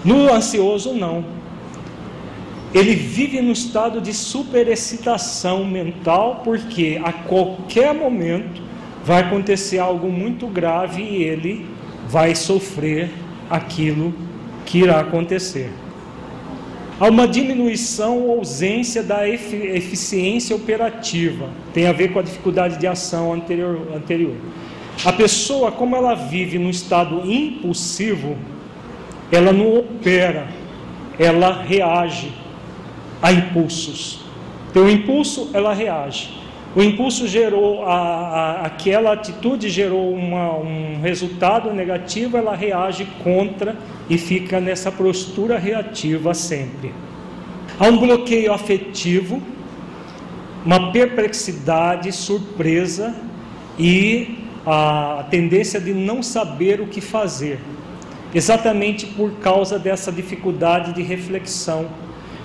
No 0.04 0.32
ansioso, 0.32 0.94
não 0.94 1.38
ele 2.74 2.96
vive 2.96 3.42
no 3.42 3.52
estado 3.52 4.02
de 4.02 4.14
superexcitação 4.14 5.64
mental, 5.66 6.42
porque 6.44 7.00
a 7.04 7.14
qualquer 7.14 7.94
momento 7.94 8.62
vai 9.04 9.22
acontecer 9.22 9.80
algo 9.80 10.12
muito 10.12 10.48
grave 10.48 11.02
e 11.02 11.24
ele 11.24 11.66
vai 12.10 12.36
sofrer 12.36 13.10
aquilo 13.50 14.14
que 14.66 14.80
irá 14.80 15.00
acontecer. 15.00 15.72
Há 17.00 17.08
uma 17.08 17.28
diminuição 17.28 18.20
ou 18.24 18.40
ausência 18.40 19.04
da 19.04 19.30
eficiência 19.30 20.56
operativa, 20.56 21.50
tem 21.74 21.86
a 21.86 21.92
ver 21.92 22.12
com 22.12 22.20
a 22.20 22.24
dificuldade 22.24 22.80
de 22.80 22.88
ação 22.88 23.34
anterior. 23.34 23.88
anterior. 23.96 24.36
A 25.06 25.14
pessoa, 25.14 25.72
como 25.72 25.96
ela 25.96 26.16
vive 26.16 26.58
num 26.58 26.72
estado 26.72 27.22
impulsivo, 27.32 28.36
ela 29.32 29.54
não 29.54 29.78
opera, 29.78 30.48
ela 31.20 31.62
reage 31.62 32.32
a 33.22 33.32
impulsos. 33.32 34.22
Então, 34.72 34.86
o 34.86 34.90
impulso, 34.90 35.52
ela 35.54 35.74
reage. 35.74 36.30
O 36.78 36.84
impulso 36.84 37.28
gerou, 37.28 37.84
a, 37.88 37.96
a, 37.96 38.66
aquela 38.68 39.12
atitude 39.12 39.68
gerou 39.68 40.14
uma, 40.14 40.60
um 40.60 41.02
resultado 41.02 41.74
negativo, 41.74 42.38
ela 42.38 42.56
reage 42.56 43.04
contra 43.24 43.76
e 44.08 44.16
fica 44.16 44.60
nessa 44.60 44.92
postura 44.92 45.58
reativa 45.58 46.36
sempre. 46.36 46.94
Há 47.80 47.88
um 47.88 47.98
bloqueio 47.98 48.54
afetivo, 48.54 49.42
uma 50.64 50.92
perplexidade, 50.92 52.12
surpresa 52.12 53.16
e 53.80 54.38
a 54.64 55.26
tendência 55.32 55.82
de 55.82 55.96
não 55.96 56.22
saber 56.22 56.80
o 56.80 56.86
que 56.86 57.02
fazer, 57.02 57.60
exatamente 58.36 59.08
por 59.08 59.32
causa 59.40 59.80
dessa 59.80 60.12
dificuldade 60.12 60.94
de 60.94 61.02
reflexão 61.02 61.88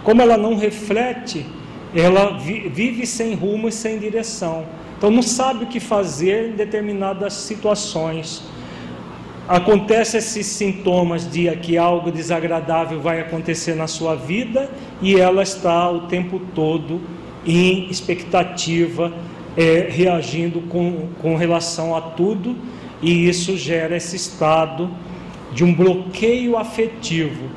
como 0.02 0.20
ela 0.20 0.36
não 0.36 0.56
reflete, 0.56 1.46
ela 1.94 2.38
vive 2.38 3.06
sem 3.06 3.34
rumo 3.34 3.68
e 3.68 3.72
sem 3.72 3.98
direção. 3.98 4.64
Então 4.96 5.10
não 5.10 5.22
sabe 5.22 5.64
o 5.64 5.66
que 5.66 5.80
fazer 5.80 6.50
em 6.50 6.52
determinadas 6.52 7.34
situações. 7.34 8.42
Acontece 9.48 10.16
esses 10.16 10.46
sintomas 10.46 11.28
de 11.28 11.50
que 11.56 11.76
algo 11.76 12.12
desagradável 12.12 13.00
vai 13.00 13.20
acontecer 13.20 13.74
na 13.74 13.86
sua 13.88 14.14
vida 14.14 14.70
e 15.00 15.18
ela 15.18 15.42
está 15.42 15.90
o 15.90 16.02
tempo 16.02 16.40
todo 16.54 17.00
em 17.44 17.90
expectativa, 17.90 19.12
é, 19.56 19.88
reagindo 19.90 20.60
com, 20.62 21.08
com 21.20 21.36
relação 21.36 21.96
a 21.96 22.00
tudo, 22.00 22.56
e 23.02 23.28
isso 23.28 23.56
gera 23.56 23.96
esse 23.96 24.14
estado 24.14 24.88
de 25.52 25.64
um 25.64 25.74
bloqueio 25.74 26.56
afetivo, 26.56 27.50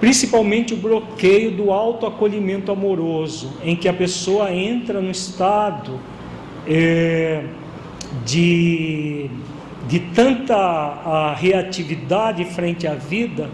principalmente 0.00 0.74
o 0.74 0.76
bloqueio 0.76 1.50
do 1.50 1.72
autoacolhimento 1.72 2.70
amoroso, 2.70 3.54
em 3.62 3.74
que 3.74 3.88
a 3.88 3.92
pessoa 3.92 4.52
entra 4.52 5.00
no 5.00 5.10
estado 5.10 5.98
é, 6.66 7.44
de, 8.24 9.30
de 9.88 10.00
tanta 10.14 11.34
reatividade 11.34 12.44
frente 12.44 12.86
à 12.86 12.94
vida 12.94 13.48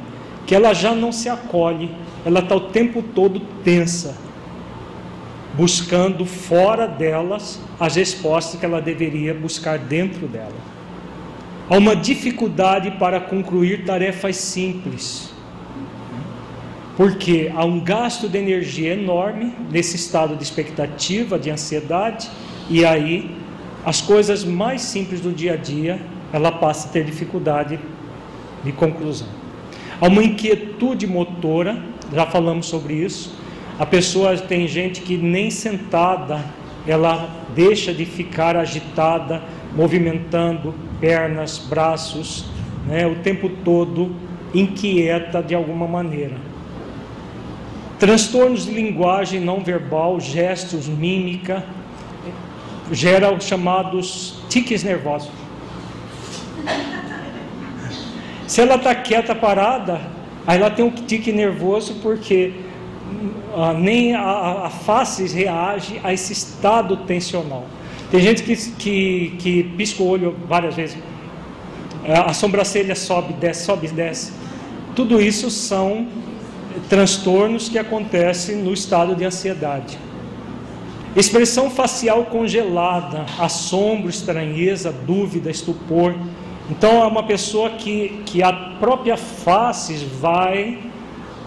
que 0.47 0.55
ela 0.55 0.72
já 0.74 0.95
não 0.95 1.12
se 1.12 1.28
acolhe, 1.28 1.90
ela 2.24 2.40
está 2.40 2.55
o 2.55 2.61
tempo 2.61 3.03
todo 3.03 3.40
tensa, 3.62 4.16
buscando 5.55 6.24
fora 6.24 6.86
delas 6.86 7.61
as 7.78 7.97
respostas 7.97 8.59
que 8.59 8.66
ela 8.66 8.80
deveria 8.80 9.32
buscar 9.34 9.78
dentro 9.78 10.26
dela. 10.26 10.72
Há 11.70 11.76
uma 11.76 11.95
dificuldade 11.95 12.90
para 12.93 13.20
concluir 13.20 13.84
tarefas 13.84 14.36
simples, 14.36 15.31
porque 16.97 17.51
há 17.55 17.64
um 17.64 17.80
gasto 17.80 18.28
de 18.28 18.38
energia 18.38 18.93
enorme 18.93 19.53
nesse 19.70 19.97
estado 19.97 20.36
de 20.36 20.43
expectativa, 20.43 21.38
de 21.38 21.51
ansiedade, 21.51 22.30
e 22.68 22.84
aí 22.84 23.34
as 23.84 24.01
coisas 24.01 24.45
mais 24.45 24.82
simples 24.82 25.20
do 25.20 25.32
dia 25.32 25.55
a 25.55 25.57
dia 25.57 26.01
ela 26.32 26.53
passa 26.53 26.88
a 26.88 26.93
ter 26.93 27.05
dificuldade 27.05 27.78
de 28.64 28.72
conclusão. 28.72 29.28
Há 30.01 30.07
uma 30.07 30.22
inquietude 30.22 31.07
motora, 31.07 31.82
já 32.12 32.26
falamos 32.26 32.66
sobre 32.66 32.95
isso. 32.95 33.36
A 33.78 33.86
pessoa 33.86 34.36
tem 34.36 34.66
gente 34.66 35.01
que 35.01 35.16
nem 35.16 35.51
sentada 35.51 36.45
ela 36.86 37.28
deixa 37.55 37.93
de 37.93 38.05
ficar 38.05 38.57
agitada, 38.57 39.43
movimentando 39.74 40.74
pernas, 41.01 41.59
braços, 41.59 42.45
né, 42.86 43.07
o 43.07 43.16
tempo 43.16 43.49
todo 43.64 44.14
inquieta 44.55 45.43
de 45.43 45.55
alguma 45.55 45.86
maneira. 45.86 46.51
Transtornos 48.03 48.64
de 48.64 48.72
linguagem 48.72 49.38
não 49.38 49.62
verbal, 49.62 50.18
gestos, 50.18 50.88
mímica, 50.88 51.64
gera 52.90 53.32
os 53.32 53.44
chamados 53.44 54.42
tiques 54.48 54.82
nervosos. 54.82 55.30
Se 58.48 58.61
ela 58.61 58.74
está 58.74 58.92
quieta, 58.92 59.36
parada, 59.36 60.00
aí 60.44 60.59
ela 60.59 60.68
tem 60.68 60.84
um 60.84 60.90
tique 60.90 61.30
nervoso 61.30 62.00
porque 62.03 62.53
ah, 63.55 63.72
nem 63.72 64.16
a, 64.16 64.64
a, 64.64 64.68
face 64.68 65.24
reage 65.28 66.00
a 66.03 66.12
esse 66.12 66.32
estado 66.32 66.96
tensional. 66.96 67.66
Tem 68.11 68.18
gente 68.18 68.42
que, 68.42 68.57
que, 68.57 69.36
que 69.38 69.62
pisca 69.76 70.03
o 70.03 70.09
olho 70.09 70.36
várias 70.48 70.74
vezes, 70.74 70.98
a 72.05 72.34
sobrancelha 72.34 72.96
sobe, 72.96 73.32
desce, 73.34 73.64
sobe, 73.64 73.86
desce. 73.86 74.32
Tudo 74.96 75.22
isso 75.22 75.48
são 75.53 76.09
transtornos 76.88 77.68
que 77.68 77.78
acontecem 77.78 78.56
no 78.56 78.72
estado 78.72 79.14
de 79.14 79.24
ansiedade. 79.24 79.98
Expressão 81.14 81.70
facial 81.70 82.24
congelada, 82.26 83.26
assombro, 83.38 84.08
estranheza, 84.08 84.90
dúvida, 84.90 85.50
estupor. 85.50 86.14
Então 86.70 87.02
é 87.02 87.06
uma 87.06 87.22
pessoa 87.22 87.70
que, 87.70 88.22
que 88.24 88.42
a 88.42 88.52
própria 88.52 89.16
face 89.16 89.94
vai 90.20 90.78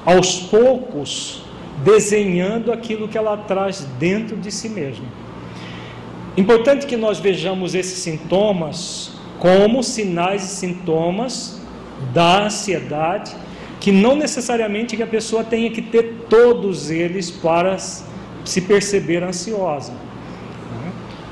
aos 0.05 0.39
poucos 0.39 1.41
desenhando 1.83 2.71
aquilo 2.71 3.07
que 3.07 3.17
ela 3.17 3.35
traz 3.35 3.87
dentro 3.97 4.37
de 4.37 4.51
si 4.51 4.69
mesma. 4.69 5.05
Importante 6.37 6.85
que 6.85 6.95
nós 6.95 7.17
vejamos 7.17 7.73
esses 7.73 7.99
sintomas 7.99 9.11
como 9.39 9.81
sinais 9.81 10.43
e 10.43 10.55
sintomas 10.55 11.61
da 12.13 12.43
ansiedade, 12.43 13.35
que 13.85 13.91
não 13.91 14.15
necessariamente 14.15 14.97
que 14.97 15.03
a 15.03 15.05
pessoa 15.05 15.43
tenha 15.43 15.69
que 15.69 15.79
ter 15.79 16.25
todos 16.27 16.89
eles 16.89 17.29
para 17.29 17.77
se 17.77 18.61
perceber 18.61 19.21
ansiosa. 19.21 19.93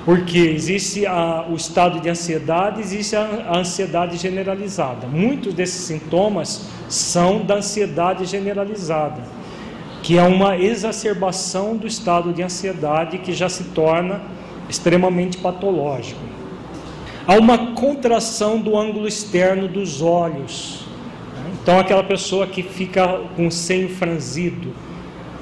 Porque 0.06 0.38
existe 0.38 1.04
a, 1.08 1.48
o 1.50 1.56
estado 1.56 2.00
de 2.00 2.08
ansiedade, 2.10 2.80
existe 2.80 3.16
a, 3.16 3.48
a 3.50 3.58
ansiedade 3.58 4.18
generalizada. 4.18 5.08
Muitos 5.08 5.52
desses 5.56 5.82
sintomas 5.82 6.68
são 6.88 7.44
da 7.44 7.56
ansiedade 7.56 8.26
generalizada, 8.26 9.24
que 10.04 10.20
é 10.20 10.24
uma 10.24 10.56
exacerbação 10.56 11.76
do 11.76 11.88
estado 11.88 12.32
de 12.34 12.44
ansiedade 12.44 13.18
que 13.18 13.34
já 13.34 13.50
se 13.50 13.64
torna 13.64 14.22
extremamente 14.70 15.40
patológico. 15.40 16.22
Há 17.26 17.34
uma 17.34 17.74
contração 17.74 18.60
do 18.60 18.78
ângulo 18.78 19.08
externo 19.08 19.68
dos 19.68 20.04
olhos. 20.04 20.83
Então, 21.64 21.80
aquela 21.80 22.04
pessoa 22.04 22.46
que 22.46 22.62
fica 22.62 23.22
com 23.38 23.48
o 23.48 23.52
senho 23.52 23.88
franzido, 23.88 24.74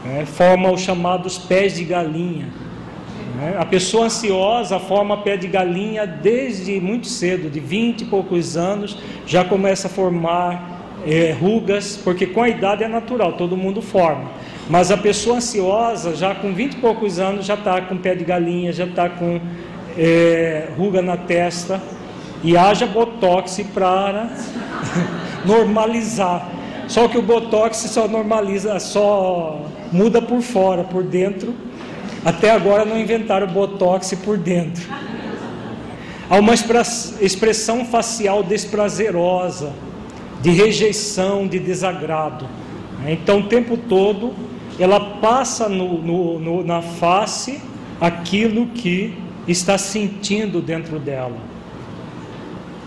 né, 0.06 0.24
forma 0.24 0.72
os 0.72 0.82
chamados 0.82 1.40
pés 1.40 1.74
de 1.74 1.84
galinha. 1.84 2.48
Né? 3.36 3.56
A 3.58 3.66
pessoa 3.66 4.06
ansiosa 4.06 4.78
forma 4.80 5.18
pé 5.18 5.36
de 5.36 5.48
galinha 5.48 6.06
desde 6.06 6.80
muito 6.80 7.08
cedo, 7.08 7.50
de 7.50 7.60
20 7.60 8.02
e 8.02 8.06
poucos 8.06 8.56
anos, 8.56 8.96
já 9.26 9.44
começa 9.44 9.88
a 9.88 9.90
formar 9.90 11.00
é, 11.08 11.32
rugas, 11.32 12.00
porque 12.04 12.28
com 12.28 12.44
a 12.44 12.50
idade 12.50 12.84
é 12.84 12.88
natural, 12.88 13.34
todo 13.34 13.58
mundo 13.58 13.82
forma. 13.82 14.30
Mas 14.70 14.92
a 14.92 14.98
pessoa 14.98 15.38
ansiosa, 15.38 16.16
já 16.16 16.36
com 16.36 16.54
20 16.54 16.74
e 16.74 16.78
poucos 16.78 17.18
anos, 17.18 17.48
já 17.48 17.56
está 17.56 17.82
com 17.82 17.98
pé 17.98 18.14
de 18.14 18.24
galinha, 18.24 18.72
já 18.72 18.86
está 18.86 19.10
com 19.10 19.42
é, 19.98 20.70
ruga 20.78 21.02
na 21.02 21.18
testa, 21.18 21.82
e 22.44 22.56
haja 22.56 22.86
botox 22.86 23.60
para 23.74 24.30
normalizar. 25.46 26.50
Só 26.88 27.08
que 27.08 27.18
o 27.18 27.22
botox 27.22 27.78
só 27.78 28.08
normaliza, 28.08 28.78
só 28.80 29.62
muda 29.92 30.22
por 30.22 30.42
fora, 30.42 30.84
por 30.84 31.04
dentro. 31.04 31.54
Até 32.24 32.52
agora 32.52 32.86
não 32.86 33.00
inventaram 33.00 33.48
botox 33.48 34.14
por 34.24 34.38
dentro. 34.38 34.84
Há 36.30 36.38
uma 36.38 36.54
expressão 36.54 37.84
facial 37.84 38.44
desprazerosa, 38.44 39.74
de 40.42 40.52
rejeição, 40.52 41.48
de 41.48 41.60
desagrado. 41.60 42.48
Então, 43.08 43.40
o 43.40 43.44
tempo 43.44 43.76
todo, 43.76 44.34
ela 44.80 45.00
passa 45.20 45.68
no, 45.68 46.02
no, 46.02 46.40
no, 46.40 46.64
na 46.64 46.82
face 46.82 47.60
aquilo 48.00 48.68
que 48.68 49.14
está 49.48 49.78
sentindo 49.78 50.62
dentro 50.62 51.00
dela. 51.00 51.51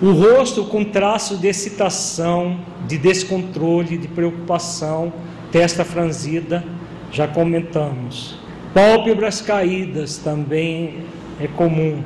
O 0.04 0.12
rosto 0.12 0.64
com 0.64 0.84
traços 0.84 1.40
de 1.40 1.48
excitação, 1.48 2.60
de 2.86 2.98
descontrole, 2.98 3.96
de 3.96 4.06
preocupação, 4.06 5.10
testa 5.50 5.82
franzida, 5.82 6.62
já 7.10 7.26
comentamos. 7.26 8.38
Pálpebras 8.74 9.40
caídas 9.40 10.18
também 10.18 10.96
é 11.40 11.46
comum. 11.46 12.02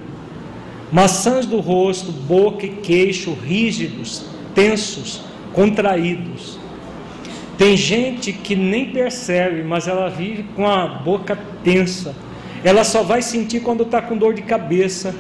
Maçãs 0.93 1.45
do 1.45 1.59
rosto, 1.59 2.13
boca 2.13 2.67
e 2.67 2.69
queixo 2.69 3.33
rígidos, 3.33 4.27
tensos, 4.55 5.21
contraídos. 5.53 6.57
Tem 7.57 7.77
gente 7.77 8.33
que 8.33 8.55
nem 8.55 8.93
percebe, 8.93 9.65
mas 9.65 9.89
ela 9.89 10.09
vive 10.09 10.45
com 10.55 10.69
a 10.69 10.87
boca 10.87 11.37
tensa. 11.65 12.15
Ela 12.63 12.85
só 12.85 13.03
vai 13.03 13.23
sentir 13.23 13.59
quando 13.59 13.83
está 13.83 14.01
com 14.01 14.17
dor 14.17 14.35
de 14.35 14.43
cabeça, 14.43 15.13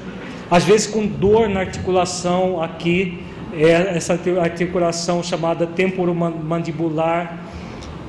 às 0.50 0.64
vezes 0.64 0.86
com 0.86 1.06
dor 1.06 1.48
na 1.48 1.60
articulação 1.60 2.62
aqui, 2.62 3.22
é 3.52 3.96
essa 3.96 4.18
articulação 4.40 5.22
chamada 5.22 5.66
temporomandibular 5.66 7.44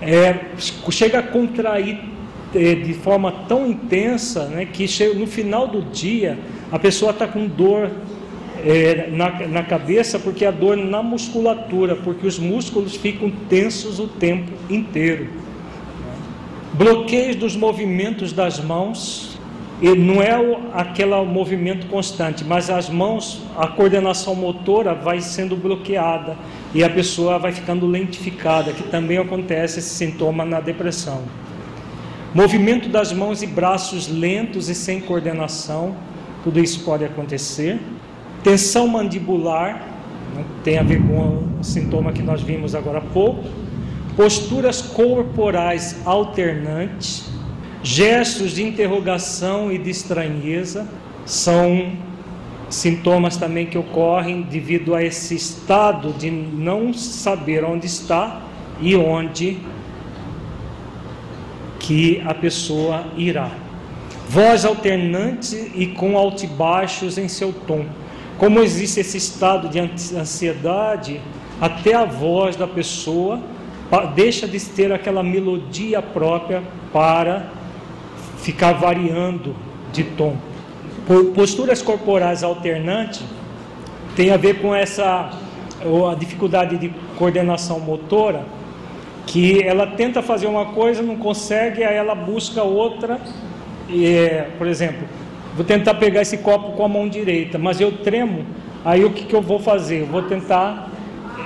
é, 0.02 0.40
chega 0.90 1.20
a 1.20 1.24
contrair 1.24 2.00
é, 2.54 2.76
de 2.76 2.94
forma 2.94 3.32
tão 3.48 3.68
intensa 3.68 4.46
né, 4.46 4.66
que 4.66 4.88
chega, 4.88 5.14
no 5.14 5.28
final 5.28 5.68
do 5.68 5.82
dia 5.82 6.38
a 6.72 6.80
pessoa 6.80 7.12
está 7.12 7.28
com 7.28 7.48
dor 7.48 7.90
é, 8.64 9.10
na, 9.12 9.48
na 9.48 9.64
cabeça 9.64 10.20
porque 10.20 10.46
a 10.46 10.52
dor 10.52 10.78
na 10.78 11.02
musculatura, 11.02 11.96
porque 11.96 12.28
os 12.28 12.40
músculos 12.40 12.96
ficam 12.96 13.32
tensos 13.50 14.00
o 14.00 14.08
tempo 14.08 14.52
inteiro. 14.70 15.28
Bloqueios 16.74 17.36
dos 17.36 17.56
movimentos 17.56 18.32
das 18.32 18.60
mãos, 18.60 19.29
e 19.82 19.96
não 19.96 20.22
é 20.22 20.38
o, 20.38 20.60
aquele 20.74 21.16
movimento 21.24 21.88
constante, 21.88 22.44
mas 22.44 22.70
as 22.70 22.90
mãos, 22.90 23.44
a 23.58 23.68
coordenação 23.68 24.36
motora 24.36 24.94
vai 24.94 25.22
sendo 25.22 25.56
bloqueada 25.56 26.36
e 26.74 26.84
a 26.84 26.90
pessoa 26.90 27.40
vai 27.40 27.54
ficando 27.54 27.88
lentificada, 27.88 28.74
que 28.74 28.84
também 28.84 29.18
acontece 29.18 29.80
esse 29.80 29.90
sintoma 29.90 30.44
na 30.44 30.60
depressão. 30.60 31.22
Movimento 32.34 32.90
das 32.90 33.14
mãos 33.14 33.42
e 33.42 33.48
braços 33.48 34.08
lentos 34.10 34.68
e 34.68 34.76
sem 34.76 35.00
coordenação, 35.00 35.96
tudo 36.44 36.60
isso 36.60 36.84
pode 36.84 37.06
acontecer. 37.06 37.80
Tensão 38.44 38.88
mandibular, 38.88 39.88
né, 40.36 40.44
tem 40.64 40.78
a 40.78 40.84
ver 40.84 41.02
com 41.02 41.48
o 41.60 41.64
sintoma 41.64 42.12
que 42.12 42.22
nós 42.22 42.42
vimos 42.42 42.76
agora 42.76 42.98
há 42.98 43.02
pouco. 43.02 43.46
Posturas 44.16 44.82
corporais 44.82 46.02
alternantes, 46.06 47.29
Gestos 47.82 48.52
de 48.52 48.64
interrogação 48.64 49.72
e 49.72 49.78
de 49.78 49.90
estranheza 49.90 50.86
são 51.26 51.94
sintomas 52.70 53.38
também 53.38 53.66
que 53.66 53.78
ocorrem 53.78 54.42
devido 54.42 54.94
a 54.94 55.04
esse 55.04 55.34
estado 55.34 56.14
de 56.14 56.30
não 56.30 56.94
saber 56.94 57.64
onde 57.64 57.86
está 57.86 58.42
e 58.82 58.96
onde 58.98 59.58
que 61.80 62.22
a 62.26 62.34
pessoa 62.34 63.06
irá. 63.16 63.50
Voz 64.28 64.66
alternante 64.66 65.72
e 65.74 65.88
com 65.88 66.18
altibaixos 66.18 67.18
em 67.18 67.30
seu 67.30 67.54
tom. 67.54 67.86
Como 68.38 68.60
existe 68.60 69.00
esse 69.00 69.18
estado 69.18 69.70
de 69.70 69.80
ansiedade, 69.80 71.20
até 71.60 71.96
a 71.96 72.06
voz 72.06 72.56
da 72.56 72.68
pessoa 72.68 73.42
deixa 74.14 74.48
de 74.48 74.60
ter 74.60 74.92
aquela 74.92 75.24
melodia 75.24 76.02
própria 76.02 76.62
para 76.94 77.59
ficar 78.50 78.74
variando 78.74 79.56
de 79.94 80.04
tom. 80.04 80.36
Posturas 81.36 81.84
corporais 81.84 82.44
alternantes 82.44 83.24
tem 84.16 84.32
a 84.32 84.38
ver 84.38 84.60
com 84.60 84.74
essa 84.74 85.32
a 86.12 86.16
dificuldade 86.16 86.78
de 86.78 86.92
coordenação 87.16 87.80
motora, 87.80 88.44
que 89.28 89.62
ela 89.62 89.86
tenta 89.86 90.22
fazer 90.22 90.48
uma 90.48 90.66
coisa, 90.66 91.02
não 91.04 91.16
consegue, 91.16 91.84
aí 91.84 91.96
ela 91.96 92.16
busca 92.16 92.64
outra. 92.64 93.20
E, 93.88 94.44
por 94.58 94.66
exemplo, 94.68 95.08
vou 95.56 95.64
tentar 95.64 95.94
pegar 95.94 96.24
esse 96.24 96.40
copo 96.40 96.72
com 96.72 96.84
a 96.84 96.88
mão 96.88 97.08
direita, 97.08 97.60
mas 97.60 97.80
eu 97.80 97.92
tremo, 97.92 98.46
aí 98.84 99.06
o 99.06 99.12
que, 99.12 99.26
que 99.26 99.34
eu 99.34 99.42
vou 99.42 99.60
fazer? 99.60 100.02
Eu 100.02 100.08
vou 100.08 100.24
tentar 100.24 100.90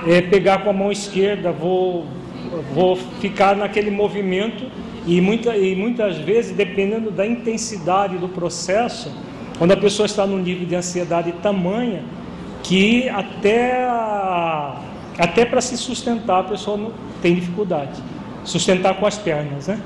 é, 0.06 0.22
pegar 0.22 0.64
com 0.64 0.70
a 0.70 0.72
mão 0.72 0.90
esquerda, 0.90 1.52
vou, 1.52 2.06
vou 2.72 2.96
ficar 2.96 3.54
naquele 3.54 3.90
movimento 3.90 4.64
e, 5.06 5.20
muita, 5.20 5.56
e 5.56 5.76
muitas 5.76 6.16
vezes, 6.18 6.56
dependendo 6.56 7.10
da 7.10 7.26
intensidade 7.26 8.16
do 8.16 8.28
processo, 8.28 9.12
quando 9.58 9.72
a 9.72 9.76
pessoa 9.76 10.06
está 10.06 10.26
num 10.26 10.38
nível 10.38 10.66
de 10.66 10.74
ansiedade 10.74 11.32
tamanha, 11.42 12.02
que 12.62 13.08
até, 13.10 13.86
até 15.18 15.44
para 15.44 15.60
se 15.60 15.76
sustentar 15.76 16.40
a 16.40 16.44
pessoa 16.44 16.76
não 16.76 16.92
tem 17.20 17.34
dificuldade. 17.34 18.02
Sustentar 18.44 18.94
com 18.98 19.06
as 19.06 19.18
pernas, 19.18 19.68
né? 19.68 19.80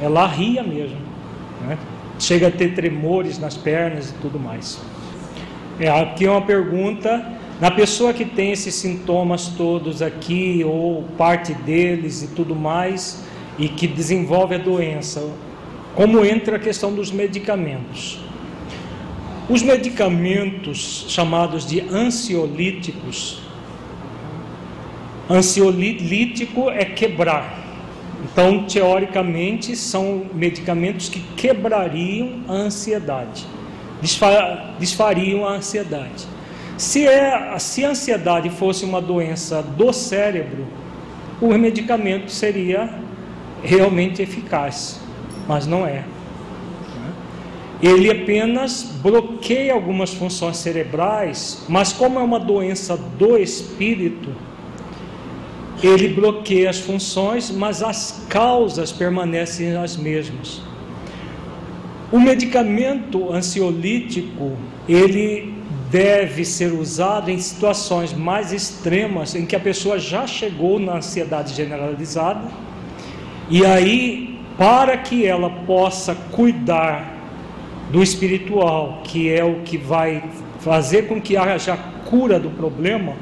Ela 0.00 0.26
ria 0.26 0.62
mesmo. 0.62 0.98
Né? 1.66 1.78
Chega 2.18 2.48
a 2.48 2.50
ter 2.50 2.74
tremores 2.74 3.38
nas 3.38 3.56
pernas 3.56 4.10
e 4.10 4.14
tudo 4.14 4.38
mais. 4.38 4.80
É, 5.78 5.88
aqui 5.88 6.26
é 6.26 6.30
uma 6.30 6.42
pergunta. 6.42 7.24
Na 7.60 7.70
pessoa 7.70 8.12
que 8.12 8.24
tem 8.24 8.52
esses 8.52 8.74
sintomas 8.74 9.48
todos 9.48 10.02
aqui, 10.02 10.62
ou 10.64 11.04
parte 11.16 11.54
deles 11.54 12.22
e 12.22 12.28
tudo 12.28 12.54
mais, 12.54 13.24
e 13.58 13.68
que 13.68 13.86
desenvolve 13.86 14.54
a 14.54 14.58
doença, 14.58 15.28
como 15.94 16.24
entra 16.24 16.56
a 16.56 16.58
questão 16.58 16.94
dos 16.94 17.10
medicamentos? 17.10 18.20
Os 19.48 19.62
medicamentos 19.62 21.06
chamados 21.08 21.66
de 21.66 21.80
ansiolíticos, 21.80 23.40
ansiolítico 25.28 26.70
é 26.70 26.84
quebrar. 26.84 27.58
Então, 28.22 28.64
teoricamente, 28.64 29.74
são 29.74 30.26
medicamentos 30.34 31.08
que 31.08 31.20
quebrariam 31.36 32.42
a 32.46 32.52
ansiedade, 32.52 33.46
desfariam 34.78 35.46
a 35.46 35.52
ansiedade. 35.52 36.26
Se, 36.76 37.06
é, 37.06 37.58
se 37.58 37.84
a 37.84 37.90
ansiedade 37.90 38.50
fosse 38.50 38.84
uma 38.84 39.00
doença 39.00 39.62
do 39.62 39.92
cérebro, 39.92 40.66
o 41.40 41.48
medicamento 41.56 42.30
seria 42.30 43.07
realmente 43.62 44.22
eficaz, 44.22 45.00
mas 45.46 45.66
não 45.66 45.86
é. 45.86 46.04
Ele 47.80 48.10
apenas 48.10 48.82
bloqueia 49.00 49.72
algumas 49.72 50.12
funções 50.12 50.56
cerebrais, 50.56 51.64
mas 51.68 51.92
como 51.92 52.18
é 52.18 52.22
uma 52.22 52.40
doença 52.40 52.96
do 52.96 53.36
espírito, 53.36 54.30
ele 55.80 56.08
bloqueia 56.08 56.70
as 56.70 56.80
funções, 56.80 57.52
mas 57.52 57.82
as 57.82 58.24
causas 58.28 58.90
permanecem 58.90 59.76
as 59.76 59.96
mesmas. 59.96 60.60
O 62.10 62.18
medicamento 62.18 63.32
ansiolítico, 63.32 64.56
ele 64.88 65.54
deve 65.88 66.44
ser 66.44 66.72
usado 66.72 67.30
em 67.30 67.38
situações 67.38 68.12
mais 68.12 68.52
extremas 68.52 69.34
em 69.34 69.46
que 69.46 69.54
a 69.54 69.60
pessoa 69.60 69.98
já 69.98 70.26
chegou 70.26 70.80
na 70.80 70.96
ansiedade 70.96 71.54
generalizada, 71.54 72.48
e 73.50 73.64
aí, 73.64 74.38
para 74.56 74.96
que 74.98 75.24
ela 75.24 75.48
possa 75.48 76.14
cuidar 76.14 77.16
do 77.90 78.02
espiritual, 78.02 79.00
que 79.04 79.32
é 79.32 79.42
o 79.42 79.60
que 79.60 79.78
vai 79.78 80.22
fazer 80.60 81.06
com 81.06 81.20
que 81.20 81.36
haja 81.36 81.76
cura 82.04 82.38
do 82.38 82.50
problema, 82.50 83.14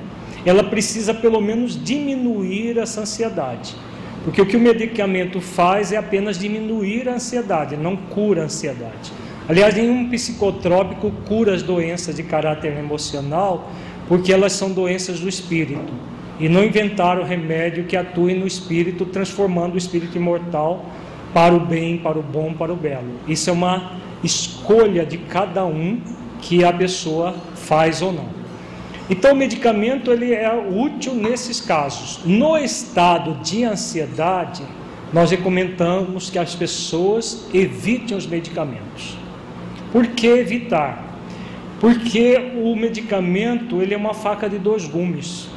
ela 0.44 0.64
precisa 0.64 1.14
pelo 1.14 1.40
menos 1.40 1.80
diminuir 1.82 2.78
essa 2.78 3.02
ansiedade. 3.02 3.76
Porque 4.24 4.42
o 4.42 4.46
que 4.46 4.56
o 4.56 4.60
medicamento 4.60 5.40
faz 5.40 5.92
é 5.92 5.96
apenas 5.96 6.38
diminuir 6.38 7.08
a 7.08 7.14
ansiedade, 7.14 7.76
não 7.76 7.96
cura 7.96 8.42
a 8.42 8.44
ansiedade. 8.46 9.12
Aliás, 9.48 9.76
nenhum 9.76 10.10
psicotrópico 10.10 11.12
cura 11.28 11.54
as 11.54 11.62
doenças 11.62 12.16
de 12.16 12.24
caráter 12.24 12.76
emocional, 12.76 13.70
porque 14.08 14.32
elas 14.32 14.52
são 14.52 14.72
doenças 14.72 15.20
do 15.20 15.28
espírito. 15.28 15.92
E 16.39 16.49
não 16.49 16.64
inventaram 16.64 17.24
remédio 17.24 17.84
que 17.84 17.97
atue 17.97 18.34
no 18.34 18.47
espírito, 18.47 19.07
transformando 19.07 19.74
o 19.74 19.78
espírito 19.78 20.16
imortal 20.16 20.84
para 21.32 21.55
o 21.55 21.61
bem, 21.61 21.99
para 21.99 22.18
o 22.18 22.22
bom, 22.22 22.53
para 22.53 22.72
o 22.72 22.76
belo. 22.76 23.12
Isso 23.26 23.51
é 23.51 23.53
uma 23.53 23.93
escolha 24.22 25.05
de 25.05 25.18
cada 25.18 25.64
um 25.64 26.01
que 26.41 26.64
a 26.64 26.72
pessoa 26.72 27.34
faz 27.55 28.03
ou 28.03 28.12
não. 28.12 28.28
Então 29.09 29.32
o 29.32 29.37
medicamento 29.37 30.11
ele 30.11 30.32
é 30.34 30.53
útil 30.53 31.14
nesses 31.14 31.61
casos. 31.61 32.20
No 32.24 32.57
estado 32.59 33.34
de 33.43 33.64
ansiedade, 33.64 34.62
nós 35.12 35.30
recomendamos 35.30 36.28
que 36.28 36.39
as 36.39 36.55
pessoas 36.55 37.47
evitem 37.55 38.16
os 38.16 38.26
medicamentos. 38.26 39.16
Por 39.93 40.09
que 40.09 40.26
evitar? 40.26 41.05
Porque 41.80 42.53
o 42.57 42.74
medicamento 42.74 43.80
ele 43.80 43.95
é 43.95 43.97
uma 43.97 44.14
faca 44.14 44.49
de 44.49 44.59
dois 44.59 44.87
gumes. 44.87 45.49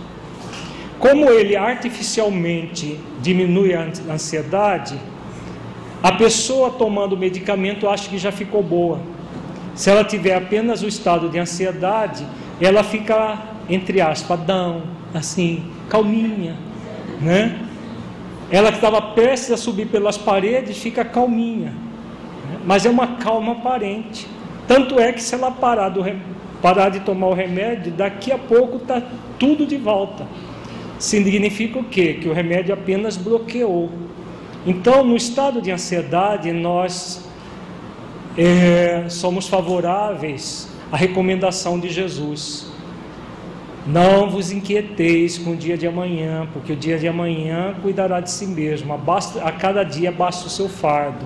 Como 1.00 1.30
ele 1.30 1.56
artificialmente 1.56 3.00
diminui 3.22 3.74
a 3.74 3.88
ansiedade, 4.12 5.00
a 6.04 6.12
pessoa 6.12 6.72
tomando 6.72 7.14
o 7.14 7.18
medicamento 7.18 7.88
acha 7.88 8.10
que 8.10 8.18
já 8.18 8.32
ficou 8.32 8.62
boa. 8.62 9.00
Se 9.76 9.90
ela 9.90 10.04
tiver 10.04 10.36
apenas 10.36 10.84
o 10.84 10.88
estado 10.88 11.30
de 11.30 11.40
ansiedade, 11.40 12.26
ela 12.60 12.84
fica, 12.84 13.40
entre 13.70 14.02
aspas, 14.02 14.40
dão, 14.42 14.84
assim, 15.14 15.64
calminha, 15.88 16.56
né? 17.22 17.58
Ela 18.52 18.70
que 18.70 18.78
estava 18.78 19.02
prestes 19.02 19.52
a 19.52 19.58
subir 19.58 19.88
pelas 19.88 20.18
paredes 20.18 20.78
fica 20.78 21.06
calminha, 21.06 21.70
né? 21.70 22.60
mas 22.66 22.86
é 22.86 22.90
uma 22.90 23.16
calma 23.18 23.54
aparente. 23.54 24.28
Tanto 24.68 25.00
é 25.00 25.14
que 25.14 25.22
se 25.22 25.36
ela 25.36 25.52
parar, 25.52 25.90
do, 25.90 26.04
parar 26.62 26.90
de 26.90 27.00
tomar 27.02 27.28
o 27.28 27.34
remédio, 27.34 27.92
daqui 27.92 28.32
a 28.32 28.38
pouco 28.38 28.78
está 28.78 29.02
tudo 29.38 29.66
de 29.66 29.78
volta. 29.78 30.26
Significa 31.00 31.80
o 31.80 31.84
quê? 31.84 32.20
Que 32.22 32.28
o 32.28 32.34
remédio 32.34 32.74
apenas 32.74 33.18
bloqueou 33.18 33.90
então, 34.66 35.06
no 35.06 35.16
estado 35.16 35.62
de 35.62 35.72
ansiedade, 35.72 36.52
nós 36.52 37.24
é, 38.38 39.06
somos 39.08 39.48
favoráveis 39.48 40.68
à 40.92 40.98
recomendação 40.98 41.80
de 41.80 41.90
Jesus. 41.90 42.68
Não 43.88 44.30
vos 44.30 44.52
inquieteis 44.52 45.38
com 45.38 45.52
o 45.52 45.56
dia 45.56 45.78
de 45.78 45.88
amanhã, 45.88 46.48
porque 46.52 46.74
o 46.74 46.76
dia 46.76 46.98
de 47.00 47.08
amanhã 47.08 47.74
cuidará 47.82 48.20
de 48.20 48.30
si 48.30 48.46
mesmo. 48.46 48.94
A 49.42 49.52
cada 49.54 49.84
dia 49.84 50.12
basta 50.12 50.48
o 50.48 50.50
seu 50.50 50.68
fardo. 50.68 51.26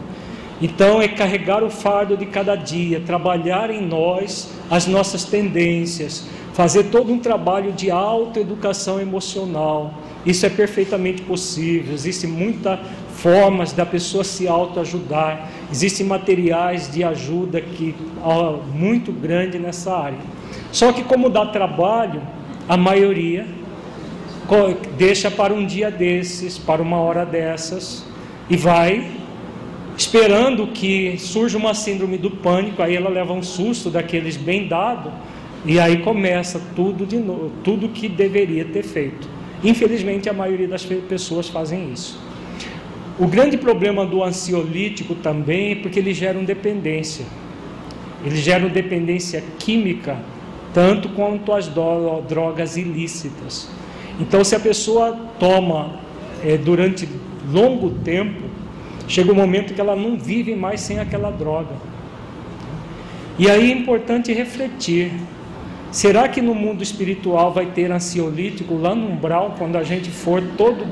Então, 0.61 1.01
é 1.01 1.07
carregar 1.07 1.63
o 1.63 1.69
fardo 1.71 2.15
de 2.15 2.27
cada 2.27 2.55
dia, 2.55 3.01
trabalhar 3.01 3.71
em 3.71 3.81
nós 3.81 4.53
as 4.69 4.85
nossas 4.85 5.23
tendências, 5.23 6.27
fazer 6.53 6.85
todo 6.85 7.11
um 7.11 7.19
trabalho 7.19 7.71
de 7.71 7.89
autoeducação 7.89 9.01
emocional. 9.01 9.93
Isso 10.25 10.45
é 10.45 10.49
perfeitamente 10.49 11.21
possível. 11.23 11.93
Existe 11.93 12.27
muita 12.27 12.79
formas 13.15 13.73
da 13.73 13.85
pessoa 13.85 14.23
se 14.23 14.47
autoajudar. 14.47 15.49
Existem 15.71 16.05
materiais 16.05 16.91
de 16.91 17.03
ajuda 17.03 17.59
que 17.59 17.95
ó, 18.23 18.57
muito 18.73 19.11
grande 19.11 19.57
nessa 19.57 19.95
área. 19.95 20.19
Só 20.71 20.93
que 20.93 21.03
como 21.03 21.29
dá 21.29 21.45
trabalho, 21.47 22.21
a 22.69 22.77
maioria 22.77 23.45
deixa 24.97 25.31
para 25.31 25.53
um 25.53 25.65
dia 25.65 25.89
desses, 25.89 26.59
para 26.59 26.81
uma 26.81 26.97
hora 26.97 27.25
dessas 27.25 28.05
e 28.49 28.55
vai 28.55 29.09
esperando 29.97 30.67
que 30.67 31.17
surja 31.17 31.57
uma 31.57 31.73
síndrome 31.73 32.17
do 32.17 32.29
pânico, 32.29 32.81
aí 32.81 32.95
ela 32.95 33.09
leva 33.09 33.33
um 33.33 33.41
susto 33.41 33.89
daqueles 33.89 34.37
bem 34.37 34.67
dado 34.67 35.11
e 35.65 35.79
aí 35.79 35.97
começa 35.97 36.61
tudo 36.75 37.05
de 37.05 37.17
novo, 37.17 37.51
tudo 37.63 37.89
que 37.89 38.09
deveria 38.09 38.65
ter 38.65 38.83
feito. 38.83 39.27
Infelizmente 39.63 40.29
a 40.29 40.33
maioria 40.33 40.67
das 40.67 40.83
pessoas 40.83 41.47
fazem 41.47 41.91
isso. 41.91 42.19
O 43.19 43.27
grande 43.27 43.57
problema 43.57 44.05
do 44.05 44.23
ansiolítico 44.23 45.15
também 45.15 45.73
é 45.73 45.75
porque 45.75 45.99
ele 45.99 46.13
gera 46.13 46.37
dependência. 46.39 47.25
Ele 48.25 48.35
gera 48.35 48.67
dependência 48.67 49.43
química, 49.59 50.17
tanto 50.73 51.09
quanto 51.09 51.53
as 51.53 51.67
drogas 51.67 52.75
ilícitas. 52.75 53.69
Então, 54.19 54.43
se 54.43 54.55
a 54.55 54.59
pessoa 54.59 55.17
toma 55.39 55.99
é, 56.43 56.57
durante 56.57 57.07
longo 57.51 57.91
tempo, 57.91 58.43
chega 59.07 59.31
um 59.31 59.35
momento 59.35 59.73
que 59.73 59.81
ela 59.81 59.95
não 59.95 60.17
vive 60.17 60.55
mais 60.55 60.81
sem 60.81 60.99
aquela 60.99 61.29
droga. 61.31 61.75
E 63.37 63.49
aí 63.49 63.71
é 63.71 63.75
importante 63.75 64.31
refletir: 64.31 65.11
será 65.93 66.27
que 66.27 66.41
no 66.41 66.55
mundo 66.55 66.81
espiritual 66.81 67.53
vai 67.53 67.67
ter 67.67 67.91
ansiolítico 67.91 68.75
lá 68.75 68.95
no 68.95 69.07
umbral, 69.11 69.53
quando 69.57 69.77
a 69.77 69.83
gente 69.83 70.09
for 70.09 70.41
todo 70.57 70.85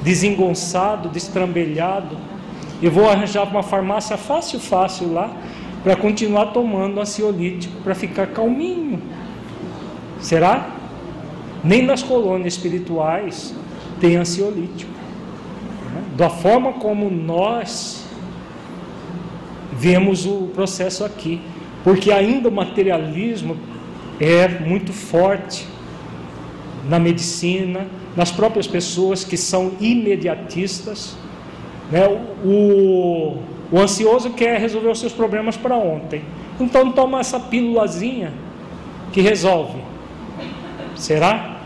desengonçado, 0.00 1.10
destrambelhado? 1.10 2.16
Eu 2.82 2.90
vou 2.90 3.08
arranjar 3.08 3.44
uma 3.44 3.62
farmácia 3.62 4.16
fácil, 4.16 4.58
fácil 4.58 5.12
lá, 5.12 5.30
para 5.84 5.94
continuar 5.94 6.46
tomando 6.46 6.98
ansiolítico, 6.98 7.80
para 7.82 7.94
ficar 7.94 8.28
calminho. 8.28 9.00
Será? 10.18 10.76
Nem 11.62 11.84
nas 11.84 12.02
colônias 12.02 12.54
espirituais 12.54 13.54
tem 14.00 14.16
ansiolítico. 14.16 14.90
Da 16.16 16.30
forma 16.30 16.72
como 16.72 17.10
nós 17.10 18.04
vemos 19.72 20.24
o 20.24 20.50
processo 20.54 21.04
aqui, 21.04 21.40
porque 21.84 22.10
ainda 22.10 22.48
o 22.48 22.52
materialismo 22.52 23.56
é 24.22 24.46
muito 24.46 24.92
forte 24.92 25.66
na 26.88 27.00
medicina, 27.00 27.88
nas 28.16 28.30
próprias 28.30 28.68
pessoas 28.68 29.24
que 29.24 29.36
são 29.36 29.72
imediatistas. 29.80 31.16
Né? 31.90 32.06
O, 32.44 33.38
o 33.72 33.78
ansioso 33.80 34.30
quer 34.30 34.60
resolver 34.60 34.88
os 34.88 35.00
seus 35.00 35.12
problemas 35.12 35.56
para 35.56 35.74
ontem. 35.74 36.22
Então 36.60 36.92
toma 36.92 37.18
essa 37.18 37.40
pílulazinha 37.40 38.32
que 39.12 39.20
resolve. 39.20 39.80
Será? 40.94 41.60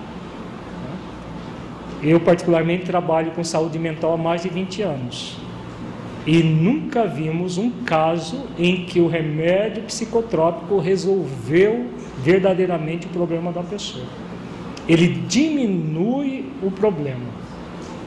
Eu, 2.02 2.20
particularmente, 2.20 2.86
trabalho 2.86 3.32
com 3.32 3.44
saúde 3.44 3.78
mental 3.78 4.14
há 4.14 4.16
mais 4.16 4.42
de 4.42 4.48
20 4.48 4.80
anos. 4.80 5.36
E 6.27 6.43
nunca 6.43 7.07
vimos 7.07 7.57
um 7.57 7.70
caso 7.85 8.47
em 8.59 8.85
que 8.85 9.01
o 9.01 9.07
remédio 9.07 9.85
psicotrópico 9.85 10.79
resolveu 10.79 11.87
verdadeiramente 12.18 13.07
o 13.07 13.11
problema 13.11 13.53
da 13.53 13.62
pessoa. 13.62 14.05
Ele 14.89 15.07
diminui 15.29 16.47
o 16.62 16.70
problema, 16.70 17.27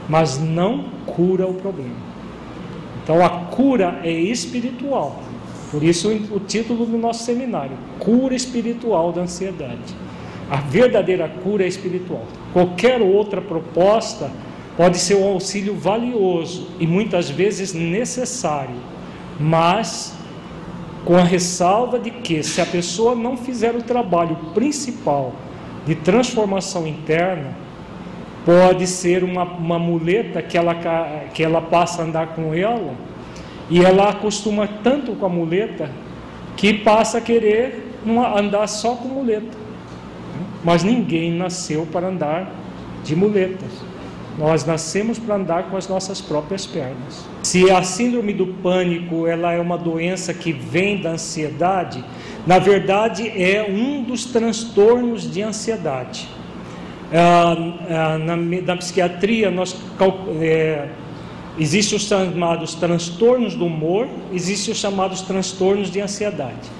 mas 0.06 0.38
não 0.38 0.84
cura 1.06 1.46
o 1.46 1.54
problema. 1.54 1.96
Então 3.02 3.24
a 3.24 3.30
cura 3.46 4.00
é 4.04 4.12
espiritual. 4.12 5.22
Por 5.70 5.82
isso 5.82 6.10
o 6.30 6.40
título 6.40 6.84
do 6.84 6.98
nosso 6.98 7.24
seminário: 7.24 7.76
Cura 7.98 8.34
espiritual 8.34 9.12
da 9.12 9.22
ansiedade. 9.22 9.94
A 10.50 10.56
verdadeira 10.56 11.28
cura 11.28 11.64
é 11.64 11.68
espiritual. 11.68 12.26
Qualquer 12.52 13.00
outra 13.00 13.40
proposta 13.40 14.30
pode 14.80 14.96
ser 14.96 15.14
um 15.14 15.28
auxílio 15.28 15.74
valioso 15.74 16.68
e 16.80 16.86
muitas 16.86 17.28
vezes 17.28 17.74
necessário, 17.74 18.76
mas 19.38 20.16
com 21.04 21.18
a 21.18 21.22
ressalva 21.22 21.98
de 21.98 22.10
que 22.10 22.42
se 22.42 22.62
a 22.62 22.64
pessoa 22.64 23.14
não 23.14 23.36
fizer 23.36 23.74
o 23.74 23.82
trabalho 23.82 24.36
principal 24.54 25.34
de 25.84 25.94
transformação 25.96 26.86
interna, 26.86 27.54
pode 28.42 28.86
ser 28.86 29.22
uma, 29.22 29.42
uma 29.42 29.78
muleta 29.78 30.40
que 30.40 30.56
ela, 30.56 30.74
que 31.34 31.42
ela 31.42 31.60
passa 31.60 32.00
a 32.00 32.06
andar 32.06 32.28
com 32.28 32.54
ela 32.54 32.94
e 33.68 33.84
ela 33.84 34.08
acostuma 34.08 34.66
tanto 34.82 35.12
com 35.12 35.26
a 35.26 35.28
muleta 35.28 35.90
que 36.56 36.72
passa 36.72 37.18
a 37.18 37.20
querer 37.20 37.86
andar 38.34 38.66
só 38.66 38.94
com 38.94 39.08
muleta. 39.08 39.58
Mas 40.64 40.82
ninguém 40.82 41.30
nasceu 41.30 41.86
para 41.92 42.06
andar 42.06 42.50
de 43.04 43.14
muletas. 43.14 43.90
Nós 44.40 44.64
nascemos 44.64 45.18
para 45.18 45.34
andar 45.34 45.64
com 45.64 45.76
as 45.76 45.86
nossas 45.86 46.18
próprias 46.18 46.64
pernas. 46.64 47.26
Se 47.42 47.70
a 47.70 47.82
síndrome 47.82 48.32
do 48.32 48.46
pânico 48.46 49.26
ela 49.26 49.52
é 49.52 49.60
uma 49.60 49.76
doença 49.76 50.32
que 50.32 50.50
vem 50.50 50.96
da 50.96 51.10
ansiedade, 51.10 52.02
na 52.46 52.58
verdade 52.58 53.28
é 53.28 53.66
um 53.68 54.02
dos 54.02 54.24
transtornos 54.24 55.30
de 55.30 55.42
ansiedade. 55.42 56.26
Ah, 57.12 57.54
ah, 57.90 58.18
na, 58.18 58.34
na, 58.34 58.76
psiquiatria 58.76 59.50
nós 59.50 59.76
é, 60.40 60.88
existem 61.58 61.98
os 61.98 62.04
chamados 62.04 62.74
transtornos 62.74 63.54
do 63.54 63.66
humor, 63.66 64.08
existem 64.32 64.72
os 64.72 64.78
chamados 64.78 65.20
transtornos 65.20 65.90
de 65.90 66.00
ansiedade. 66.00 66.70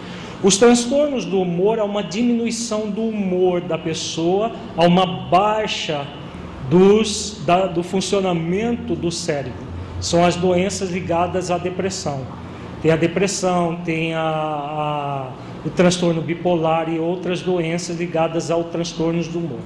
Os 0.42 0.56
transtornos 0.56 1.26
do 1.26 1.42
humor 1.42 1.78
há 1.78 1.84
uma 1.84 2.02
diminuição 2.02 2.88
do 2.88 3.02
humor 3.02 3.60
da 3.60 3.76
pessoa, 3.76 4.52
há 4.78 4.86
uma 4.86 5.04
baixa 5.28 6.06
dos, 6.70 7.42
da, 7.44 7.66
do 7.66 7.82
funcionamento 7.82 8.94
do 8.94 9.10
cérebro. 9.10 9.68
São 10.00 10.24
as 10.24 10.36
doenças 10.36 10.90
ligadas 10.90 11.50
à 11.50 11.58
depressão. 11.58 12.24
Tem 12.80 12.90
a 12.90 12.96
depressão, 12.96 13.80
tem 13.84 14.14
a, 14.14 14.20
a, 14.20 15.28
o 15.66 15.70
transtorno 15.70 16.22
bipolar 16.22 16.88
e 16.88 16.98
outras 16.98 17.42
doenças 17.42 17.98
ligadas 17.98 18.50
ao 18.50 18.64
transtornos 18.64 19.28
do 19.28 19.40
humor. 19.40 19.58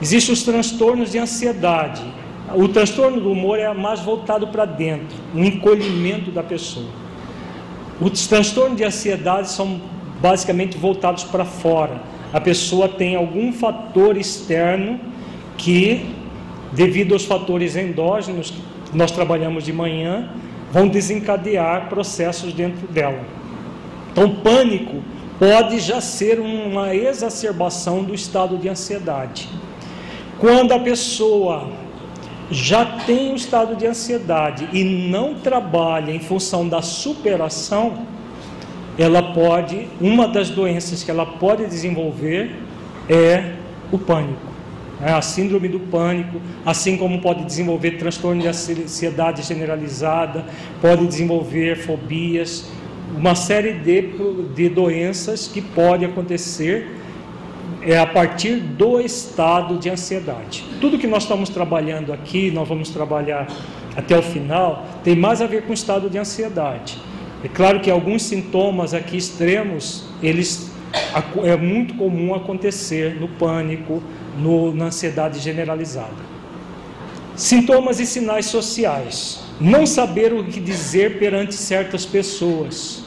Existem 0.00 0.32
os 0.32 0.42
transtornos 0.42 1.10
de 1.10 1.18
ansiedade. 1.18 2.02
O 2.54 2.68
transtorno 2.68 3.20
do 3.20 3.32
humor 3.32 3.58
é 3.58 3.72
mais 3.74 4.00
voltado 4.00 4.46
para 4.48 4.64
dentro, 4.64 5.16
um 5.34 5.44
encolhimento 5.44 6.30
da 6.30 6.42
pessoa. 6.42 6.88
Os 8.00 8.26
transtornos 8.26 8.76
de 8.76 8.84
ansiedade 8.84 9.50
são 9.50 9.80
basicamente 10.20 10.78
voltados 10.78 11.24
para 11.24 11.44
fora. 11.44 12.00
A 12.32 12.40
pessoa 12.40 12.88
tem 12.88 13.14
algum 13.14 13.52
fator 13.52 14.16
externo 14.16 14.98
que, 15.56 16.06
devido 16.72 17.12
aos 17.12 17.24
fatores 17.24 17.76
endógenos 17.76 18.50
que 18.50 18.96
nós 18.96 19.10
trabalhamos 19.10 19.64
de 19.64 19.72
manhã, 19.72 20.30
vão 20.72 20.88
desencadear 20.88 21.88
processos 21.88 22.52
dentro 22.52 22.86
dela. 22.88 23.20
Então, 24.10 24.36
pânico 24.36 25.02
pode 25.38 25.78
já 25.80 26.00
ser 26.00 26.40
uma 26.40 26.94
exacerbação 26.94 28.02
do 28.02 28.14
estado 28.14 28.56
de 28.56 28.68
ansiedade. 28.68 29.48
Quando 30.38 30.72
a 30.72 30.78
pessoa 30.78 31.68
já 32.50 32.84
tem 32.84 33.32
um 33.32 33.34
estado 33.34 33.74
de 33.74 33.86
ansiedade 33.86 34.68
e 34.72 34.84
não 34.84 35.34
trabalha 35.34 36.12
em 36.12 36.20
função 36.20 36.68
da 36.68 36.82
superação, 36.82 38.06
ela 38.98 39.32
pode, 39.32 39.88
uma 40.00 40.28
das 40.28 40.50
doenças 40.50 41.02
que 41.02 41.10
ela 41.10 41.26
pode 41.26 41.66
desenvolver 41.66 42.54
é 43.08 43.54
o 43.90 43.98
pânico. 43.98 44.53
É 45.04 45.12
a 45.12 45.20
síndrome 45.20 45.68
do 45.68 45.78
pânico, 45.78 46.40
assim 46.64 46.96
como 46.96 47.20
pode 47.20 47.44
desenvolver 47.44 47.98
transtorno 47.98 48.40
de 48.40 48.48
ansiedade 48.48 49.42
generalizada, 49.42 50.46
pode 50.80 51.06
desenvolver 51.06 51.76
fobias, 51.76 52.70
uma 53.16 53.34
série 53.34 53.74
de, 53.74 54.10
de 54.54 54.68
doenças 54.68 55.46
que 55.46 55.60
pode 55.60 56.04
acontecer 56.04 56.88
é 57.82 57.98
a 57.98 58.06
partir 58.06 58.56
do 58.56 58.98
estado 58.98 59.78
de 59.78 59.90
ansiedade. 59.90 60.64
Tudo 60.80 60.98
que 60.98 61.06
nós 61.06 61.24
estamos 61.24 61.50
trabalhando 61.50 62.12
aqui, 62.12 62.50
nós 62.50 62.66
vamos 62.66 62.88
trabalhar 62.88 63.46
até 63.94 64.18
o 64.18 64.22
final, 64.22 64.86
tem 65.04 65.14
mais 65.14 65.42
a 65.42 65.46
ver 65.46 65.62
com 65.62 65.70
o 65.70 65.74
estado 65.74 66.08
de 66.08 66.18
ansiedade. 66.18 66.98
É 67.44 67.48
claro 67.48 67.80
que 67.80 67.90
alguns 67.90 68.22
sintomas 68.22 68.94
aqui 68.94 69.18
extremos, 69.18 70.06
eles 70.22 70.73
é 71.44 71.56
muito 71.56 71.94
comum 71.94 72.34
acontecer 72.34 73.16
no 73.20 73.28
pânico, 73.28 74.02
no, 74.38 74.74
na 74.74 74.86
ansiedade 74.86 75.38
generalizada. 75.38 76.34
Sintomas 77.36 77.98
e 77.98 78.06
sinais 78.06 78.46
sociais. 78.46 79.40
Não 79.60 79.86
saber 79.86 80.32
o 80.32 80.44
que 80.44 80.60
dizer 80.60 81.18
perante 81.18 81.54
certas 81.54 82.06
pessoas. 82.06 83.02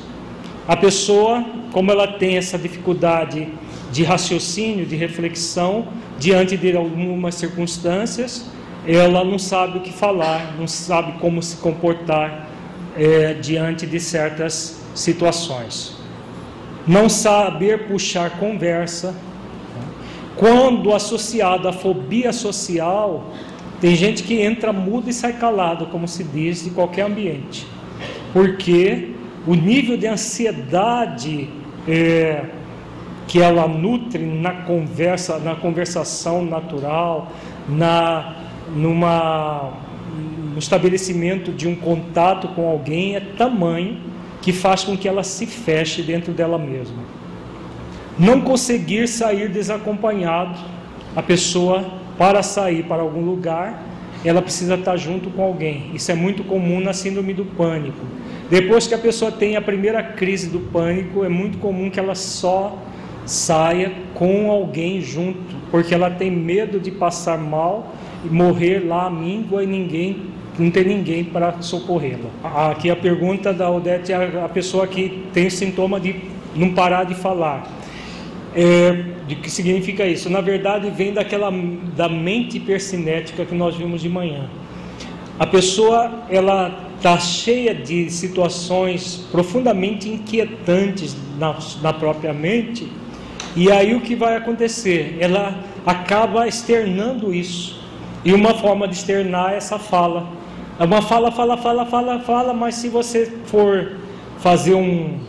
A 0.68 0.76
pessoa, 0.76 1.46
como 1.72 1.92
ela 1.92 2.08
tem 2.08 2.38
essa 2.38 2.58
dificuldade 2.58 3.48
de 3.92 4.04
raciocínio, 4.04 4.86
de 4.86 4.96
reflexão, 4.96 5.88
diante 6.20 6.58
de 6.58 6.76
algumas 6.76 7.36
circunstâncias, 7.36 8.46
ela 8.86 9.24
não 9.24 9.40
sabe 9.40 9.78
o 9.78 9.82
que 9.82 9.92
falar, 9.92 10.56
não 10.58 10.68
sabe 10.68 11.20
como 11.20 11.42
se 11.42 11.58
comportar 11.58 12.50
é, 12.98 13.34
diante 13.34 13.86
de 13.86 14.00
certas 14.00 14.82
situações. 14.96 15.97
Não 16.88 17.10
saber 17.10 17.88
puxar 17.88 18.40
conversa. 18.40 19.14
Quando 20.36 20.94
associado 20.94 21.68
à 21.68 21.74
fobia 21.74 22.32
social, 22.32 23.34
tem 23.82 23.96
gente 23.96 24.24
que 24.24 24.40
entra 24.40 24.72
mudo 24.72 25.10
e 25.10 25.14
sai 25.14 25.34
calado, 25.34 25.88
como 25.88 26.08
se 26.08 26.24
diz, 26.24 26.64
de 26.64 26.70
qualquer 26.70 27.04
ambiente, 27.04 27.68
porque 28.34 29.14
o 29.46 29.54
nível 29.56 29.98
de 29.98 30.08
ansiedade 30.08 31.50
é, 31.88 32.46
que 33.28 33.42
ela 33.42 33.68
nutre 33.68 34.26
na 34.26 34.52
conversa, 34.64 35.40
na 35.40 35.56
conversação 35.56 36.44
natural, 36.44 37.32
na 37.68 38.36
numa 38.76 39.74
no 40.54 40.60
estabelecimento 40.60 41.52
de 41.52 41.68
um 41.68 41.76
contato 41.76 42.48
com 42.50 42.68
alguém 42.68 43.16
é 43.16 43.20
tamanho 43.20 43.98
que 44.42 44.54
faz 44.54 44.84
com 44.84 44.98
que 44.98 45.08
ela 45.08 45.24
se 45.24 45.46
feche 45.46 46.02
dentro 46.02 46.34
dela 46.34 46.58
mesma. 46.58 47.04
Não 48.18 48.42
conseguir 48.42 49.08
sair 49.08 49.50
desacompanhado, 49.50 50.58
a 51.16 51.22
pessoa 51.22 51.86
para 52.18 52.42
sair 52.42 52.84
para 52.84 53.02
algum 53.02 53.22
lugar, 53.22 53.84
ela 54.26 54.42
precisa 54.42 54.76
estar 54.76 54.98
junto 54.98 55.30
com 55.30 55.44
alguém. 55.44 55.92
Isso 55.94 56.12
é 56.12 56.16
muito 56.16 56.44
comum 56.44 56.80
na 56.80 56.94
síndrome 56.94 57.34
do 57.34 57.46
pânico. 57.46 58.06
Depois 58.50 58.88
que 58.88 58.96
a 58.96 58.98
pessoa 58.98 59.32
tem 59.32 59.56
a 59.56 59.62
primeira 59.62 60.02
crise 60.02 60.50
do 60.50 60.60
pânico, 60.60 61.24
é 61.24 61.30
muito 61.30 61.58
comum 61.60 61.90
que 61.90 62.00
ela 62.00 62.16
só 62.16 62.78
saia 63.26 63.92
com 64.16 64.50
alguém 64.50 65.02
junto, 65.02 65.56
porque 65.70 65.94
ela 65.94 66.10
tem 66.10 66.32
medo 66.32 66.80
de 66.80 66.90
passar 66.90 67.38
mal 67.38 67.94
e 68.24 68.30
morrer 68.30 68.80
lá 68.86 69.08
à 69.08 69.10
míngua 69.10 69.64
e 69.64 69.68
ninguém 69.68 70.37
não 70.58 70.72
tem 70.72 70.84
ninguém 70.84 71.24
para 71.24 71.62
socorrê-la. 71.62 72.30
Aqui 72.72 72.90
a 72.90 72.96
pergunta 72.96 73.54
da 73.54 73.70
Odete 73.70 74.12
é 74.12 74.42
a 74.44 74.50
pessoa 74.50 74.88
que 74.88 75.24
tem 75.34 75.50
sintoma 75.50 76.00
de 76.00 76.16
não 76.56 76.74
parar 76.74 77.04
de 77.04 77.16
falar. 77.16 77.68
É, 78.56 79.04
de 79.28 79.36
que 79.36 79.52
significa 79.52 80.06
isso? 80.06 80.30
Na 80.30 80.42
verdade, 80.42 80.90
vem 80.90 81.14
daquela 81.14 81.52
da 81.96 82.10
mente 82.10 82.60
persinética 82.60 83.46
que 83.46 83.54
nós 83.54 83.76
vimos 83.76 84.02
de 84.02 84.10
manhã. 84.10 84.50
A 85.40 85.46
pessoa 85.46 86.24
ela 86.30 86.88
está 86.96 87.20
cheia 87.20 87.76
de 87.76 88.10
situações 88.10 89.28
profundamente 89.32 90.10
inquietantes 90.10 91.16
na, 91.38 91.56
na 91.84 91.94
própria 91.94 92.34
mente, 92.34 92.88
e 93.56 93.72
aí 93.72 93.96
o 93.96 94.02
que 94.02 94.16
vai 94.16 94.36
acontecer? 94.36 95.18
Ela 95.20 95.64
acaba 95.86 96.48
externando 96.48 97.34
isso. 97.34 97.80
E 98.26 98.34
uma 98.34 98.54
forma 98.56 98.88
de 98.88 98.96
externar 98.96 99.54
é 99.54 99.58
essa 99.58 99.80
fala. 99.80 100.28
É 100.80 100.84
uma 100.84 101.02
fala, 101.02 101.32
fala, 101.32 101.58
fala, 101.58 101.86
fala, 101.88 102.20
fala, 102.20 102.54
mas 102.54 102.76
se 102.76 102.88
você 102.88 103.26
for 103.46 103.94
fazer 104.38 104.76
um, 104.76 105.20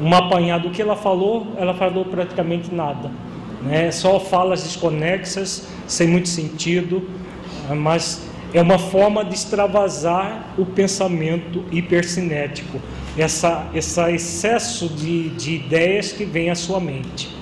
um 0.00 0.14
apanhado 0.14 0.68
do 0.68 0.74
que 0.74 0.80
ela 0.80 0.96
falou, 0.96 1.48
ela 1.58 1.74
falou 1.74 2.06
praticamente 2.06 2.74
nada. 2.74 3.10
Né? 3.62 3.90
Só 3.90 4.18
falas 4.18 4.62
desconexas, 4.62 5.68
sem 5.86 6.08
muito 6.08 6.28
sentido, 6.28 7.02
mas 7.76 8.26
é 8.54 8.62
uma 8.62 8.78
forma 8.78 9.22
de 9.22 9.34
extravasar 9.34 10.54
o 10.56 10.64
pensamento 10.64 11.64
hipercinético, 11.70 12.80
essa, 13.16 13.66
esse 13.74 14.00
excesso 14.10 14.88
de, 14.88 15.28
de 15.30 15.56
ideias 15.56 16.12
que 16.12 16.24
vem 16.24 16.48
à 16.48 16.54
sua 16.54 16.80
mente. 16.80 17.36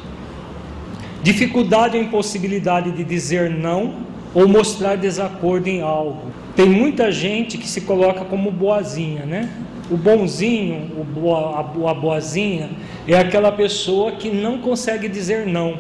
Dificuldade 1.23 1.97
ou 1.97 2.03
impossibilidade 2.03 2.91
de 2.91 3.05
dizer 3.05 3.51
não 3.51 4.05
ou 4.35 4.49
mostrar 4.49 4.97
desacordo 4.97 5.69
em 5.69 5.81
algo. 5.81 6.33
Tem 6.57 6.67
muita 6.67 7.13
gente 7.13 7.59
que 7.59 7.69
se 7.69 7.83
coloca 7.83 8.25
como 8.25 8.51
boazinha, 8.51 9.27
né? 9.27 9.51
O 9.91 9.97
bonzinho, 9.97 10.91
o 10.99 11.05
boa, 11.05 11.61
a 11.61 11.95
boazinha, 11.95 12.71
é 13.07 13.17
aquela 13.17 13.53
pessoa 13.53 14.13
que 14.13 14.31
não 14.31 14.59
consegue 14.59 15.07
dizer 15.07 15.47
não. 15.47 15.79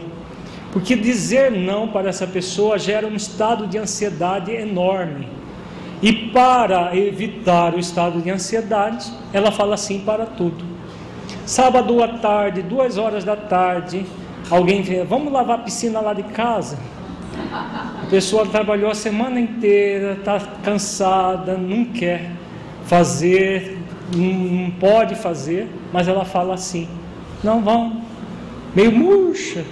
Porque 0.70 0.95
dizer 0.95 1.51
não 1.51 1.89
para 1.89 2.11
essa 2.11 2.27
pessoa 2.27 2.79
gera 2.79 3.07
um 3.07 3.16
estado 3.16 3.66
de 3.66 3.79
ansiedade 3.79 4.53
enorme. 4.53 5.27
E 6.03 6.12
para 6.12 6.95
evitar 6.95 7.74
o 7.74 7.79
estado 7.79 8.20
de 8.20 8.31
ansiedade, 8.31 9.11
ela 9.33 9.51
fala 9.51 9.74
assim 9.74 10.01
para 10.01 10.27
tudo. 10.27 10.62
Sábado 11.47 12.03
à 12.03 12.09
tarde, 12.09 12.61
duas 12.61 12.99
horas 12.99 13.24
da 13.24 13.35
tarde, 13.35 14.05
alguém 14.51 14.83
vê, 14.83 15.05
vamos 15.05 15.33
lavar 15.33 15.61
a 15.61 15.62
piscina 15.62 16.01
lá 16.01 16.12
de 16.12 16.24
casa? 16.24 16.79
A 17.53 18.07
pessoa 18.09 18.47
trabalhou 18.47 18.90
a 18.90 18.94
semana 18.94 19.40
inteira, 19.40 20.12
está 20.12 20.40
cansada, 20.62 21.57
não 21.57 21.84
quer 21.84 22.30
fazer, 22.84 23.78
não 24.14 24.70
pode 24.70 25.14
fazer, 25.14 25.68
mas 25.92 26.09
ela 26.09 26.24
fala 26.24 26.55
assim: 26.55 26.88
não 27.42 27.62
vão, 27.62 28.03
meio 28.74 28.92
murcha, 28.92 29.64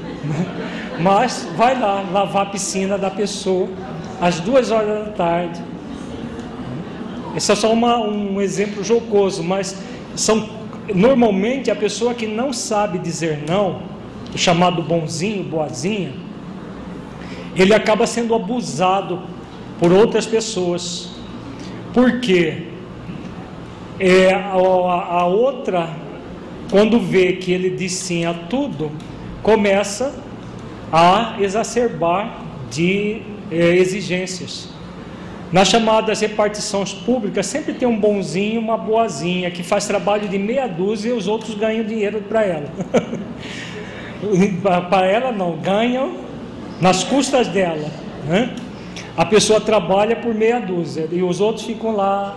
mas 1.01 1.49
vai 1.57 1.79
lá 1.79 2.05
lavar 2.13 2.43
a 2.43 2.51
piscina 2.51 2.99
da 2.99 3.11
pessoa 3.11 3.69
às 4.21 4.41
duas 4.41 4.71
horas 4.71 5.07
da 5.07 5.11
tarde. 5.13 5.63
Esse 7.37 7.51
é 7.51 7.55
só 7.55 7.73
uma, 7.73 7.99
um 7.99 8.41
exemplo 8.41 8.85
jocoso, 8.85 9.43
mas 9.43 9.77
são 10.15 10.49
normalmente 10.95 11.71
a 11.71 11.77
pessoa 11.77 12.15
que 12.15 12.27
não 12.27 12.53
sabe 12.53 12.99
dizer 12.99 13.45
não, 13.49 13.83
chamado 14.37 14.83
bonzinho, 14.83 15.43
boazinha, 15.43 16.13
ele 17.57 17.75
acaba 17.75 18.07
sendo 18.07 18.35
abusado 18.35 19.23
por 19.79 19.93
outras 19.93 20.27
pessoas. 20.27 21.11
Porque 21.93 22.65
é, 23.99 24.33
a, 24.33 24.53
a 24.53 25.27
outra, 25.27 25.91
quando 26.71 26.99
vê 26.99 27.35
que 27.35 27.53
ele 27.53 27.71
diz 27.71 27.93
sim 27.93 28.25
a 28.25 28.35
tudo, 28.35 28.91
começa 29.43 30.15
a 30.93 31.37
exacerbar 31.41 32.43
de 32.71 33.23
é, 33.51 33.77
exigências. 33.77 34.69
Nas 35.53 35.69
chamadas 35.69 36.21
repartições 36.21 36.93
públicas, 36.93 37.47
sempre 37.47 37.75
tem 37.75 37.87
um 37.87 37.97
bonzinho, 37.97 38.61
uma 38.61 38.77
boazinha, 38.77 39.51
que 39.53 39.63
faz 39.63 39.87
trabalho 39.87 40.29
de 40.29 40.37
meia 40.37 40.67
dúzia 40.67 41.11
e 41.11 41.13
os 41.13 41.29
outros 41.29 41.55
ganham 41.55 41.85
dinheiro 41.85 42.21
para 42.23 42.45
ela. 42.45 42.69
para 44.91 45.07
ela 45.07 45.31
não, 45.31 45.57
ganham 45.59 46.24
nas 46.85 47.03
custas 47.03 47.49
dela. 47.49 47.91
Né? 48.29 48.55
A 49.17 49.25
pessoa 49.25 49.59
trabalha 49.59 50.17
por 50.17 50.35
meia 50.35 50.61
dúzia 50.61 51.09
e 51.11 51.23
os 51.23 51.41
outros 51.41 51.65
ficam 51.65 51.97
lá 51.97 52.37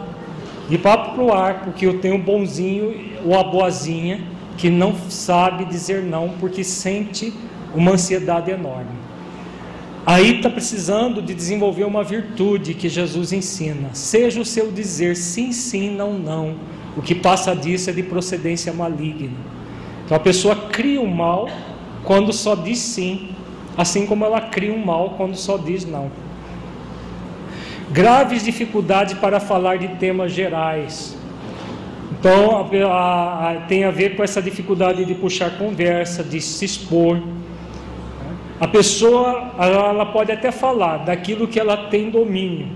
de 0.69 0.77
papo 0.77 1.15
para 1.15 1.23
o 1.23 1.33
ar, 1.33 1.65
porque 1.65 1.85
eu 1.85 1.99
tenho 1.99 2.15
um 2.15 2.21
bonzinho 2.21 2.95
ou 3.25 3.37
a 3.37 3.43
boazinha 3.43 4.21
que 4.57 4.69
não 4.69 4.95
sabe 5.09 5.65
dizer 5.65 6.01
não 6.01 6.29
porque 6.39 6.63
sente 6.63 7.33
uma 7.75 7.91
ansiedade 7.91 8.49
enorme. 8.49 8.95
Aí 10.05 10.37
está 10.37 10.49
precisando 10.49 11.21
de 11.21 11.33
desenvolver 11.33 11.83
uma 11.83 12.01
virtude 12.01 12.73
que 12.73 12.87
Jesus 12.87 13.33
ensina. 13.33 13.89
Seja 13.91 14.39
o 14.39 14.45
seu 14.45 14.71
dizer 14.71 15.17
sim, 15.17 15.51
sim, 15.51 15.93
não, 15.93 16.13
não. 16.13 16.55
O 16.95 17.01
que 17.01 17.13
passa 17.13 17.53
disso 17.53 17.89
é 17.89 17.93
de 17.93 18.01
procedência 18.01 18.71
maligna. 18.71 19.37
Então 20.05 20.15
a 20.15 20.21
pessoa 20.21 20.55
cria 20.55 21.01
o 21.01 21.07
mal 21.07 21.49
quando 22.05 22.31
só 22.31 22.55
diz 22.55 22.79
sim 22.79 23.35
assim 23.77 24.05
como 24.07 24.25
ela 24.25 24.41
cria 24.41 24.73
um 24.73 24.83
mal 24.83 25.11
quando 25.11 25.35
só 25.35 25.57
diz 25.57 25.85
não. 25.85 26.11
Graves 27.91 28.43
dificuldades 28.43 29.13
para 29.13 29.39
falar 29.39 29.77
de 29.77 29.87
temas 29.99 30.33
gerais. 30.33 31.15
Então, 32.19 32.67
a, 32.91 33.51
a, 33.51 33.55
tem 33.67 33.83
a 33.83 33.91
ver 33.91 34.15
com 34.15 34.23
essa 34.23 34.41
dificuldade 34.41 35.05
de 35.05 35.13
puxar 35.13 35.51
conversa, 35.57 36.23
de 36.23 36.41
se 36.41 36.65
expor. 36.65 37.21
A 38.59 38.67
pessoa, 38.67 39.51
ela, 39.59 39.89
ela 39.89 40.05
pode 40.07 40.31
até 40.31 40.51
falar 40.51 40.97
daquilo 40.97 41.47
que 41.47 41.59
ela 41.59 41.77
tem 41.89 42.09
domínio. 42.09 42.69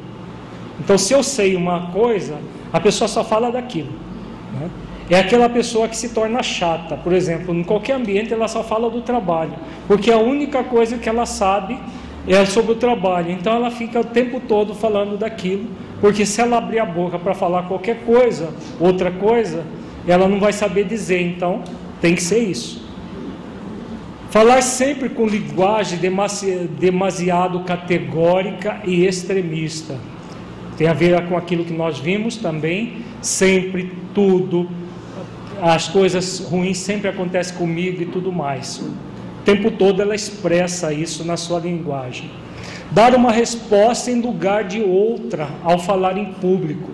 Então, 0.79 0.97
se 0.97 1.13
eu 1.13 1.23
sei 1.23 1.55
uma 1.55 1.87
coisa, 1.87 2.37
a 2.71 2.79
pessoa 2.79 3.07
só 3.07 3.23
fala 3.23 3.51
daquilo. 3.51 3.91
Né? 4.53 4.69
É 5.11 5.19
aquela 5.19 5.49
pessoa 5.49 5.89
que 5.89 5.97
se 5.97 6.09
torna 6.09 6.41
chata. 6.41 6.95
Por 6.95 7.11
exemplo, 7.11 7.53
em 7.53 7.63
qualquer 7.63 7.97
ambiente 7.97 8.31
ela 8.33 8.47
só 8.47 8.63
fala 8.63 8.89
do 8.89 9.01
trabalho, 9.01 9.53
porque 9.85 10.09
a 10.09 10.17
única 10.17 10.63
coisa 10.63 10.97
que 10.97 11.09
ela 11.09 11.25
sabe 11.25 11.77
é 12.25 12.45
sobre 12.45 12.71
o 12.71 12.75
trabalho. 12.75 13.29
Então 13.29 13.53
ela 13.53 13.69
fica 13.69 13.99
o 13.99 14.05
tempo 14.05 14.39
todo 14.39 14.73
falando 14.73 15.17
daquilo, 15.17 15.67
porque 15.99 16.25
se 16.25 16.39
ela 16.39 16.57
abrir 16.57 16.79
a 16.79 16.85
boca 16.85 17.19
para 17.19 17.33
falar 17.33 17.63
qualquer 17.63 18.05
coisa, 18.05 18.53
outra 18.79 19.11
coisa, 19.11 19.65
ela 20.07 20.29
não 20.29 20.39
vai 20.39 20.53
saber 20.53 20.85
dizer. 20.85 21.21
Então 21.21 21.61
tem 21.99 22.15
que 22.15 22.23
ser 22.23 22.39
isso. 22.39 22.89
Falar 24.29 24.61
sempre 24.61 25.09
com 25.09 25.27
linguagem 25.27 25.99
demasiado 26.79 27.59
categórica 27.65 28.79
e 28.85 29.05
extremista. 29.05 29.97
Tem 30.77 30.87
a 30.87 30.93
ver 30.93 31.21
com 31.27 31.35
aquilo 31.35 31.65
que 31.65 31.73
nós 31.73 31.99
vimos 31.99 32.37
também, 32.37 33.03
sempre 33.21 33.91
tudo 34.13 34.69
as 35.61 35.87
coisas 35.87 36.39
ruins 36.39 36.79
sempre 36.79 37.07
acontecem 37.07 37.55
comigo 37.55 38.01
e 38.01 38.05
tudo 38.07 38.31
mais. 38.31 38.79
O 38.79 39.43
tempo 39.45 39.69
todo 39.69 40.01
ela 40.01 40.15
expressa 40.15 40.91
isso 40.91 41.23
na 41.23 41.37
sua 41.37 41.59
linguagem. 41.59 42.31
Dar 42.89 43.13
uma 43.15 43.31
resposta 43.31 44.09
em 44.09 44.19
lugar 44.19 44.63
de 44.63 44.81
outra 44.81 45.49
ao 45.63 45.77
falar 45.77 46.17
em 46.17 46.33
público. 46.33 46.89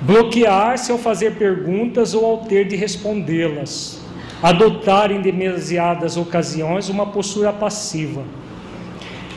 Bloquear-se 0.00 0.92
ao 0.92 0.96
fazer 0.96 1.34
perguntas 1.34 2.14
ou 2.14 2.24
ao 2.24 2.38
ter 2.38 2.68
de 2.68 2.76
respondê-las. 2.76 4.00
Adotar 4.40 5.10
em 5.10 5.20
demasiadas 5.20 6.16
ocasiões 6.16 6.88
uma 6.88 7.06
postura 7.06 7.52
passiva. 7.52 8.22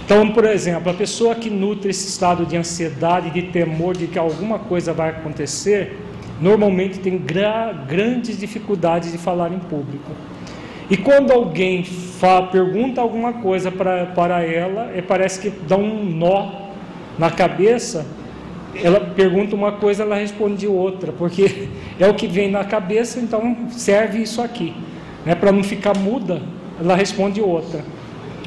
Então, 0.06 0.32
por 0.32 0.46
exemplo, 0.46 0.92
a 0.92 0.94
pessoa 0.94 1.34
que 1.34 1.50
nutre 1.50 1.90
esse 1.90 2.08
estado 2.08 2.46
de 2.46 2.56
ansiedade, 2.56 3.32
de 3.32 3.44
temor 3.44 3.98
de 3.98 4.06
que 4.08 4.20
alguma 4.20 4.60
coisa 4.60 4.94
vai 4.94 5.10
acontecer, 5.10 5.98
normalmente 6.42 7.00
tem 7.00 7.18
gra 7.18 7.74
grandes 7.88 8.38
dificuldades 8.38 9.12
de 9.12 9.18
falar 9.18 9.52
em 9.52 9.60
público. 9.60 10.12
E 10.90 10.98
quando 10.98 11.32
alguém 11.32 11.86
pergunta 12.52 13.02
alguma 13.02 13.34
coisa 13.34 13.72
para 13.72 14.44
ela, 14.44 14.92
é, 14.94 15.02
parece 15.02 15.40
que 15.40 15.50
dá 15.50 15.78
um 15.78 16.04
nó 16.04 16.64
na 17.18 17.32
cabeça 17.32 18.06
ela 18.82 19.00
pergunta 19.00 19.56
uma 19.56 19.74
coisa, 19.74 20.04
ela 20.04 20.16
responde 20.16 20.68
outra, 20.68 21.12
porque 21.12 21.70
é 22.00 22.08
o 22.08 22.14
que 22.14 22.28
vem 22.28 22.50
na 22.50 22.64
cabeça, 22.64 23.20
então 23.20 23.70
serve 23.70 24.22
isso 24.22 24.42
aqui. 24.42 24.74
Né? 25.26 25.36
Para 25.36 25.52
não 25.52 25.64
ficar 25.64 25.98
muda, 25.98 26.42
ela 26.80 26.96
responde 26.96 27.42
outra. 27.42 27.84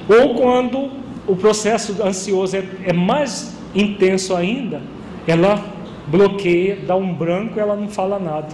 Ou 0.08 0.34
quando 0.34 0.90
o 1.26 1.36
processo 1.36 2.02
ansioso 2.02 2.56
é, 2.56 2.64
é 2.86 2.92
mais 2.92 3.56
intenso 3.74 4.34
ainda, 4.34 4.80
ela 5.26 5.62
bloqueia, 6.06 6.78
dá 6.86 6.96
um 6.96 7.12
branco 7.12 7.58
ela 7.58 7.76
não 7.76 7.88
fala 7.88 8.18
nada. 8.18 8.48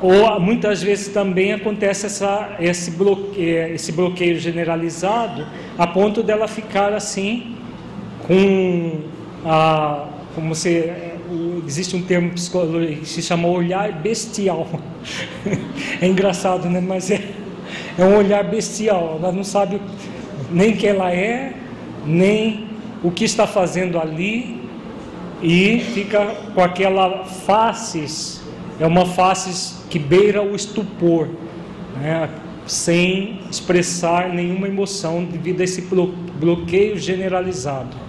Ou 0.00 0.38
muitas 0.40 0.82
vezes 0.82 1.08
também 1.08 1.52
acontece 1.52 2.06
essa, 2.06 2.56
esse, 2.60 2.90
bloqueio, 2.92 3.74
esse 3.74 3.92
bloqueio 3.92 4.38
generalizado 4.38 5.46
a 5.78 5.86
ponto 5.86 6.22
dela 6.22 6.46
ficar 6.46 6.92
assim 6.92 7.56
com 8.26 9.00
a 9.44 10.08
como 10.34 10.52
se 10.54 10.92
existe 11.66 11.94
um 11.94 12.02
termo 12.02 12.30
psicológico 12.32 13.00
que 13.00 13.08
se 13.08 13.22
chama 13.22 13.48
olhar 13.48 13.90
bestial. 13.92 14.66
é 16.00 16.06
engraçado, 16.06 16.68
né? 16.68 16.80
Mas 16.80 17.10
é, 17.10 17.20
é 17.96 18.04
um 18.04 18.16
olhar 18.16 18.42
bestial. 18.44 19.18
Ela 19.22 19.32
não 19.32 19.44
sabe 19.44 19.80
nem 20.50 20.76
quem 20.76 20.90
ela 20.90 21.12
é, 21.12 21.54
nem 22.04 22.66
o 23.02 23.10
que 23.10 23.24
está 23.24 23.46
fazendo 23.46 23.98
ali 23.98 24.63
e 25.42 25.80
fica 25.80 26.24
com 26.54 26.60
aquela 26.60 27.24
faces, 27.24 28.40
é 28.80 28.86
uma 28.86 29.06
face 29.06 29.74
que 29.88 29.98
beira 29.98 30.42
o 30.42 30.54
estupor, 30.54 31.28
né? 31.96 32.28
sem 32.66 33.40
expressar 33.50 34.30
nenhuma 34.30 34.66
emoção 34.66 35.24
devido 35.24 35.60
a 35.60 35.64
esse 35.64 35.82
bloqueio 36.40 36.98
generalizado 36.98 38.04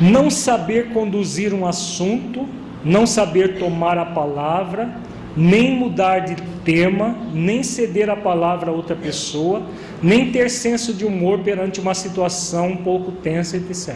não 0.00 0.30
saber 0.30 0.92
conduzir 0.92 1.54
um 1.54 1.66
assunto, 1.66 2.48
não 2.84 3.06
saber 3.06 3.58
tomar 3.58 3.98
a 3.98 4.04
palavra, 4.04 4.96
nem 5.36 5.76
mudar 5.76 6.20
de 6.20 6.36
tema, 6.64 7.16
nem 7.32 7.62
ceder 7.62 8.08
a 8.08 8.16
palavra 8.16 8.70
a 8.70 8.74
outra 8.74 8.96
pessoa, 8.96 9.62
nem 10.02 10.30
ter 10.30 10.50
senso 10.50 10.92
de 10.92 11.04
humor 11.04 11.40
perante 11.40 11.80
uma 11.80 11.94
situação 11.94 12.68
um 12.68 12.76
pouco 12.76 13.12
tensa, 13.12 13.56
etc. 13.56 13.94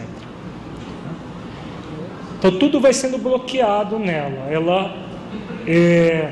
Então 2.39 2.57
tudo 2.57 2.79
vai 2.79 2.93
sendo 2.93 3.17
bloqueado 3.17 3.99
nela. 3.99 4.47
Ela, 4.49 4.95
é, 5.67 6.31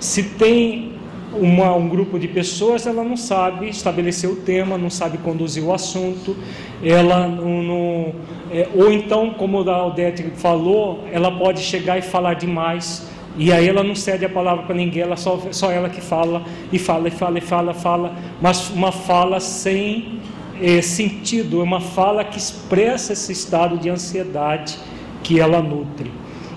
se 0.00 0.22
tem 0.22 0.92
uma, 1.34 1.74
um 1.74 1.86
grupo 1.86 2.18
de 2.18 2.26
pessoas, 2.26 2.86
ela 2.86 3.04
não 3.04 3.16
sabe 3.16 3.68
estabelecer 3.68 4.28
o 4.28 4.36
tema, 4.36 4.78
não 4.78 4.88
sabe 4.88 5.18
conduzir 5.18 5.62
o 5.62 5.72
assunto, 5.72 6.34
ela 6.82 7.28
não, 7.28 7.62
não 7.62 8.14
é, 8.50 8.68
ou 8.74 8.90
então, 8.90 9.30
como 9.30 9.58
a 9.68 9.86
Odete 9.86 10.22
falou, 10.36 11.04
ela 11.12 11.30
pode 11.30 11.60
chegar 11.60 11.98
e 11.98 12.02
falar 12.02 12.34
demais, 12.34 13.06
e 13.36 13.52
aí 13.52 13.68
ela 13.68 13.82
não 13.82 13.94
cede 13.94 14.24
a 14.24 14.30
palavra 14.30 14.64
para 14.64 14.74
ninguém, 14.74 15.02
ela 15.02 15.16
só, 15.16 15.40
só 15.50 15.70
ela 15.70 15.90
que 15.90 16.00
fala, 16.00 16.42
e 16.72 16.78
fala, 16.78 17.08
e 17.08 17.10
fala, 17.10 17.38
e 17.38 17.40
fala, 17.42 17.74
fala, 17.74 18.14
mas 18.40 18.70
uma 18.70 18.92
fala 18.92 19.40
sem 19.40 20.20
é, 20.60 20.80
sentido, 20.80 21.60
é 21.60 21.64
uma 21.64 21.80
fala 21.80 22.24
que 22.24 22.38
expressa 22.38 23.12
esse 23.12 23.32
estado 23.32 23.76
de 23.78 23.90
ansiedade 23.90 24.78
que 25.22 25.40
ela 25.40 25.62
nutre. 25.62 26.10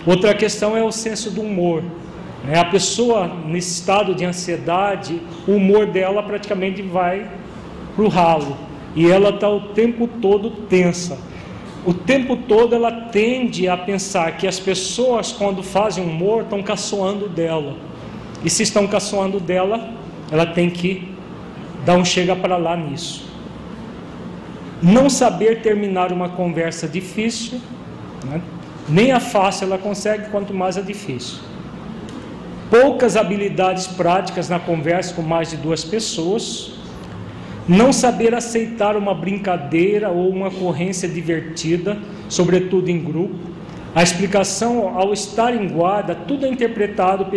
Outra 0.05 0.33
questão 0.33 0.77
é 0.77 0.83
o 0.83 0.91
senso 0.91 1.31
do 1.31 1.41
humor. 1.41 1.83
Né? 2.45 2.59
A 2.59 2.65
pessoa 2.65 3.27
nesse 3.45 3.79
estado 3.79 4.13
de 4.13 4.23
ansiedade, 4.23 5.21
o 5.47 5.53
humor 5.53 5.87
dela 5.87 6.21
praticamente 6.21 6.81
vai 6.81 7.29
para 7.95 8.05
o 8.05 8.07
ralo. 8.07 8.55
E 8.95 9.09
ela 9.09 9.29
está 9.29 9.49
o 9.49 9.69
tempo 9.73 10.07
todo 10.21 10.49
tensa. 10.67 11.17
O 11.85 11.93
tempo 11.93 12.35
todo 12.35 12.73
ela 12.73 12.91
tende 12.91 13.67
a 13.67 13.77
pensar 13.77 14.37
que 14.37 14.47
as 14.47 14.59
pessoas, 14.59 15.31
quando 15.31 15.61
fazem 15.61 16.03
humor, 16.03 16.43
estão 16.43 16.63
caçoando 16.63 17.27
dela. 17.27 17.75
E 18.43 18.49
se 18.49 18.63
estão 18.63 18.87
caçoando 18.87 19.39
dela, 19.39 19.89
ela 20.31 20.45
tem 20.45 20.69
que 20.69 21.09
dar 21.85 21.95
um 21.95 22.05
chega 22.05 22.35
para 22.35 22.57
lá 22.57 22.75
nisso. 22.75 23.29
Não 24.81 25.09
saber 25.09 25.61
terminar 25.61 26.11
uma 26.11 26.29
conversa 26.29 26.87
difícil, 26.87 27.59
né? 28.25 28.41
Nem 28.87 29.11
a 29.11 29.19
fácil 29.19 29.65
ela 29.65 29.77
consegue, 29.77 30.29
quanto 30.29 30.53
mais 30.53 30.77
a 30.77 30.81
difícil 30.81 31.39
poucas 32.69 33.15
habilidades 33.15 33.87
práticas 33.87 34.49
na 34.49 34.59
conversa 34.59 35.13
com 35.13 35.21
mais 35.21 35.51
de 35.51 35.57
duas 35.57 35.83
pessoas, 35.83 36.73
não 37.67 37.91
saber 37.91 38.33
aceitar 38.33 38.95
uma 38.95 39.13
brincadeira 39.13 40.09
ou 40.09 40.29
uma 40.29 40.47
ocorrência 40.47 41.07
divertida, 41.07 41.97
sobretudo 42.29 42.89
em 42.89 43.01
grupo. 43.01 43.35
A 43.93 44.03
explicação, 44.03 44.89
ao 44.97 45.13
estar 45.13 45.55
em 45.55 45.69
guarda, 45.69 46.13
tudo 46.13 46.45
é 46.45 46.49
interpretado 46.49 47.27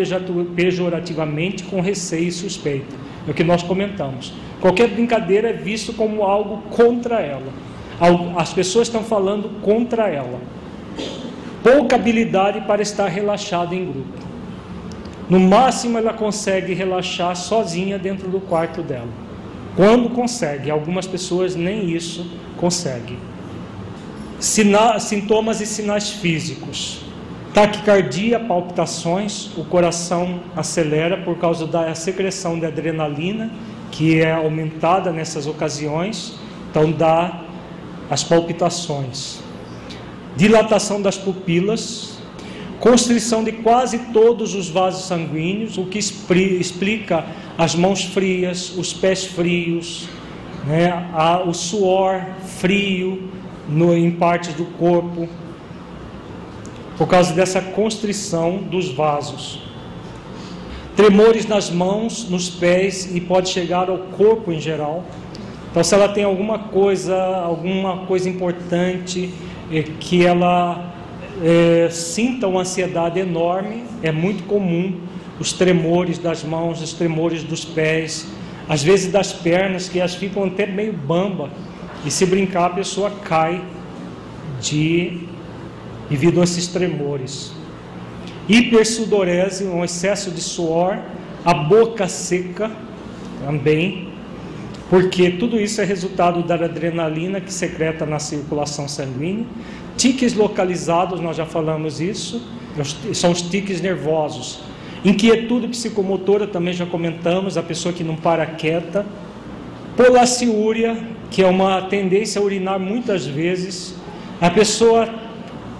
pejorativamente 0.56 1.62
com 1.64 1.80
receio 1.80 2.28
e 2.28 2.32
suspeita. 2.32 2.96
É 3.26 3.30
o 3.30 3.34
que 3.34 3.44
nós 3.44 3.62
comentamos. 3.62 4.32
Qualquer 4.60 4.88
brincadeira 4.88 5.50
é 5.50 5.52
visto 5.52 5.92
como 5.92 6.24
algo 6.24 6.62
contra 6.70 7.20
ela. 7.20 7.52
As 8.36 8.52
pessoas 8.52 8.88
estão 8.88 9.04
falando 9.04 9.60
contra 9.62 10.08
ela. 10.08 10.40
Pouca 11.62 11.96
habilidade 11.96 12.60
para 12.62 12.82
estar 12.82 13.08
relaxado 13.08 13.74
em 13.74 13.84
grupo. 13.84 14.18
No 15.28 15.40
máximo, 15.40 15.98
ela 15.98 16.12
consegue 16.12 16.72
relaxar 16.72 17.36
sozinha 17.36 17.98
dentro 17.98 18.28
do 18.28 18.40
quarto 18.40 18.82
dela. 18.82 19.08
Quando 19.76 20.10
consegue, 20.10 20.70
algumas 20.70 21.06
pessoas 21.06 21.54
nem 21.54 21.90
isso 21.90 22.26
conseguem. 22.56 23.18
Sina 24.40 24.98
sintomas 24.98 25.60
e 25.60 25.66
sinais 25.66 26.10
físicos: 26.10 27.00
taquicardia, 27.52 28.40
palpitações, 28.40 29.50
o 29.56 29.64
coração 29.64 30.40
acelera 30.56 31.18
por 31.18 31.38
causa 31.38 31.66
da 31.66 31.94
secreção 31.94 32.58
de 32.58 32.64
adrenalina, 32.64 33.50
que 33.90 34.20
é 34.20 34.32
aumentada 34.32 35.10
nessas 35.10 35.46
ocasiões, 35.46 36.38
então 36.70 36.90
dá 36.90 37.42
as 38.08 38.24
palpitações. 38.24 39.47
Dilatação 40.38 41.02
das 41.02 41.18
pupilas, 41.18 42.16
constrição 42.78 43.42
de 43.42 43.50
quase 43.50 43.98
todos 44.12 44.54
os 44.54 44.68
vasos 44.68 45.08
sanguíneos, 45.08 45.76
o 45.76 45.86
que 45.86 45.98
explica 45.98 47.26
as 47.58 47.74
mãos 47.74 48.04
frias, 48.04 48.72
os 48.78 48.94
pés 48.94 49.24
frios, 49.24 50.08
né, 50.64 51.10
a, 51.12 51.42
o 51.42 51.52
suor 51.52 52.24
frio 52.60 53.32
no, 53.68 53.96
em 53.96 54.12
partes 54.12 54.54
do 54.54 54.64
corpo, 54.64 55.28
por 56.96 57.08
causa 57.08 57.32
dessa 57.32 57.60
constrição 57.60 58.58
dos 58.58 58.92
vasos. 58.92 59.60
Tremores 60.94 61.48
nas 61.48 61.68
mãos, 61.68 62.30
nos 62.30 62.48
pés 62.48 63.12
e 63.12 63.20
pode 63.20 63.48
chegar 63.48 63.90
ao 63.90 63.98
corpo 63.98 64.52
em 64.52 64.60
geral. 64.60 65.04
Então, 65.68 65.82
se 65.82 65.92
ela 65.96 66.08
tem 66.08 66.22
alguma 66.22 66.60
coisa, 66.60 67.16
alguma 67.38 68.06
coisa 68.06 68.28
importante 68.28 69.34
é, 69.70 69.82
que 69.82 70.24
ela 70.24 70.94
é, 71.42 71.88
sintam 71.90 72.50
uma 72.50 72.62
ansiedade 72.62 73.18
enorme, 73.18 73.84
é 74.02 74.10
muito 74.10 74.44
comum 74.44 75.00
os 75.38 75.52
tremores 75.52 76.18
das 76.18 76.42
mãos, 76.42 76.82
os 76.82 76.92
tremores 76.92 77.42
dos 77.42 77.64
pés, 77.64 78.26
às 78.68 78.82
vezes 78.82 79.10
das 79.10 79.32
pernas, 79.32 79.88
que 79.88 79.98
elas 79.98 80.14
ficam 80.14 80.44
até 80.44 80.66
meio 80.66 80.92
bamba, 80.92 81.50
e 82.04 82.10
se 82.10 82.26
brincar 82.26 82.66
a 82.66 82.70
pessoa 82.70 83.10
cai 83.10 83.62
de 84.60 85.20
devido 86.08 86.40
a 86.40 86.44
esses 86.44 86.66
tremores. 86.68 87.52
Hipersudorese, 88.48 89.64
um 89.64 89.84
excesso 89.84 90.30
de 90.30 90.40
suor, 90.40 90.98
a 91.44 91.54
boca 91.54 92.08
seca 92.08 92.70
também, 93.44 94.07
porque 94.88 95.30
tudo 95.32 95.60
isso 95.60 95.80
é 95.80 95.84
resultado 95.84 96.42
da 96.42 96.54
adrenalina 96.54 97.40
que 97.40 97.52
secreta 97.52 98.06
na 98.06 98.18
circulação 98.18 98.88
sanguínea 98.88 99.46
Tiques 99.98 100.32
localizados, 100.32 101.20
nós 101.20 101.36
já 101.36 101.44
falamos 101.44 102.00
isso, 102.00 102.40
são 103.12 103.32
os 103.32 103.42
tiques 103.42 103.80
nervosos. 103.80 104.60
Inquietude 105.04 105.66
psicomotora, 105.66 106.46
também 106.46 106.72
já 106.72 106.86
comentamos, 106.86 107.56
a 107.56 107.62
pessoa 107.64 107.92
que 107.92 108.04
não 108.04 108.14
para 108.14 108.46
quieta. 108.46 109.04
Polaciúria, 109.96 110.96
que 111.32 111.42
é 111.42 111.46
uma 111.48 111.82
tendência 111.82 112.40
a 112.40 112.44
urinar 112.44 112.78
muitas 112.78 113.26
vezes. 113.26 113.96
A 114.40 114.48
pessoa 114.48 115.08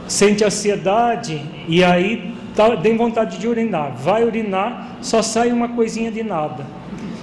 sente 0.09 0.42
ansiedade 0.42 1.40
e 1.68 1.84
aí 1.84 2.34
tá, 2.56 2.76
tem 2.76 2.96
vontade 2.96 3.38
de 3.38 3.46
urinar. 3.46 3.94
Vai 3.94 4.24
urinar, 4.24 4.96
só 5.00 5.22
sai 5.22 5.52
uma 5.52 5.68
coisinha 5.68 6.11
de 6.11 6.24
nada. 6.24 6.66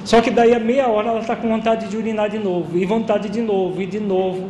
Só 0.05 0.21
que 0.21 0.29
daí 0.29 0.53
a 0.53 0.59
meia 0.59 0.87
hora 0.87 1.09
ela 1.09 1.19
está 1.19 1.35
com 1.35 1.49
vontade 1.49 1.87
de 1.89 1.97
urinar 1.97 2.29
de 2.29 2.37
novo, 2.37 2.77
e 2.77 2.85
vontade 2.85 3.27
de 3.27 3.41
novo, 3.41 3.81
e 3.81 3.87
de 3.87 3.99
novo. 3.99 4.49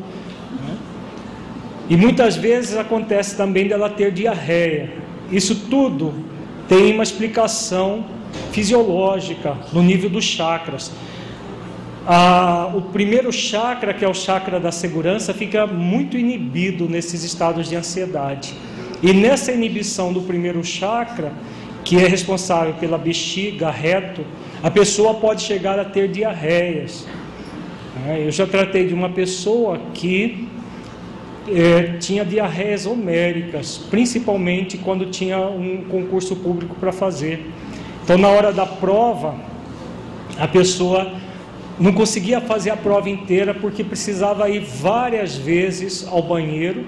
E 1.89 1.95
muitas 1.95 2.36
vezes 2.36 2.76
acontece 2.76 3.38
também 3.38 3.68
dela 3.68 3.89
ter 3.89 4.12
diarreia. 4.12 4.91
Isso 5.32 5.56
tudo 5.70 6.14
tem 6.68 6.93
uma 6.93 7.03
explicação 7.03 8.06
fisiológica 8.51 9.56
no 9.72 9.82
nível 9.82 10.10
dos 10.10 10.26
chakras. 10.26 10.91
Ah, 12.06 12.70
o 12.74 12.82
primeiro 12.82 13.32
chakra, 13.32 13.93
que 13.93 14.03
é 14.03 14.10
o 14.10 14.14
chakra 14.14 14.60
da 14.60 14.72
segurança, 14.74 15.34
fica 15.34 15.66
muito 15.66 16.18
inibido 16.18 16.89
nesses 16.89 17.24
estados 17.24 17.70
de 17.70 17.76
ansiedade. 17.78 18.53
E 19.01 19.14
nessa 19.14 19.53
inibição 19.53 20.12
do 20.12 20.22
primeiro 20.22 20.64
chakra, 20.64 21.32
que 21.84 21.97
é 21.97 22.08
responsável 22.08 22.74
pela 22.74 22.97
bexiga, 22.97 23.70
reto, 23.70 24.26
a 24.66 24.72
pessoa 24.72 25.13
pode 25.13 25.43
chegar 25.43 25.78
a 25.78 25.86
ter 25.86 26.07
diarreias. 26.07 27.05
É, 28.07 28.26
eu 28.26 28.32
já 28.32 28.47
tratei 28.47 28.88
de 28.88 28.95
uma 28.95 29.09
pessoa 29.09 29.80
que 29.93 30.49
é, 31.47 31.97
tinha 31.99 32.26
diarreias 32.26 32.88
homéricas, 32.88 33.78
principalmente 33.78 34.76
quando 34.80 35.05
tinha 35.11 35.38
um 35.38 35.84
concurso 35.88 36.36
público 36.38 36.76
para 36.80 36.91
fazer. 36.91 37.45
Então, 38.03 38.18
na 38.18 38.28
hora 38.28 38.51
da 38.51 38.66
prova, 38.66 39.36
a 40.36 40.47
pessoa 40.47 41.13
não 41.80 41.93
conseguia 41.93 42.41
fazer 42.41 42.72
a 42.72 42.78
prova 42.78 43.07
inteira 43.07 43.53
porque 43.53 43.84
precisava 43.84 44.49
ir 44.49 44.61
várias 44.61 45.36
vezes 45.36 46.07
ao 46.07 46.24
banheiro 46.24 46.86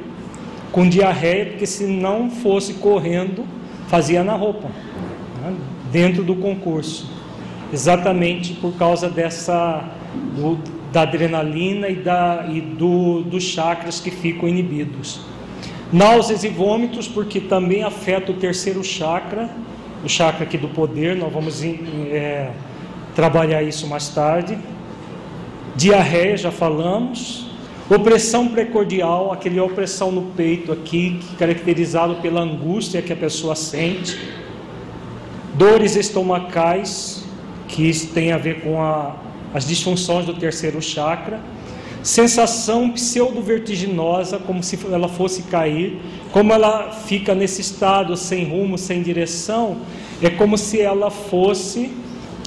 com 0.71 0.89
diarreia, 0.89 1.45
porque 1.45 1.67
se 1.67 1.85
não 1.85 2.31
fosse 2.31 2.73
correndo, 2.73 3.45
fazia 3.87 4.23
na 4.23 4.33
roupa, 4.33 4.67
né, 5.43 5.53
dentro 5.91 6.23
do 6.23 6.35
concurso. 6.37 7.16
Exatamente 7.71 8.53
por 8.53 8.73
causa 8.73 9.09
dessa 9.09 9.83
do, 10.35 10.57
da 10.91 11.01
adrenalina 11.01 11.89
e, 11.89 11.95
da, 11.95 12.45
e 12.49 12.61
do, 12.61 13.21
dos 13.21 13.43
chakras 13.43 13.99
que 13.99 14.09
ficam 14.09 14.47
inibidos. 14.47 15.21
Náuseas 15.91 16.43
e 16.43 16.49
vômitos, 16.49 17.07
porque 17.07 17.39
também 17.39 17.83
afeta 17.83 18.31
o 18.31 18.35
terceiro 18.35 18.83
chakra, 18.83 19.49
o 20.03 20.09
chakra 20.09 20.43
aqui 20.43 20.57
do 20.57 20.67
poder, 20.67 21.15
nós 21.15 21.31
vamos 21.31 21.63
é, 21.63 22.51
trabalhar 23.15 23.63
isso 23.63 23.87
mais 23.87 24.09
tarde. 24.09 24.57
Diarreia, 25.75 26.35
já 26.37 26.51
falamos. 26.51 27.47
Opressão 27.89 28.49
precordial, 28.49 29.31
aquele 29.31 29.61
opressão 29.61 30.11
no 30.11 30.23
peito 30.33 30.73
aqui, 30.73 31.21
caracterizado 31.39 32.15
pela 32.15 32.41
angústia 32.41 33.01
que 33.01 33.13
a 33.13 33.15
pessoa 33.15 33.55
sente. 33.55 34.19
Dores 35.53 35.95
estomacais, 35.95 37.16
que 37.67 37.91
tem 38.07 38.31
a 38.31 38.37
ver 38.37 38.61
com 38.61 38.81
a, 38.81 39.15
as 39.53 39.67
disfunções 39.67 40.25
do 40.25 40.33
terceiro 40.33 40.81
chakra. 40.81 41.39
Sensação 42.03 42.89
pseudo-vertiginosa, 42.91 44.39
como 44.39 44.63
se 44.63 44.79
ela 44.91 45.09
fosse 45.09 45.43
cair. 45.43 45.99
Como 46.31 46.53
ela 46.53 46.91
fica 46.91 47.35
nesse 47.35 47.61
estado 47.61 48.15
sem 48.15 48.45
rumo, 48.45 48.77
sem 48.77 49.01
direção, 49.01 49.77
é 50.21 50.29
como 50.29 50.57
se 50.57 50.79
ela 50.79 51.09
fosse 51.11 51.91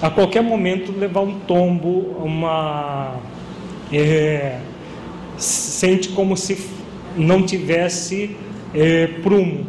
a 0.01 0.09
qualquer 0.09 0.43
momento 0.43 0.93
levar 0.99 1.21
um 1.21 1.39
tombo, 1.41 2.17
uma 2.25 3.17
é, 3.93 4.59
sente 5.37 6.09
como 6.11 6.37
se 6.37 6.59
não 7.17 7.43
tivesse 7.43 8.37
é, 8.75 9.09
prumo, 9.23 9.67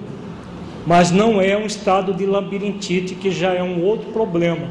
mas 0.86 1.12
não 1.12 1.41
é 1.41 1.58
um 1.58 1.66
estado 1.66 2.14
de 2.14 2.26
labirintite 2.26 3.16
que 3.16 3.30
já 3.30 3.54
é 3.54 3.62
um 3.62 3.84
outro 3.84 4.12
problema. 4.12 4.70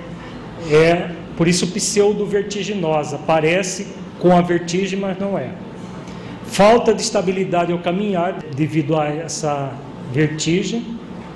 É 0.71 1.11
por 1.37 1.49
isso 1.49 1.69
pseudo 1.69 2.27
vertiginosa, 2.27 3.19
parece 3.27 3.87
com 4.19 4.37
a 4.37 4.43
vertigem, 4.43 4.99
mas 4.99 5.19
não 5.19 5.39
é. 5.39 5.51
Falta 6.45 6.93
de 6.93 7.01
estabilidade 7.01 7.73
ao 7.73 7.79
caminhar 7.79 8.43
devido 8.55 8.97
a 8.97 9.07
essa 9.07 9.73
vertigem, 10.13 10.85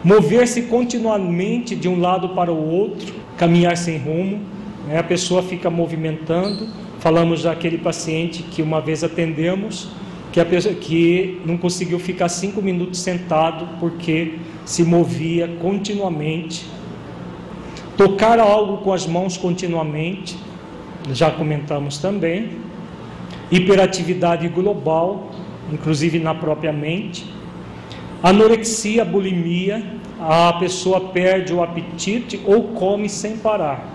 mover-se 0.02 0.62
continuamente 0.62 1.74
de 1.74 1.88
um 1.88 2.00
lado 2.00 2.30
para 2.30 2.52
o 2.52 2.68
outro, 2.68 3.14
caminhar 3.36 3.76
sem 3.76 3.96
rumo, 3.96 4.40
né? 4.86 4.98
a 4.98 5.02
pessoa 5.02 5.42
fica 5.42 5.70
movimentando. 5.70 6.68
Falamos 6.98 7.42
daquele 7.42 7.78
paciente 7.78 8.42
que 8.42 8.62
uma 8.62 8.80
vez 8.80 9.04
atendemos, 9.04 9.88
que, 10.32 10.40
a 10.40 10.44
pessoa, 10.44 10.74
que 10.74 11.40
não 11.46 11.56
conseguiu 11.56 11.98
ficar 11.98 12.28
cinco 12.28 12.60
minutos 12.60 13.00
sentado 13.00 13.68
porque 13.78 14.34
se 14.64 14.82
movia 14.82 15.48
continuamente. 15.60 16.66
Tocar 17.96 18.40
algo 18.40 18.78
com 18.78 18.92
as 18.92 19.06
mãos 19.06 19.36
continuamente, 19.36 20.36
já 21.12 21.30
comentamos 21.30 21.98
também. 21.98 22.58
Hiperatividade 23.52 24.48
global, 24.48 25.30
inclusive 25.72 26.18
na 26.18 26.34
própria 26.34 26.72
mente. 26.72 27.24
Anorexia, 28.20 29.04
bulimia, 29.04 29.84
a 30.20 30.54
pessoa 30.54 31.00
perde 31.00 31.52
o 31.54 31.62
apetite 31.62 32.40
ou 32.44 32.64
come 32.68 33.08
sem 33.08 33.36
parar. 33.36 33.94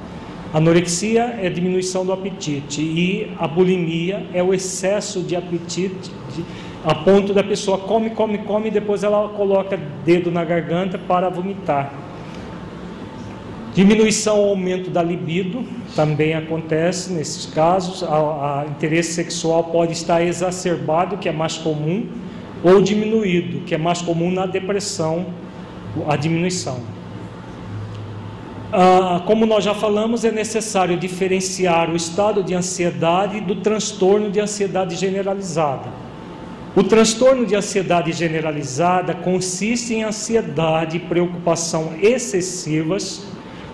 Anorexia 0.54 1.38
é 1.41 1.50
diminuição 1.50 2.06
do 2.06 2.14
apetite 2.14 2.82
e 2.82 3.34
a 3.38 3.47
bulimia 3.47 4.26
é 4.34 4.41
o 4.41 4.54
excesso 4.54 5.22
de 5.22 5.36
apetite 5.36 6.10
de, 6.36 6.45
a 6.86 6.95
ponto 6.95 7.34
da 7.34 7.43
pessoa 7.43 7.78
come, 7.78 8.12
come, 8.12 8.38
come 8.39 8.70
e 8.70 8.72
depois 8.72 9.04
ela 9.04 9.28
coloca 9.30 9.78
dedo 10.06 10.32
na 10.32 10.45
garganta 10.45 10.97
para 10.97 11.30
vomitar. 11.30 11.93
Diminuição 13.74 14.39
ou 14.39 14.49
aumento 14.49 14.89
da 14.89 15.03
libido 15.03 15.63
também 15.95 16.34
acontece 16.34 17.13
nesses 17.13 17.45
casos. 17.45 18.03
A 18.03 18.65
interesse 18.67 19.13
sexual 19.13 19.65
pode 19.65 19.93
estar 19.93 20.22
exacerbado, 20.24 21.17
que 21.17 21.30
é 21.30 21.32
mais 21.32 21.57
comum, 21.57 22.07
ou 22.63 22.82
diminuído, 22.82 23.61
que 23.61 23.76
é 23.76 23.78
mais 23.78 24.01
comum 24.01 24.32
na 24.32 24.45
depressão 24.45 25.28
a 26.07 26.15
diminuição. 26.15 26.80
Ah, 28.72 29.22
como 29.26 29.45
nós 29.45 29.63
já 29.63 29.74
falamos, 29.74 30.24
é 30.24 30.32
necessário 30.32 30.97
diferenciar 30.97 31.89
o 31.89 31.95
estado 31.95 32.43
de 32.43 32.53
ansiedade 32.53 33.39
do 33.41 33.55
transtorno 33.55 34.30
de 34.30 34.39
ansiedade 34.39 34.95
generalizada. 34.95 35.89
O 36.76 36.84
transtorno 36.84 37.45
de 37.47 37.55
ansiedade 37.55 38.11
generalizada 38.11 39.15
consiste 39.15 39.95
em 39.95 40.03
ansiedade 40.03 40.97
e 40.97 40.99
preocupação 40.99 41.93
excessivas 41.99 43.28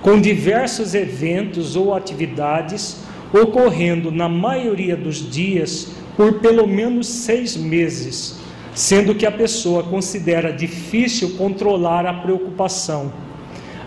com 0.05 0.21
diversos 0.21 0.93
eventos 0.93 1.75
ou 1.75 1.95
atividades 1.95 2.97
ocorrendo 3.33 4.11
na 4.11 4.29
maioria 4.29 4.95
dos 4.95 5.31
dias 5.31 5.95
por 6.15 6.41
pelo 6.41 6.67
menos 6.67 7.07
seis 7.07 7.57
meses 7.57 8.39
sendo 8.75 9.15
que 9.15 9.25
a 9.25 9.31
pessoa 9.31 9.81
considera 9.81 10.53
difícil 10.53 11.31
controlar 11.37 12.05
a 12.05 12.13
preocupação. 12.13 13.11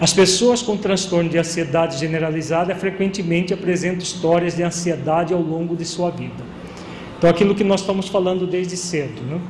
As 0.00 0.12
pessoas 0.12 0.60
com 0.60 0.76
transtorno 0.76 1.30
de 1.30 1.38
ansiedade 1.38 1.96
generalizada 1.98 2.74
frequentemente 2.74 3.54
apresentam 3.54 3.98
histórias 3.98 4.56
de 4.56 4.64
ansiedade 4.64 5.32
ao 5.32 5.40
longo 5.40 5.76
de 5.76 5.84
sua 5.84 6.10
vida. 6.10 6.42
Então, 7.16 7.30
aquilo 7.30 7.54
que 7.54 7.62
nós 7.62 7.80
estamos 7.82 8.08
falando 8.08 8.44
desde 8.44 8.76
cedo. 8.76 9.22
Né? 9.22 9.40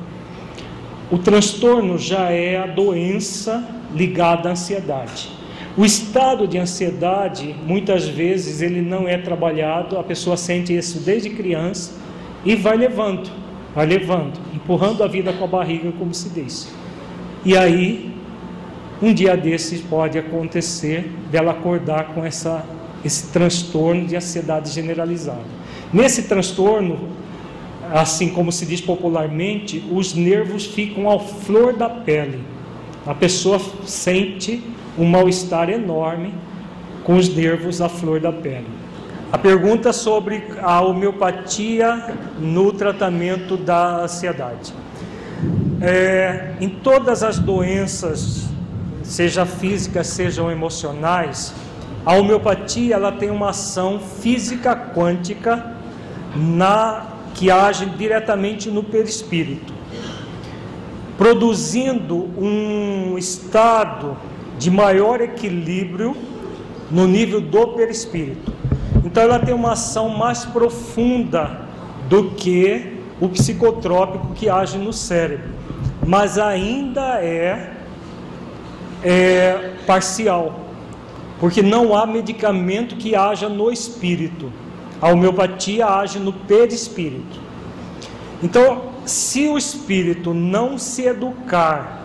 O 1.09 1.17
transtorno 1.17 1.97
já 1.97 2.29
é 2.29 2.57
a 2.57 2.67
doença 2.67 3.67
ligada 3.95 4.49
à 4.49 4.51
ansiedade. 4.51 5.38
O 5.77 5.85
estado 5.85 6.47
de 6.47 6.57
ansiedade, 6.57 7.55
muitas 7.65 8.07
vezes, 8.07 8.61
ele 8.61 8.81
não 8.81 9.07
é 9.07 9.17
trabalhado, 9.17 9.97
a 9.97 10.03
pessoa 10.03 10.35
sente 10.35 10.75
isso 10.75 10.99
desde 10.99 11.29
criança 11.29 11.93
e 12.43 12.55
vai 12.55 12.75
levando 12.75 13.29
vai 13.73 13.85
levando, 13.85 14.39
empurrando 14.53 15.03
a 15.03 15.07
vida 15.07 15.31
com 15.33 15.43
a 15.43 15.47
barriga, 15.47 15.91
como 15.97 16.13
se 16.13 16.29
diz. 16.29 16.71
E 17.45 17.55
aí, 17.55 18.13
um 19.01 19.13
dia 19.13 19.37
desses 19.37 19.81
pode 19.81 20.17
acontecer 20.17 21.09
dela 21.31 21.51
acordar 21.51 22.13
com 22.13 22.25
essa, 22.25 22.65
esse 23.05 23.27
transtorno 23.31 24.05
de 24.05 24.15
ansiedade 24.15 24.69
generalizada. 24.71 25.45
Nesse 25.93 26.23
transtorno, 26.23 27.09
assim 27.93 28.29
como 28.29 28.51
se 28.51 28.65
diz 28.65 28.81
popularmente, 28.81 29.83
os 29.91 30.13
nervos 30.13 30.65
ficam 30.65 31.07
ao 31.07 31.19
flor 31.19 31.73
da 31.73 31.89
pele. 31.89 32.41
A 33.05 33.15
pessoa 33.15 33.59
sente 33.85 34.61
um 34.99 35.05
mal-estar 35.05 35.69
enorme 35.69 36.33
com 37.03 37.15
os 37.15 37.33
nervos 37.33 37.81
à 37.81 37.87
flor 37.87 38.19
da 38.19 38.31
pele. 38.31 38.67
A 39.31 39.37
pergunta 39.37 39.93
sobre 39.93 40.43
a 40.61 40.81
homeopatia 40.81 42.15
no 42.37 42.73
tratamento 42.73 43.55
da 43.55 44.01
ansiedade. 44.03 44.73
É, 45.81 46.51
em 46.59 46.67
todas 46.67 47.23
as 47.23 47.39
doenças, 47.39 48.49
seja 49.01 49.45
físicas, 49.45 50.07
sejam 50.07 50.51
emocionais, 50.51 51.53
a 52.05 52.13
homeopatia 52.15 52.95
ela 52.95 53.11
tem 53.11 53.29
uma 53.29 53.51
ação 53.51 53.99
física 53.99 54.75
quântica 54.75 55.75
na 56.35 57.05
que 57.33 57.49
age 57.49 57.85
diretamente 57.85 58.69
no 58.69 58.83
perispírito, 58.83 59.73
produzindo 61.17 62.29
um 62.37 63.17
estado 63.17 64.17
de 64.59 64.69
maior 64.69 65.21
equilíbrio 65.21 66.15
no 66.91 67.07
nível 67.07 67.39
do 67.39 67.69
perispírito. 67.69 68.53
Então 69.05 69.23
ela 69.23 69.39
tem 69.39 69.55
uma 69.55 69.71
ação 69.71 70.09
mais 70.09 70.43
profunda 70.43 71.61
do 72.09 72.31
que 72.31 72.97
o 73.21 73.29
psicotrópico 73.29 74.33
que 74.33 74.49
age 74.49 74.77
no 74.77 74.91
cérebro, 74.91 75.49
mas 76.05 76.37
ainda 76.37 77.21
é, 77.21 77.71
é 79.01 79.73
parcial, 79.87 80.59
porque 81.39 81.61
não 81.61 81.95
há 81.95 82.05
medicamento 82.05 82.97
que 82.97 83.15
haja 83.15 83.47
no 83.47 83.71
espírito. 83.71 84.51
A 85.01 85.09
homeopatia 85.09 85.87
age 85.87 86.19
no 86.19 86.33
perispírito. 86.33 87.39
Então, 88.43 88.89
se 89.05 89.47
o 89.47 89.57
espírito 89.57 90.33
não 90.33 90.77
se 90.77 91.05
educar 91.05 91.98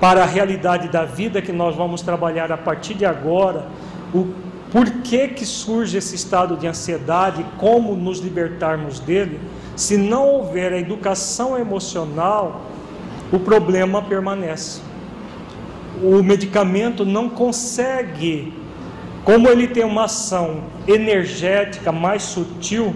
para 0.00 0.22
a 0.22 0.26
realidade 0.26 0.88
da 0.88 1.04
vida 1.04 1.40
que 1.40 1.52
nós 1.52 1.74
vamos 1.74 2.02
trabalhar 2.02 2.52
a 2.52 2.56
partir 2.56 2.94
de 2.94 3.04
agora, 3.04 3.66
o 4.14 4.26
por 4.70 4.90
que, 4.90 5.46
surge 5.46 5.96
esse 5.96 6.14
estado 6.14 6.56
de 6.56 6.66
ansiedade, 6.66 7.44
como 7.56 7.94
nos 7.94 8.18
libertarmos 8.18 8.98
dele, 8.98 9.40
se 9.76 9.96
não 9.96 10.28
houver 10.28 10.72
a 10.72 10.78
educação 10.78 11.56
emocional, 11.56 12.62
o 13.32 13.38
problema 13.38 14.02
permanece. 14.02 14.80
O 16.02 16.22
medicamento 16.22 17.04
não 17.04 17.28
consegue, 17.28 18.52
como 19.24 19.48
ele 19.48 19.68
tem 19.68 19.84
uma 19.84 20.04
ação 20.04 20.64
energética 20.86 21.92
mais 21.92 22.22
sutil, 22.24 22.94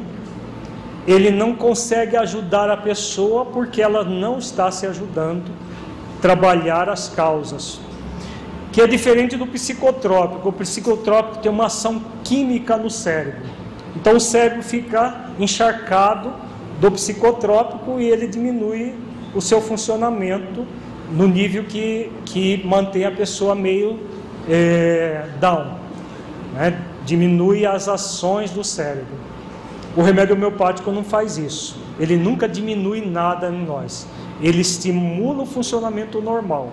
ele 1.07 1.31
não 1.31 1.55
consegue 1.55 2.17
ajudar 2.17 2.69
a 2.69 2.77
pessoa 2.77 3.47
porque 3.47 3.81
ela 3.81 4.05
não 4.05 4.39
está 4.39 4.71
se 4.71 4.87
ajudando 4.87 5.51
trabalhar 6.21 6.89
as 6.89 7.09
causas. 7.09 7.81
Que 8.73 8.81
é 8.81 8.87
diferente 8.87 9.37
do 9.37 9.47
psicotrópico. 9.47 10.49
O 10.49 10.53
psicotrópico 10.53 11.39
tem 11.39 11.51
uma 11.51 11.67
ação 11.67 12.03
química 12.23 12.77
no 12.77 12.89
cérebro. 12.89 13.41
Então 13.97 14.17
o 14.17 14.21
cérebro 14.21 14.63
fica 14.63 15.27
encharcado 15.39 16.33
do 16.81 16.91
psicotrópico 16.93 18.01
e 18.01 18.09
ele 18.09 18.27
diminui 18.27 18.95
o 19.35 19.41
seu 19.41 19.61
funcionamento 19.61 20.67
no 21.11 21.27
nível 21.27 21.65
que, 21.65 22.11
que 22.25 22.65
mantém 22.65 23.05
a 23.05 23.11
pessoa 23.11 23.55
meio 23.55 23.99
é, 24.49 25.27
down, 25.41 25.75
né? 26.55 26.81
diminui 27.05 27.67
as 27.67 27.89
ações 27.89 28.51
do 28.51 28.63
cérebro. 28.63 29.19
O 29.97 30.03
remédio 30.03 30.37
homeopático 30.37 30.91
não 30.93 31.03
faz 31.03 31.37
isso, 31.37 31.77
ele 31.99 32.17
nunca 32.17 32.49
diminui 32.49 33.05
nada 33.05 33.49
em 33.49 33.65
nós, 33.65 34.07
ele 34.41 34.61
estimula 34.61 35.43
o 35.43 35.47
funcionamento 35.47 36.21
normal. 36.21 36.73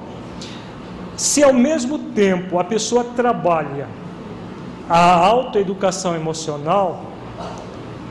Se 1.15 1.43
ao 1.43 1.53
mesmo 1.53 1.97
tempo 1.97 2.59
a 2.59 2.63
pessoa 2.63 3.03
trabalha 3.03 3.87
a 4.89 5.15
autoeducação 5.15 6.15
emocional, 6.15 7.05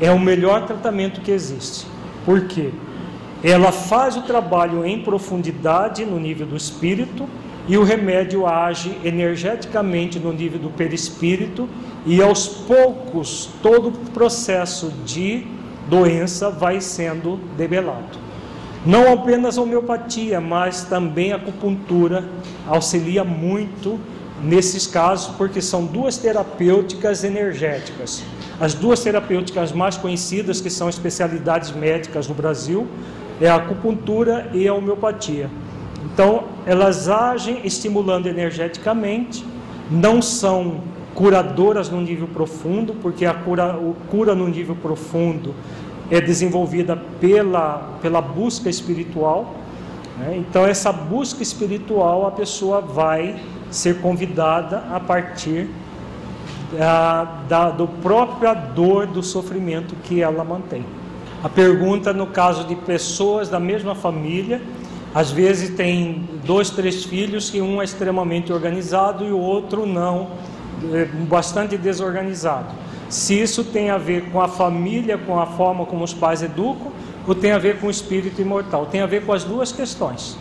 é 0.01 0.11
o 0.11 0.19
melhor 0.19 0.67
tratamento 0.67 1.21
que 1.21 1.31
existe. 1.31 1.87
Por 2.25 2.47
quê? 2.47 2.71
Ela 3.43 3.71
faz 3.71 4.17
o 4.17 4.23
trabalho 4.23 4.85
em 4.85 5.03
profundidade 5.03 6.05
no 6.05 6.19
nível 6.19 6.47
do 6.47 6.57
espírito 6.57 7.29
e 7.69 7.77
o 7.77 7.85
remédio 7.85 8.47
age 8.47 8.97
energeticamente 9.05 10.19
no 10.19 10.33
nível 10.33 10.59
do 10.59 10.71
perispírito 10.71 11.69
e 12.05 12.23
aos 12.23 12.47
poucos 12.49 13.51
todo 13.63 13.89
o 13.89 13.93
processo 14.11 14.93
de 15.05 15.47
doença 15.89 16.51
vai 16.51 16.81
sendo 16.81 17.39
debelado. 17.57 18.26
Não 18.85 19.13
apenas 19.13 19.59
a 19.59 19.63
homeopatia, 19.63 20.41
mas 20.41 20.85
também 20.85 21.33
a 21.33 21.37
acupuntura 21.37 22.25
auxilia 22.67 23.25
muito 23.25 23.99
nesses 24.43 24.87
casos, 24.87 25.35
porque 25.37 25.61
são 25.61 25.85
duas 25.85 26.19
terapêuticas 26.19 27.25
energéticas. 27.25 28.23
As 28.61 28.75
duas 28.75 29.01
terapêuticas 29.01 29.73
mais 29.73 29.97
conhecidas, 29.97 30.61
que 30.61 30.71
são 30.71 30.89
especialidades 30.89 31.73
médicas 31.73 32.29
no 32.29 32.35
Brasil, 32.35 32.87
é 33.41 33.49
a 33.49 33.57
acupuntura 33.57 34.51
e 34.53 34.67
a 34.67 34.75
homeopatia. 34.75 35.51
Então, 36.05 36.45
elas 36.65 37.09
agem 37.09 37.61
estimulando 37.65 38.27
energeticamente, 38.27 39.45
não 39.91 40.23
são 40.23 40.81
curadoras 41.15 41.89
no 41.91 42.01
nível 42.01 42.29
profundo, 42.29 42.95
porque 42.95 43.25
a 43.27 43.35
cura, 43.35 43.77
o 43.77 43.95
cura 44.09 44.35
no 44.35 44.47
nível 44.47 44.77
profundo 44.77 45.55
é 46.11 46.21
desenvolvida 46.21 46.97
pela, 47.21 47.99
pela 48.01 48.21
busca 48.21 48.69
espiritual. 48.69 49.55
Né? 50.19 50.37
Então, 50.39 50.67
essa 50.67 50.93
busca 50.93 51.43
espiritual, 51.43 52.27
a 52.27 52.31
pessoa 52.31 52.81
vai 52.81 53.37
ser 53.71 54.01
convidada 54.01 54.85
a 54.91 55.01
partir 55.01 55.69
da, 56.77 57.25
da 57.49 57.71
do 57.71 57.87
própria 57.87 58.55
dor 58.55 59.07
do 59.07 59.23
sofrimento 59.23 59.95
que 60.05 60.23
ela 60.23 60.45
mantém. 60.45 60.85
A 61.43 61.49
pergunta 61.49 62.13
no 62.13 62.27
caso 62.27 62.65
de 62.65 62.75
pessoas 62.75 63.49
da 63.49 63.61
mesma 63.61 63.95
família, 63.95 64.61
às 65.15 65.31
vezes 65.31 65.77
tem 65.77 66.29
dois, 66.45 66.71
três 66.71 67.05
filhos 67.05 67.51
que 67.51 67.61
um 67.61 67.81
é 67.81 67.85
extremamente 67.85 68.53
organizado 68.53 69.25
e 69.25 69.31
o 69.31 69.39
outro 69.39 69.87
não, 69.87 70.29
é 70.93 71.05
bastante 71.05 71.77
desorganizado. 71.77 72.67
Se 73.09 73.41
isso 73.41 73.63
tem 73.63 73.91
a 73.91 73.99
ver 73.99 74.31
com 74.31 74.41
a 74.41 74.49
família, 74.49 75.17
com 75.17 75.39
a 75.39 75.47
forma 75.47 75.87
como 75.87 76.05
os 76.05 76.13
pais 76.13 76.43
educam, 76.43 76.91
ou 77.27 77.35
tem 77.35 77.53
a 77.53 77.59
ver 77.59 77.79
com 77.81 77.87
o 77.87 77.91
espírito 77.91 78.41
imortal? 78.41 78.87
Tem 78.87 79.01
a 79.01 79.07
ver 79.07 79.25
com 79.25 79.33
as 79.33 79.45
duas 79.45 79.73
questões. 79.73 80.37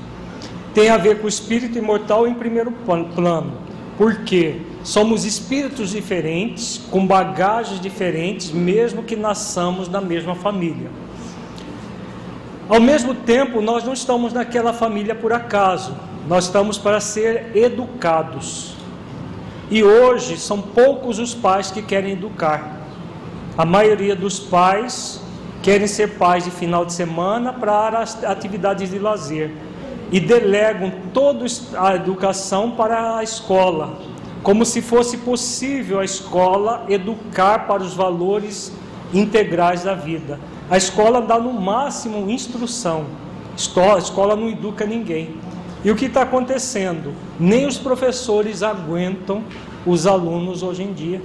Tem 0.74 0.90
a 0.90 0.98
ver 0.98 1.20
com 1.20 1.26
o 1.26 1.30
espírito 1.30 1.78
imortal 1.78 2.28
em 2.28 2.34
primeiro 2.34 2.72
plano, 2.72 3.54
porque 3.98 4.62
somos 4.84 5.26
espíritos 5.26 5.92
diferentes, 5.92 6.82
com 6.92 7.08
bagagens 7.08 7.80
diferentes, 7.80 8.52
mesmo 8.52 9.04
que 9.04 9.16
nasçamos 9.16 9.88
da 9.88 10.02
mesma 10.02 10.36
família. 10.36 10.90
Ao 12.68 12.82
mesmo 12.82 13.14
tempo, 13.14 13.62
nós 13.62 13.84
não 13.84 13.94
estamos 13.94 14.34
naquela 14.34 14.74
família 14.74 15.16
por 15.16 15.32
acaso, 15.32 15.96
nós 16.28 16.46
estamos 16.46 16.78
para 16.78 17.00
ser 17.00 17.56
educados. 17.56 18.75
E 19.70 19.84
hoje 19.84 20.38
são 20.38 20.62
poucos 20.62 21.18
os 21.18 21.34
pais 21.34 21.72
que 21.72 21.82
querem 21.82 22.14
educar. 22.14 22.80
A 23.58 23.66
maioria 23.66 24.16
dos 24.16 24.40
pais 24.40 25.22
querem 25.64 25.88
ser 25.88 26.18
pais 26.18 26.44
de 26.44 26.52
final 26.52 26.86
de 26.86 26.94
semana 26.94 27.52
para 27.52 28.04
atividades 28.28 28.92
de 28.92 29.00
lazer 29.00 29.52
e 30.12 30.20
delegam 30.20 30.92
toda 31.12 31.46
a 31.78 31.96
educação 31.96 32.72
para 32.72 33.18
a 33.18 33.24
escola, 33.24 33.98
como 34.44 34.64
se 34.64 34.82
fosse 34.82 35.18
possível 35.18 36.00
a 36.00 36.06
escola 36.06 36.86
educar 36.88 37.66
para 37.66 37.82
os 37.82 37.96
valores 37.96 38.72
integrais 39.12 39.84
da 39.84 39.96
vida. 39.96 40.40
A 40.70 40.78
escola 40.78 41.22
dá 41.22 41.40
no 41.40 41.54
máximo 41.54 42.30
instrução, 42.30 43.06
a 43.94 43.98
escola 43.98 44.36
não 44.36 44.48
educa 44.48 44.86
ninguém. 44.86 45.36
E 45.86 45.92
o 45.92 45.96
que 45.96 46.06
está 46.06 46.24
acontecendo? 46.24 47.14
Nem 47.40 47.68
os 47.68 47.78
professores 47.78 48.64
aguentam 48.64 49.44
os 49.86 50.08
alunos 50.08 50.64
hoje 50.64 50.82
em 50.82 50.92
dia, 50.92 51.22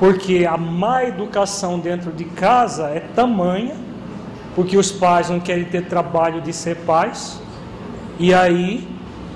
porque 0.00 0.46
a 0.48 0.56
má 0.56 1.04
educação 1.04 1.78
dentro 1.78 2.10
de 2.10 2.24
casa 2.24 2.84
é 2.84 3.00
tamanha, 3.00 3.76
porque 4.56 4.78
os 4.78 4.90
pais 4.90 5.28
não 5.28 5.38
querem 5.38 5.66
ter 5.66 5.84
trabalho 5.84 6.40
de 6.40 6.50
ser 6.50 6.76
pais, 6.86 7.38
e 8.18 8.32
aí 8.32 8.88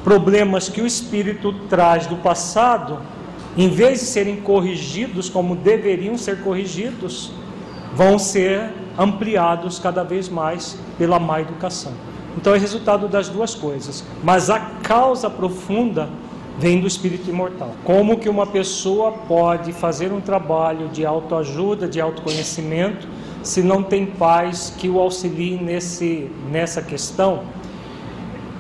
problemas 0.03 0.71
que 0.71 0.81
o 0.81 0.87
espírito 0.87 1.53
traz 1.69 2.07
do 2.07 2.17
passado, 2.17 3.01
em 3.55 3.69
vez 3.69 4.01
de 4.01 4.07
serem 4.07 4.37
corrigidos 4.37 5.29
como 5.29 5.57
deveriam 5.57 6.17
ser 6.17 6.41
corrigidos, 6.41 7.33
vão 7.95 8.19
ser 8.19 8.71
ampliados 8.99 9.79
cada 9.79 10.03
vez 10.03 10.27
mais 10.27 10.79
pela 10.97 11.19
má 11.19 11.39
educação. 11.39 11.93
Então 12.37 12.55
é 12.55 12.59
resultado 12.59 13.09
das 13.09 13.29
duas 13.29 13.55
coisas. 13.55 14.05
Mas 14.23 14.51
a 14.51 14.59
causa 14.59 15.29
profunda 15.29 16.09
vem 16.59 16.81
do 16.81 16.87
espírito 16.87 17.31
imortal. 17.31 17.71
Como 17.85 18.19
que 18.19 18.29
uma 18.29 18.47
pessoa 18.47 19.13
pode 19.13 19.73
fazer 19.73 20.13
um 20.13 20.21
trabalho 20.21 20.89
de 20.89 21.07
autoajuda, 21.07 21.87
de 21.87 22.01
autoconhecimento, 22.01 23.07
se 23.43 23.63
não 23.63 23.83
tem 23.83 24.05
pais 24.05 24.75
que 24.77 24.89
o 24.89 24.99
auxiliem 24.99 25.63
nesse, 25.63 26.29
nessa 26.51 26.83
questão? 26.83 27.43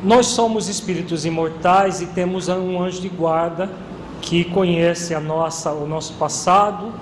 Nós 0.03 0.27
somos 0.27 0.69
espíritos 0.69 1.25
imortais 1.27 2.01
e 2.01 2.07
temos 2.07 2.49
um 2.49 2.81
anjo 2.81 3.01
de 3.01 3.09
guarda 3.09 3.69
que 4.21 4.45
conhece 4.45 5.13
a 5.13 5.21
nossa, 5.21 5.73
o 5.73 5.87
nosso 5.87 6.13
passado, 6.15 6.93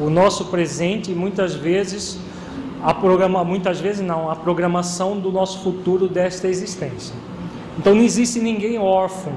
o 0.00 0.08
nosso 0.08 0.46
presente 0.46 1.12
e 1.12 1.14
muitas 1.14 1.54
vezes 1.54 2.18
a 2.82 2.94
programa, 2.94 3.42
muitas 3.44 3.80
vezes 3.80 4.06
não, 4.06 4.30
a 4.30 4.36
programação 4.36 5.18
do 5.18 5.32
nosso 5.32 5.60
futuro 5.60 6.08
desta 6.08 6.48
existência. 6.48 7.14
Então 7.78 7.94
não 7.94 8.02
existe 8.02 8.38
ninguém 8.40 8.78
órfão 8.78 9.32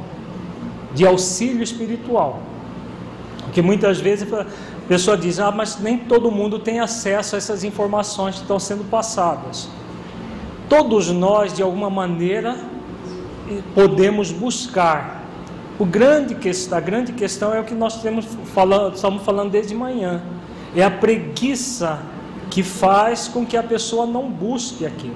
de 0.93 1.05
auxílio 1.05 1.63
espiritual. 1.63 2.39
Porque 3.43 3.61
muitas 3.61 3.99
vezes 3.99 4.31
a 4.31 4.45
pessoa 4.87 5.17
diz: 5.17 5.39
"Ah, 5.39 5.51
mas 5.51 5.79
nem 5.79 5.97
todo 5.97 6.31
mundo 6.31 6.59
tem 6.59 6.79
acesso 6.79 7.35
a 7.35 7.37
essas 7.37 7.63
informações 7.63 8.35
que 8.35 8.41
estão 8.41 8.59
sendo 8.59 8.83
passadas". 8.89 9.69
Todos 10.69 11.09
nós 11.09 11.53
de 11.53 11.61
alguma 11.61 11.89
maneira 11.89 12.57
podemos 13.75 14.31
buscar. 14.31 15.21
O 15.77 15.85
grande 15.85 16.37
a 16.71 16.79
grande 16.79 17.11
questão 17.13 17.53
é 17.53 17.59
o 17.59 17.63
que 17.63 17.73
nós 17.73 18.01
temos 18.01 18.25
falando, 18.53 18.95
estamos 18.95 19.23
falando 19.23 19.51
desde 19.51 19.73
manhã. 19.73 20.21
É 20.75 20.83
a 20.83 20.91
preguiça 20.91 21.99
que 22.51 22.61
faz 22.61 23.29
com 23.29 23.45
que 23.45 23.55
a 23.55 23.63
pessoa 23.63 24.05
não 24.05 24.29
busque 24.29 24.85
aquilo. 24.85 25.15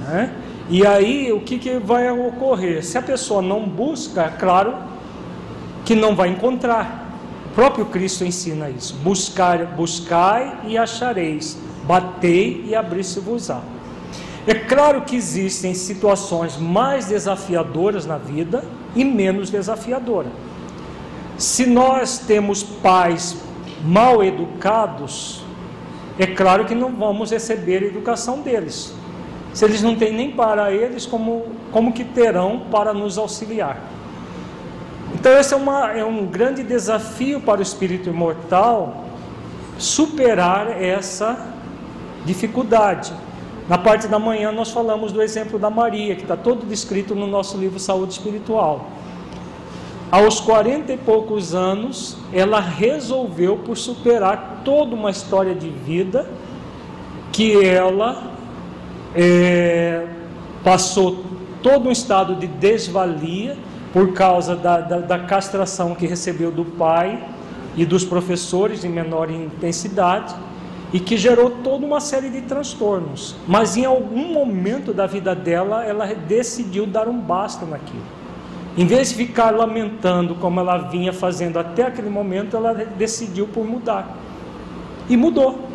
Né? 0.00 0.32
E 0.70 0.86
aí 0.86 1.32
o 1.32 1.40
que, 1.40 1.58
que 1.58 1.78
vai 1.78 2.08
ocorrer? 2.10 2.84
Se 2.84 2.96
a 2.96 3.02
pessoa 3.02 3.42
não 3.42 3.68
busca, 3.68 4.22
é 4.22 4.30
claro 4.30 4.74
que 5.84 5.94
não 5.94 6.14
vai 6.14 6.28
encontrar. 6.28 7.04
O 7.46 7.54
próprio 7.54 7.86
Cristo 7.86 8.24
ensina 8.24 8.70
isso: 8.70 8.94
buscar, 9.02 9.64
buscai 9.66 10.60
e 10.66 10.78
achareis, 10.78 11.58
batei 11.84 12.64
e 12.66 12.74
abri-se-vos-á. 12.74 13.60
É 14.46 14.54
claro 14.54 15.02
que 15.02 15.16
existem 15.16 15.74
situações 15.74 16.56
mais 16.56 17.06
desafiadoras 17.06 18.06
na 18.06 18.18
vida 18.18 18.64
e 18.94 19.04
menos 19.04 19.50
desafiadoras. 19.50 20.30
Se 21.36 21.66
nós 21.66 22.18
temos 22.18 22.62
pais 22.62 23.36
mal 23.84 24.22
educados, 24.22 25.44
é 26.18 26.26
claro 26.26 26.64
que 26.64 26.74
não 26.74 26.90
vamos 26.94 27.30
receber 27.30 27.82
a 27.82 27.86
educação 27.86 28.40
deles. 28.40 28.94
Se 29.52 29.64
eles 29.64 29.82
não 29.82 29.96
têm 29.96 30.12
nem 30.12 30.30
para 30.30 30.72
eles, 30.72 31.06
como, 31.06 31.46
como 31.72 31.92
que 31.92 32.04
terão 32.04 32.66
para 32.70 32.92
nos 32.92 33.18
auxiliar? 33.18 33.80
Então, 35.14 35.32
esse 35.32 35.54
é, 35.54 35.56
uma, 35.56 35.92
é 35.92 36.04
um 36.04 36.26
grande 36.26 36.62
desafio 36.62 37.40
para 37.40 37.60
o 37.60 37.62
espírito 37.62 38.08
imortal 38.08 39.04
superar 39.78 40.82
essa 40.82 41.54
dificuldade. 42.24 43.12
Na 43.68 43.78
parte 43.78 44.06
da 44.08 44.18
manhã, 44.18 44.52
nós 44.52 44.70
falamos 44.70 45.12
do 45.12 45.22
exemplo 45.22 45.58
da 45.58 45.70
Maria, 45.70 46.14
que 46.14 46.22
está 46.22 46.36
todo 46.36 46.66
descrito 46.66 47.14
no 47.14 47.26
nosso 47.26 47.56
livro 47.56 47.78
Saúde 47.78 48.12
Espiritual. 48.12 48.88
Aos 50.10 50.38
40 50.38 50.92
e 50.92 50.96
poucos 50.96 51.54
anos, 51.54 52.16
ela 52.32 52.60
resolveu 52.60 53.58
por 53.58 53.76
superar 53.76 54.62
toda 54.64 54.94
uma 54.94 55.10
história 55.10 55.54
de 55.54 55.68
vida 55.68 56.30
que 57.32 57.64
ela 57.64 58.30
é, 59.14 60.06
passou 60.62 61.24
todo 61.60 61.88
um 61.88 61.92
estado 61.92 62.36
de 62.36 62.46
desvalia 62.46 63.56
por 63.92 64.12
causa 64.12 64.54
da, 64.54 64.80
da, 64.80 64.98
da 65.00 65.18
castração 65.18 65.94
que 65.94 66.06
recebeu 66.06 66.52
do 66.52 66.64
pai 66.64 67.22
e 67.76 67.84
dos 67.84 68.04
professores 68.04 68.84
em 68.84 68.88
menor 68.88 69.28
intensidade 69.28 70.34
e 70.92 71.00
que 71.00 71.16
gerou 71.16 71.50
toda 71.50 71.84
uma 71.84 71.98
série 71.98 72.30
de 72.30 72.42
transtornos. 72.42 73.34
Mas 73.46 73.76
em 73.76 73.84
algum 73.84 74.32
momento 74.32 74.94
da 74.94 75.06
vida 75.06 75.34
dela, 75.34 75.84
ela 75.84 76.06
decidiu 76.06 76.86
dar 76.86 77.08
um 77.08 77.18
basta 77.18 77.66
naquilo. 77.66 78.25
Em 78.76 78.84
vez 78.84 79.08
de 79.08 79.14
ficar 79.14 79.50
lamentando 79.52 80.34
como 80.34 80.60
ela 80.60 80.76
vinha 80.76 81.12
fazendo 81.12 81.58
até 81.58 81.84
aquele 81.84 82.10
momento, 82.10 82.56
ela 82.56 82.74
decidiu 82.74 83.46
por 83.46 83.64
mudar. 83.64 84.18
E 85.08 85.16
mudou. 85.16 85.66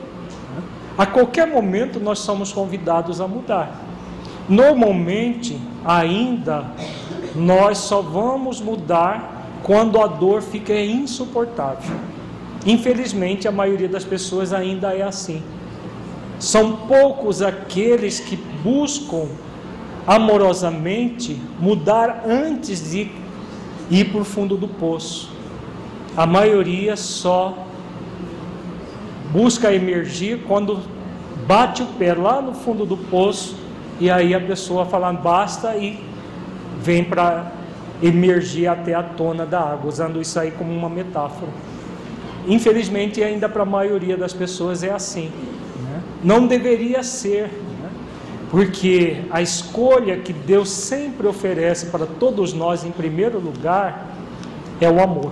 A 0.97 1.05
qualquer 1.05 1.47
momento 1.47 1.99
nós 1.99 2.19
somos 2.19 2.53
convidados 2.53 3.19
a 3.19 3.27
mudar. 3.27 3.81
Normalmente, 4.47 5.59
ainda, 5.83 6.65
nós 7.35 7.79
só 7.79 8.01
vamos 8.01 8.61
mudar 8.61 9.47
quando 9.63 9.99
a 9.99 10.05
dor 10.05 10.41
fica 10.41 10.73
insuportável. 10.73 11.95
Infelizmente, 12.65 13.47
a 13.47 13.51
maioria 13.51 13.89
das 13.89 14.03
pessoas 14.03 14.53
ainda 14.53 14.93
é 14.93 15.01
assim. 15.01 15.41
São 16.37 16.75
poucos 16.87 17.41
aqueles 17.41 18.19
que 18.19 18.35
buscam 18.35 19.27
amorosamente 20.05 21.39
mudar 21.59 22.23
antes 22.27 22.91
de 22.91 23.11
ir 23.89 24.05
para 24.11 24.21
o 24.21 24.25
fundo 24.25 24.57
do 24.57 24.67
poço. 24.67 25.31
A 26.15 26.25
maioria 26.25 26.95
só 26.95 27.57
busca 29.31 29.73
emergir 29.73 30.43
quando 30.47 30.81
bate 31.47 31.83
o 31.83 31.85
pé 31.85 32.13
lá 32.13 32.41
no 32.41 32.53
fundo 32.53 32.85
do 32.85 32.97
poço 32.97 33.55
e 33.99 34.09
aí 34.09 34.33
a 34.33 34.41
pessoa 34.41 34.85
fala 34.85 35.11
basta 35.13 35.75
e 35.75 35.99
vem 36.81 37.03
para 37.03 37.51
emergir 38.01 38.67
até 38.67 38.93
a 38.95 39.03
tona 39.03 39.45
da 39.45 39.59
água, 39.59 39.87
usando 39.87 40.19
isso 40.19 40.39
aí 40.39 40.51
como 40.51 40.73
uma 40.73 40.89
metáfora. 40.89 41.51
Infelizmente, 42.47 43.23
ainda 43.23 43.47
para 43.47 43.61
a 43.61 43.65
maioria 43.65 44.17
das 44.17 44.33
pessoas 44.33 44.81
é 44.83 44.91
assim. 44.91 45.31
Né? 45.83 46.01
Não 46.23 46.47
deveria 46.47 47.03
ser 47.03 47.51
porque 48.51 49.21
a 49.31 49.41
escolha 49.41 50.17
que 50.17 50.33
Deus 50.33 50.69
sempre 50.69 51.25
oferece 51.25 51.85
para 51.85 52.05
todos 52.05 52.51
nós, 52.51 52.83
em 52.83 52.91
primeiro 52.91 53.39
lugar, 53.39 54.07
é 54.81 54.89
o 54.89 55.01
amor. 55.01 55.31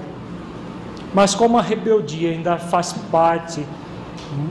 Mas 1.13 1.35
como 1.35 1.57
a 1.57 1.61
rebeldia 1.61 2.31
ainda 2.31 2.57
faz 2.57 2.93
parte 3.11 3.65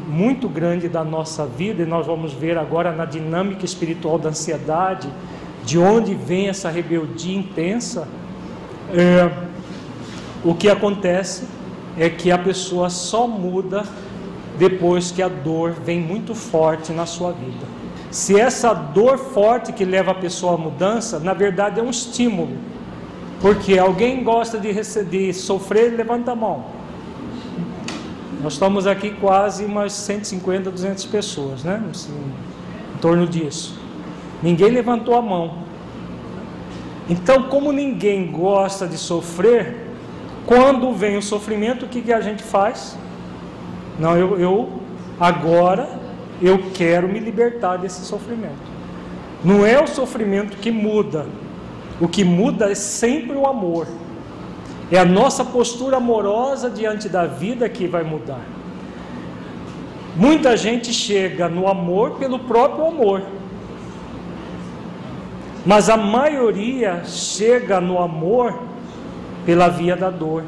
muito 0.07 0.51
grande 0.51 0.87
da 0.87 1.03
nossa 1.03 1.47
vida, 1.47 1.83
e 1.83 1.87
nós 1.87 2.07
vamos 2.07 2.35
ver 2.35 2.59
agora 2.59 2.93
na 2.93 3.07
dinâmica 3.07 3.65
espiritual 3.65 4.19
da 4.19 4.29
ansiedade, 4.29 5.09
de 5.65 5.79
onde 5.79 6.15
vem 6.15 6.49
essa 6.49 6.69
rebeldia 6.69 7.39
intensa, 7.39 8.07
é, 8.93 9.31
o 10.45 10.55
que 10.55 10.69
acontece 10.69 11.49
é 11.97 12.11
que 12.11 12.31
a 12.31 12.37
pessoa 12.37 12.91
só 12.91 13.27
muda 13.27 13.83
depois 14.59 15.11
que 15.11 15.23
a 15.23 15.29
dor 15.29 15.73
vem 15.73 16.01
muito 16.01 16.35
forte 16.35 16.93
na 16.93 17.07
sua 17.07 17.33
vida. 17.33 17.78
Se 18.11 18.39
essa 18.39 18.73
dor 18.73 19.19
forte 19.19 19.73
que 19.73 19.85
leva 19.85 20.13
a 20.13 20.15
pessoa 20.15 20.55
à 20.55 20.57
mudança, 20.57 21.19
na 21.19 21.35
verdade 21.35 21.79
é 21.79 21.83
um 21.83 21.91
estímulo. 21.91 22.57
Porque 23.41 23.79
alguém 23.79 24.25
gosta 24.25 24.59
de, 24.59 25.33
sofrer, 25.33 25.95
levanta 25.95 26.33
a 26.33 26.35
mão. 26.35 26.65
Nós 28.43 28.55
estamos 28.55 28.87
aqui 28.87 29.11
quase 29.11 29.65
umas 29.65 29.93
150, 29.93 30.71
200 30.71 31.05
pessoas, 31.07 31.63
né? 31.63 31.83
Assim, 31.91 32.13
em 32.95 32.99
torno 32.99 33.27
disso. 33.27 33.79
Ninguém 34.43 34.71
levantou 34.71 35.15
a 35.15 35.23
mão. 35.23 35.59
Então, 37.09 37.45
como 37.45 37.73
ninguém 37.73 38.31
gosta 38.31 38.87
de 38.87 38.97
sofrer, 38.97 39.89
quando 40.47 40.93
vem 40.93 41.17
o 41.17 41.23
sofrimento, 41.23 41.85
o 41.85 41.89
que, 41.89 42.01
que 42.01 42.13
a 42.13 42.21
gente 42.21 42.43
faz? 42.43 42.97
Não, 43.99 44.17
eu, 44.17 44.39
eu 44.39 44.69
agora 45.19 45.89
eu 46.41 46.71
quero 46.73 47.09
me 47.09 47.19
libertar 47.19 47.77
desse 47.77 48.05
sofrimento. 48.05 48.79
Não 49.45 49.65
é 49.67 49.83
o 49.83 49.87
sofrimento 49.87 50.57
que 50.57 50.71
muda, 50.71 51.27
o 52.01 52.09
que 52.09 52.25
muda 52.25 52.71
é 52.71 52.75
sempre 52.75 53.37
o 53.37 53.47
amor. 53.47 53.87
É 54.91 54.99
a 54.99 55.05
nossa 55.05 55.45
postura 55.45 55.97
amorosa 55.99 56.71
diante 56.71 57.09
da 57.09 57.27
vida 57.27 57.69
que 57.69 57.87
vai 57.87 58.03
mudar. 58.03 58.41
Muita 60.17 60.57
gente 60.57 60.93
chega 60.93 61.49
no 61.49 61.69
amor 61.69 62.13
pelo 62.13 62.39
próprio 62.41 62.87
amor, 62.87 63.23
mas 65.65 65.91
a 65.91 65.97
maioria 65.97 67.03
chega 67.05 67.81
no 67.81 67.99
amor 67.99 68.59
pela 69.45 69.69
via 69.69 69.95
da 69.95 70.11
dor, 70.11 70.43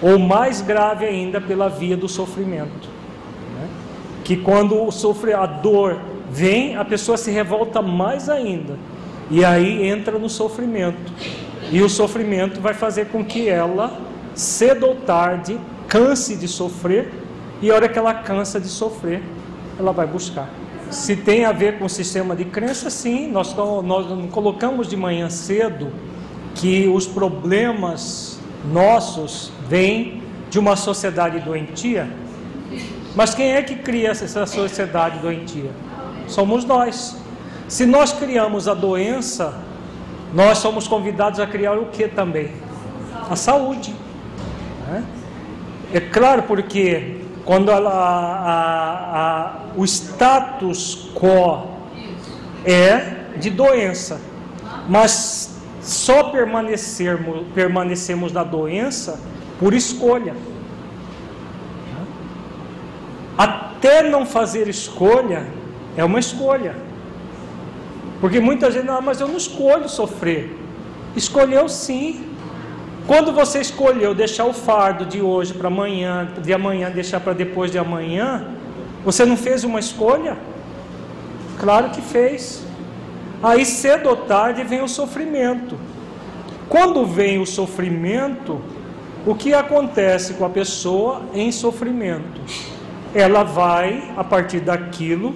ou 0.00 0.18
mais 0.18 0.62
grave 0.62 1.04
ainda, 1.04 1.40
pela 1.40 1.68
via 1.68 1.96
do 1.96 2.08
sofrimento 2.08 2.97
que 4.28 4.36
quando 4.36 4.90
sofre 4.90 5.32
a 5.32 5.46
dor 5.46 5.98
vem, 6.30 6.76
a 6.76 6.84
pessoa 6.84 7.16
se 7.16 7.30
revolta 7.30 7.80
mais 7.80 8.28
ainda. 8.28 8.74
E 9.30 9.42
aí 9.42 9.88
entra 9.88 10.18
no 10.18 10.28
sofrimento. 10.28 11.10
E 11.72 11.80
o 11.80 11.88
sofrimento 11.88 12.60
vai 12.60 12.74
fazer 12.74 13.06
com 13.06 13.24
que 13.24 13.48
ela, 13.48 13.98
cedo 14.34 14.86
ou 14.86 14.96
tarde, 14.96 15.58
canse 15.88 16.36
de 16.36 16.46
sofrer, 16.46 17.10
e 17.62 17.70
a 17.70 17.74
hora 17.74 17.88
que 17.88 17.98
ela 17.98 18.12
cansa 18.12 18.60
de 18.60 18.68
sofrer, 18.68 19.22
ela 19.78 19.92
vai 19.92 20.06
buscar. 20.06 20.50
Se 20.90 21.16
tem 21.16 21.46
a 21.46 21.52
ver 21.52 21.78
com 21.78 21.86
o 21.86 21.88
sistema 21.88 22.36
de 22.36 22.44
crença, 22.44 22.90
sim, 22.90 23.30
nós, 23.30 23.56
nós 23.56 24.30
colocamos 24.30 24.88
de 24.88 24.96
manhã 24.96 25.30
cedo 25.30 25.90
que 26.54 26.86
os 26.86 27.06
problemas 27.06 28.38
nossos 28.70 29.50
vêm 29.66 30.22
de 30.50 30.58
uma 30.58 30.76
sociedade 30.76 31.40
doentia 31.40 32.06
mas 33.14 33.34
quem 33.34 33.52
é 33.52 33.62
que 33.62 33.76
cria 33.76 34.10
essa 34.10 34.46
sociedade 34.46 35.18
doentia? 35.18 35.70
Somos 36.26 36.64
nós. 36.64 37.16
Se 37.66 37.84
nós 37.84 38.12
criamos 38.12 38.68
a 38.68 38.74
doença, 38.74 39.54
nós 40.32 40.58
somos 40.58 40.86
convidados 40.86 41.40
a 41.40 41.46
criar 41.46 41.74
o 41.74 41.86
que 41.86 42.08
também? 42.08 42.52
A 43.30 43.36
saúde. 43.36 43.94
Né? 44.86 45.04
É 45.92 46.00
claro, 46.00 46.42
porque 46.42 47.22
quando 47.44 47.70
a, 47.70 47.78
a, 47.78 49.52
o 49.76 49.84
status 49.84 51.10
quo 51.14 51.66
é 52.64 53.16
de 53.38 53.50
doença, 53.50 54.20
mas 54.88 55.58
só 55.80 56.24
permanecermos, 56.24 57.46
permanecemos 57.54 58.32
na 58.32 58.44
doença 58.44 59.18
por 59.58 59.72
escolha. 59.72 60.34
Até 63.38 64.02
não 64.02 64.26
fazer 64.26 64.66
escolha 64.66 65.46
é 65.96 66.04
uma 66.04 66.18
escolha. 66.18 66.74
Porque 68.20 68.40
muita 68.40 68.68
gente, 68.68 68.86
não, 68.86 69.00
mas 69.00 69.20
eu 69.20 69.28
não 69.28 69.36
escolho 69.36 69.88
sofrer. 69.88 70.58
Escolheu 71.14 71.68
sim. 71.68 72.26
Quando 73.06 73.32
você 73.32 73.60
escolheu 73.60 74.12
deixar 74.14 74.44
o 74.44 74.52
fardo 74.52 75.06
de 75.06 75.22
hoje 75.22 75.54
para 75.54 75.68
amanhã, 75.68 76.28
de 76.42 76.52
amanhã 76.52 76.90
deixar 76.90 77.20
para 77.20 77.32
depois 77.32 77.70
de 77.70 77.78
amanhã, 77.78 78.48
você 79.04 79.24
não 79.24 79.36
fez 79.36 79.62
uma 79.62 79.78
escolha? 79.78 80.36
Claro 81.60 81.90
que 81.90 82.02
fez. 82.02 82.64
Aí 83.40 83.64
cedo 83.64 84.08
ou 84.08 84.16
tarde 84.16 84.64
vem 84.64 84.82
o 84.82 84.88
sofrimento. 84.88 85.78
Quando 86.68 87.06
vem 87.06 87.40
o 87.40 87.46
sofrimento, 87.46 88.60
o 89.24 89.34
que 89.34 89.54
acontece 89.54 90.34
com 90.34 90.44
a 90.44 90.50
pessoa 90.50 91.22
em 91.32 91.52
sofrimento? 91.52 92.40
Ela 93.14 93.42
vai, 93.42 94.12
a 94.16 94.24
partir 94.24 94.60
daquilo, 94.60 95.34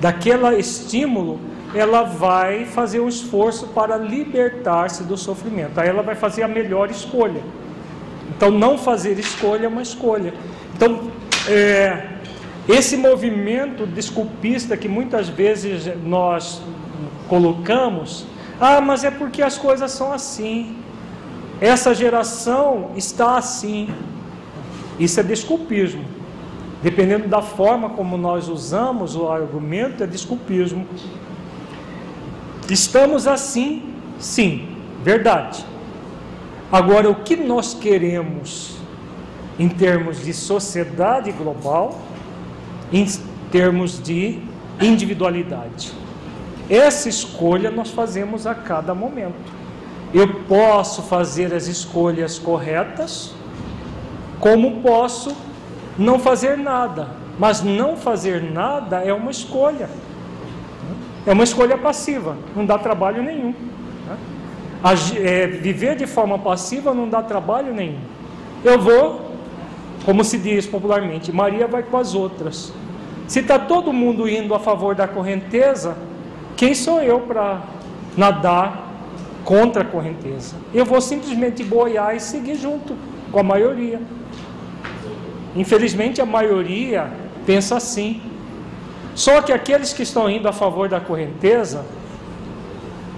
daquele 0.00 0.58
estímulo, 0.58 1.40
ela 1.74 2.02
vai 2.02 2.66
fazer 2.66 3.00
um 3.00 3.08
esforço 3.08 3.68
para 3.68 3.96
libertar-se 3.96 5.04
do 5.04 5.16
sofrimento. 5.16 5.78
Aí 5.78 5.88
ela 5.88 6.02
vai 6.02 6.14
fazer 6.14 6.42
a 6.42 6.48
melhor 6.48 6.90
escolha. 6.90 7.42
Então, 8.36 8.50
não 8.50 8.76
fazer 8.76 9.18
escolha 9.18 9.66
é 9.66 9.68
uma 9.68 9.82
escolha. 9.82 10.34
Então, 10.74 11.10
é, 11.48 12.08
esse 12.68 12.96
movimento 12.96 13.86
desculpista 13.86 14.76
que 14.76 14.88
muitas 14.88 15.28
vezes 15.28 15.88
nós 16.04 16.60
colocamos, 17.28 18.26
ah, 18.60 18.80
mas 18.80 19.04
é 19.04 19.10
porque 19.10 19.42
as 19.42 19.56
coisas 19.56 19.90
são 19.90 20.12
assim. 20.12 20.76
Essa 21.60 21.94
geração 21.94 22.90
está 22.96 23.36
assim. 23.38 23.88
Isso 24.98 25.18
é 25.20 25.22
desculpismo. 25.22 26.04
Dependendo 26.82 27.28
da 27.28 27.40
forma 27.40 27.90
como 27.90 28.16
nós 28.16 28.48
usamos 28.48 29.14
o 29.14 29.28
argumento, 29.28 30.02
é 30.02 30.06
desculpismo. 30.06 30.86
Estamos 32.68 33.28
assim, 33.28 33.94
sim, 34.18 34.68
verdade. 35.02 35.64
Agora, 36.72 37.08
o 37.08 37.14
que 37.14 37.36
nós 37.36 37.72
queremos 37.74 38.76
em 39.58 39.68
termos 39.68 40.24
de 40.24 40.32
sociedade 40.32 41.30
global, 41.30 42.00
em 42.92 43.06
termos 43.52 44.02
de 44.02 44.40
individualidade? 44.80 45.92
Essa 46.68 47.08
escolha 47.08 47.70
nós 47.70 47.90
fazemos 47.90 48.46
a 48.46 48.54
cada 48.54 48.92
momento. 48.94 49.52
Eu 50.12 50.42
posso 50.44 51.02
fazer 51.02 51.54
as 51.54 51.66
escolhas 51.68 52.38
corretas, 52.38 53.34
como 54.40 54.80
posso 54.80 55.36
não 55.98 56.18
fazer 56.18 56.56
nada. 56.56 57.08
Mas 57.38 57.62
não 57.62 57.96
fazer 57.96 58.42
nada 58.42 58.98
é 58.98 59.12
uma 59.12 59.30
escolha. 59.30 59.88
É 61.26 61.32
uma 61.32 61.44
escolha 61.44 61.78
passiva, 61.78 62.36
não 62.54 62.66
dá 62.66 62.78
trabalho 62.78 63.22
nenhum. 63.22 63.54
É, 65.16 65.46
viver 65.46 65.94
de 65.94 66.06
forma 66.06 66.38
passiva 66.38 66.92
não 66.92 67.08
dá 67.08 67.22
trabalho 67.22 67.72
nenhum. 67.72 68.00
Eu 68.64 68.78
vou, 68.78 69.32
como 70.04 70.24
se 70.24 70.36
diz 70.36 70.66
popularmente, 70.66 71.32
Maria 71.32 71.68
vai 71.68 71.84
com 71.84 71.96
as 71.96 72.14
outras. 72.14 72.72
Se 73.28 73.38
está 73.38 73.58
todo 73.58 73.92
mundo 73.92 74.28
indo 74.28 74.54
a 74.54 74.58
favor 74.58 74.94
da 74.94 75.06
correnteza, 75.06 75.96
quem 76.56 76.74
sou 76.74 77.00
eu 77.00 77.20
para 77.20 77.62
nadar 78.16 78.90
contra 79.44 79.82
a 79.82 79.84
correnteza? 79.84 80.56
Eu 80.74 80.84
vou 80.84 81.00
simplesmente 81.00 81.62
boiar 81.62 82.16
e 82.16 82.20
seguir 82.20 82.56
junto 82.56 82.96
com 83.30 83.38
a 83.38 83.42
maioria. 83.42 84.00
Infelizmente, 85.54 86.20
a 86.20 86.26
maioria 86.26 87.10
pensa 87.44 87.76
assim. 87.76 88.22
Só 89.14 89.42
que 89.42 89.52
aqueles 89.52 89.92
que 89.92 90.02
estão 90.02 90.28
indo 90.28 90.48
a 90.48 90.52
favor 90.52 90.88
da 90.88 91.00
correnteza, 91.00 91.84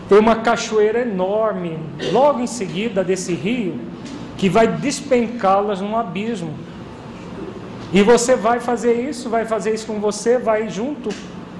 tem 0.08 0.18
uma 0.18 0.36
cachoeira 0.36 1.00
enorme 1.00 1.78
logo 2.12 2.40
em 2.40 2.46
seguida 2.46 3.02
desse 3.02 3.32
rio 3.32 3.78
que 4.36 4.48
vai 4.48 4.66
despencá-las 4.66 5.80
num 5.80 5.96
abismo. 5.96 6.52
E 7.92 8.02
você 8.02 8.34
vai 8.34 8.58
fazer 8.58 9.08
isso, 9.08 9.30
vai 9.30 9.44
fazer 9.44 9.72
isso 9.72 9.86
com 9.86 10.00
você, 10.00 10.36
vai 10.36 10.68
junto 10.68 11.10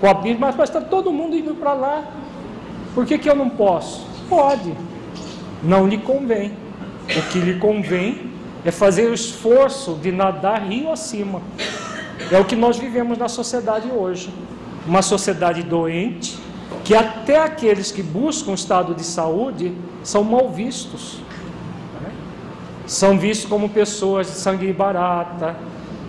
com 0.01 0.07
o 0.07 0.11
abismo, 0.11 0.41
mas 0.41 0.59
está 0.59 0.81
todo 0.81 1.13
mundo 1.13 1.37
indo 1.37 1.55
para 1.55 1.73
lá. 1.73 2.05
Por 2.95 3.07
que, 3.07 3.19
que 3.19 3.31
eu 3.31 3.37
não 3.37 3.49
posso? 3.49 4.05
Pode. 4.29 4.75
Não 5.63 5.87
lhe 5.87 5.99
convém. 5.99 6.53
O 7.17 7.23
que 7.31 7.39
lhe 7.39 7.59
convém 7.59 8.34
é 8.65 8.71
fazer 8.71 9.09
o 9.09 9.15
esforço 9.15 9.95
de 10.03 10.11
nadar 10.11 10.63
rio 10.63 10.91
acima. 10.91 11.43
É 12.31 12.39
o 12.39 12.45
que 12.45 12.57
nós 12.57 12.79
vivemos 12.79 13.19
na 13.19 13.29
sociedade 13.29 13.91
hoje. 13.91 14.33
Uma 14.87 15.03
sociedade 15.03 15.63
doente, 15.63 16.39
que 16.83 16.95
até 16.95 17.39
aqueles 17.39 17.91
que 17.91 18.03
buscam 18.03 18.53
estado 18.53 18.95
de 18.95 19.05
saúde 19.05 19.75
são 20.03 20.25
mal 20.25 20.49
vistos. 20.49 21.19
São 22.87 23.19
vistos 23.19 23.49
como 23.49 23.69
pessoas 23.69 24.27
de 24.27 24.35
sangue 24.35 24.73
barata, 24.73 25.57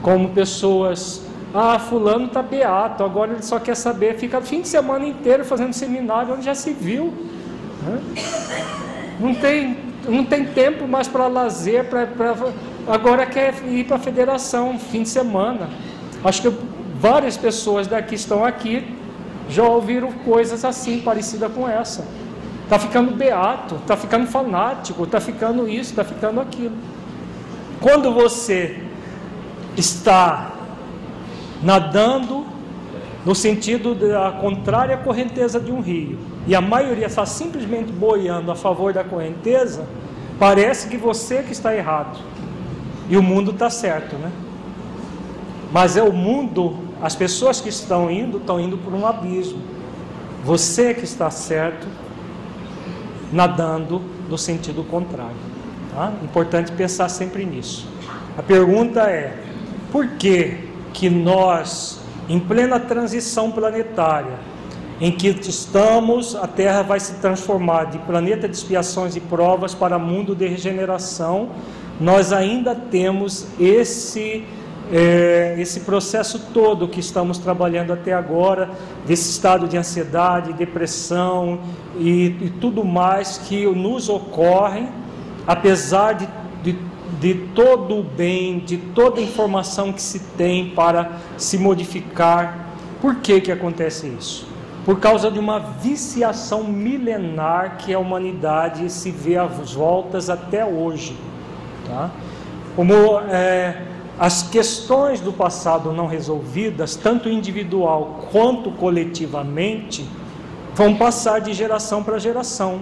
como 0.01 0.29
pessoas. 0.29 1.21
Ah, 1.53 1.79
fulano 1.79 2.25
está 2.25 2.41
beato, 2.41 3.03
agora 3.03 3.31
ele 3.31 3.43
só 3.43 3.59
quer 3.59 3.75
saber, 3.75 4.17
fica 4.17 4.39
o 4.39 4.41
fim 4.41 4.61
de 4.61 4.67
semana 4.67 5.05
inteiro 5.05 5.45
fazendo 5.45 5.71
seminário 5.71 6.33
onde 6.33 6.45
já 6.45 6.55
se 6.55 6.73
viu. 6.73 7.13
Não 9.19 9.33
tem 9.33 9.84
não 10.07 10.23
tem 10.23 10.45
tempo 10.45 10.87
mais 10.87 11.07
para 11.07 11.27
lazer, 11.27 11.85
pra, 11.85 12.07
pra, 12.07 12.35
agora 12.87 13.25
quer 13.25 13.53
ir 13.65 13.85
para 13.85 13.97
a 13.97 13.99
federação 13.99 14.77
fim 14.79 15.03
de 15.03 15.09
semana. 15.09 15.69
Acho 16.23 16.41
que 16.41 16.57
várias 16.99 17.37
pessoas 17.37 17.87
daqui 17.87 18.15
estão 18.15 18.43
aqui 18.43 18.95
já 19.49 19.63
ouviram 19.63 20.11
coisas 20.11 20.65
assim, 20.65 21.01
parecidas 21.01 21.51
com 21.53 21.67
essa. 21.67 22.05
Está 22.63 22.79
ficando 22.79 23.15
beato, 23.15 23.75
está 23.75 23.95
ficando 23.95 24.25
fanático, 24.25 25.03
está 25.03 25.19
ficando 25.19 25.67
isso, 25.67 25.91
está 25.91 26.03
ficando 26.03 26.41
aquilo. 26.41 26.75
Quando 27.79 28.11
você 28.11 28.81
está 29.77 30.51
nadando 31.61 32.45
no 33.23 33.35
sentido 33.35 33.93
da 33.93 34.31
contrária 34.31 34.97
correnteza 34.97 35.59
de 35.59 35.71
um 35.71 35.81
rio, 35.81 36.17
e 36.47 36.55
a 36.55 36.61
maioria 36.61 37.07
está 37.07 37.25
simplesmente 37.25 37.91
boiando 37.91 38.51
a 38.51 38.55
favor 38.55 38.93
da 38.93 39.03
correnteza, 39.03 39.85
parece 40.37 40.87
que 40.87 40.97
você 40.97 41.41
que 41.41 41.51
está 41.51 41.75
errado 41.75 42.19
e 43.09 43.17
o 43.17 43.23
mundo 43.23 43.51
está 43.51 43.69
certo, 43.69 44.15
né? 44.15 44.31
Mas 45.71 45.97
é 45.97 46.03
o 46.03 46.13
mundo, 46.13 46.77
as 47.01 47.15
pessoas 47.15 47.59
que 47.59 47.69
estão 47.69 48.09
indo, 48.09 48.37
estão 48.37 48.59
indo 48.59 48.77
por 48.77 48.93
um 48.93 49.05
abismo. 49.05 49.61
Você 50.43 50.93
que 50.93 51.03
está 51.03 51.29
certo, 51.29 51.87
nadando 53.31 54.01
no 54.29 54.37
sentido 54.37 54.83
contrário. 54.83 55.35
Tá? 55.93 56.13
Importante 56.23 56.71
pensar 56.71 57.09
sempre 57.09 57.45
nisso. 57.45 57.87
A 58.37 58.43
pergunta 58.43 59.01
é: 59.01 59.37
por 59.91 60.07
que 60.09 60.69
que 60.93 61.09
nós, 61.09 61.99
em 62.29 62.39
plena 62.39 62.79
transição 62.79 63.51
planetária, 63.51 64.39
em 64.99 65.11
que 65.11 65.27
estamos, 65.27 66.35
a 66.35 66.47
Terra 66.47 66.81
vai 66.81 66.99
se 66.99 67.15
transformar 67.15 67.85
de 67.85 67.97
planeta 67.99 68.47
de 68.47 68.55
expiações 68.55 69.15
e 69.15 69.19
provas 69.19 69.73
para 69.73 69.99
mundo 69.99 70.33
de 70.33 70.47
regeneração. 70.47 71.49
Nós 71.99 72.31
ainda 72.31 72.73
temos 72.73 73.47
esse 73.59 74.45
é, 74.91 75.55
esse 75.57 75.79
processo 75.79 76.39
todo 76.53 76.87
que 76.87 76.99
estamos 76.99 77.37
trabalhando 77.37 77.91
até 77.91 78.13
agora, 78.13 78.69
desse 79.05 79.31
estado 79.31 79.67
de 79.67 79.77
ansiedade, 79.77 80.53
depressão 80.53 81.59
e, 81.97 82.27
e 82.39 82.53
tudo 82.61 82.83
mais 82.83 83.39
que 83.39 83.65
nos 83.65 84.09
ocorre, 84.09 84.87
apesar 85.47 86.13
de, 86.13 86.27
de, 86.63 86.77
de 87.19 87.33
todo 87.55 87.99
o 87.99 88.03
bem, 88.03 88.59
de 88.59 88.77
toda 88.77 89.19
a 89.19 89.23
informação 89.23 89.91
que 89.91 90.01
se 90.01 90.19
tem 90.37 90.69
para 90.69 91.13
se 91.37 91.57
modificar. 91.57 92.69
Por 93.01 93.15
que, 93.15 93.41
que 93.41 93.51
acontece 93.51 94.07
isso? 94.07 94.54
Por 94.85 94.99
causa 94.99 95.31
de 95.31 95.39
uma 95.39 95.59
viciação 95.59 96.63
milenar 96.63 97.77
que 97.77 97.91
a 97.91 97.97
humanidade 97.97 98.91
se 98.91 99.09
vê 99.09 99.35
às 99.35 99.73
voltas 99.73 100.29
até 100.29 100.63
hoje. 100.63 101.17
Tá? 101.87 102.11
Como 102.75 102.93
é, 103.27 103.81
as 104.19 104.43
questões 104.43 105.19
do 105.19 105.33
passado 105.33 105.91
não 105.91 106.05
resolvidas, 106.05 106.95
tanto 106.95 107.27
individual 107.27 108.27
quanto 108.31 108.69
coletivamente, 108.71 110.07
vão 110.75 110.95
passar 110.95 111.41
de 111.41 111.51
geração 111.51 112.03
para 112.03 112.19
geração. 112.19 112.81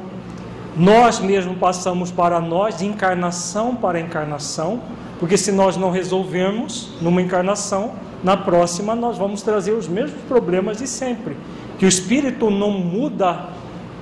Nós 0.76 1.20
mesmos 1.20 1.58
passamos 1.58 2.12
para 2.12 2.42
nós 2.42 2.80
de 2.80 2.86
encarnação 2.86 3.76
para 3.76 4.00
encarnação, 4.00 4.82
porque 5.20 5.38
se 5.38 5.54
nós 5.54 5.78
não 5.78 5.90
resolvermos 5.90 6.90
numa 7.00 7.22
encarnação, 7.22 7.92
na 8.22 8.36
próxima 8.36 8.94
nós 8.94 9.18
vamos 9.18 9.42
trazer 9.42 9.72
os 9.72 9.88
mesmos 9.88 10.22
problemas 10.24 10.80
de 10.80 10.88
sempre 10.88 11.38
que 11.84 11.86
o 11.86 11.90
espírito 11.90 12.50
não 12.50 12.72
muda 12.72 13.50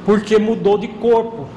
porque 0.06 0.38
mudou 0.38 0.78
de 0.78 0.88
corpo. 0.88 1.48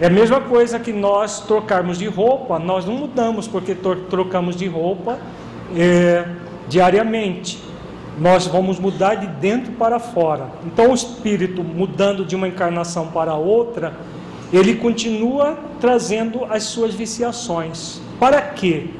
É 0.00 0.06
a 0.06 0.10
mesma 0.10 0.40
coisa 0.40 0.78
que 0.78 0.92
nós 0.92 1.40
trocarmos 1.40 1.98
de 1.98 2.06
roupa, 2.06 2.60
nós 2.60 2.84
não 2.84 2.94
mudamos 2.94 3.48
porque 3.48 3.74
trocamos 3.74 4.54
de 4.54 4.68
roupa 4.68 5.18
é, 5.76 6.24
diariamente. 6.68 7.58
Nós 8.20 8.46
vamos 8.46 8.78
mudar 8.78 9.16
de 9.16 9.26
dentro 9.26 9.72
para 9.72 9.98
fora. 9.98 10.46
Então, 10.64 10.92
o 10.92 10.94
espírito 10.94 11.64
mudando 11.64 12.24
de 12.24 12.36
uma 12.36 12.46
encarnação 12.46 13.08
para 13.08 13.34
outra, 13.34 13.94
ele 14.52 14.76
continua 14.76 15.58
trazendo 15.80 16.44
as 16.44 16.62
suas 16.62 16.94
viciações. 16.94 18.00
Para 18.20 18.40
quê? 18.40 18.90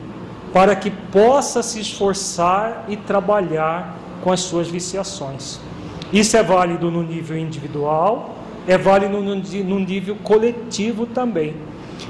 Para 0.53 0.75
que 0.75 0.91
possa 0.91 1.63
se 1.63 1.79
esforçar 1.79 2.87
e 2.89 2.97
trabalhar 2.97 3.97
com 4.25 4.33
as 4.33 4.41
suas 4.41 4.67
viciações. 4.67 5.70
Isso 6.13 6.37
é 6.37 6.43
válido 6.43 6.91
no 6.91 7.03
nível 7.03 7.37
individual, 7.37 8.37
é 8.67 8.77
válido 8.77 9.21
no, 9.21 9.35
no 9.35 9.79
nível 9.79 10.17
coletivo 10.23 11.07
também. 11.07 11.55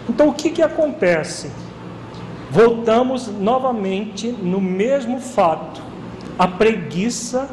Então, 0.09 0.29
o 0.29 0.35
que, 0.35 0.51
que 0.51 0.63
acontece? 0.63 1.51
Voltamos 2.51 3.29
novamente 3.29 4.29
no 4.29 4.61
mesmo 4.61 5.21
fato. 5.21 5.83
A 6.39 6.49
preguiça 6.49 7.49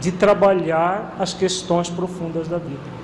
de 0.00 0.10
trabalhar 0.10 1.14
as 1.18 1.34
questões 1.34 1.90
profundas 1.90 2.48
da 2.48 2.58
vida. 2.58 3.00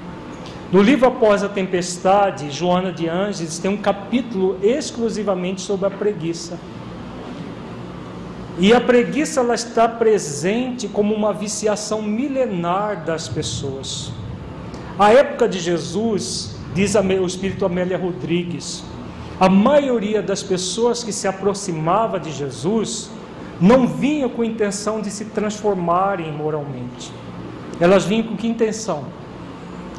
No 0.72 0.82
livro 0.82 1.06
Após 1.06 1.44
a 1.44 1.48
Tempestade, 1.48 2.50
Joana 2.50 2.90
de 2.90 3.08
Anges 3.08 3.58
tem 3.58 3.70
um 3.70 3.76
capítulo 3.76 4.58
exclusivamente 4.62 5.60
sobre 5.60 5.86
a 5.86 5.90
preguiça. 5.90 6.58
E 8.58 8.72
a 8.72 8.80
preguiça 8.80 9.40
ela 9.40 9.54
está 9.54 9.86
presente 9.86 10.88
como 10.88 11.14
uma 11.14 11.32
viciação 11.32 12.00
milenar 12.00 13.04
das 13.04 13.28
pessoas. 13.28 14.10
A 14.98 15.12
época 15.12 15.46
de 15.46 15.58
Jesus, 15.58 16.56
diz 16.74 16.94
o 16.94 17.26
espírito 17.26 17.66
Amélia 17.66 17.98
Rodrigues, 17.98 18.82
a 19.38 19.48
maioria 19.50 20.22
das 20.22 20.42
pessoas 20.42 21.04
que 21.04 21.12
se 21.12 21.28
aproximava 21.28 22.18
de 22.18 22.32
Jesus 22.32 23.10
não 23.60 23.86
vinham 23.86 24.30
com 24.30 24.42
intenção 24.42 25.02
de 25.02 25.10
se 25.10 25.26
transformarem 25.26 26.32
moralmente. 26.32 27.12
Elas 27.78 28.06
vinham 28.06 28.28
com 28.28 28.36
que 28.36 28.46
intenção? 28.46 29.04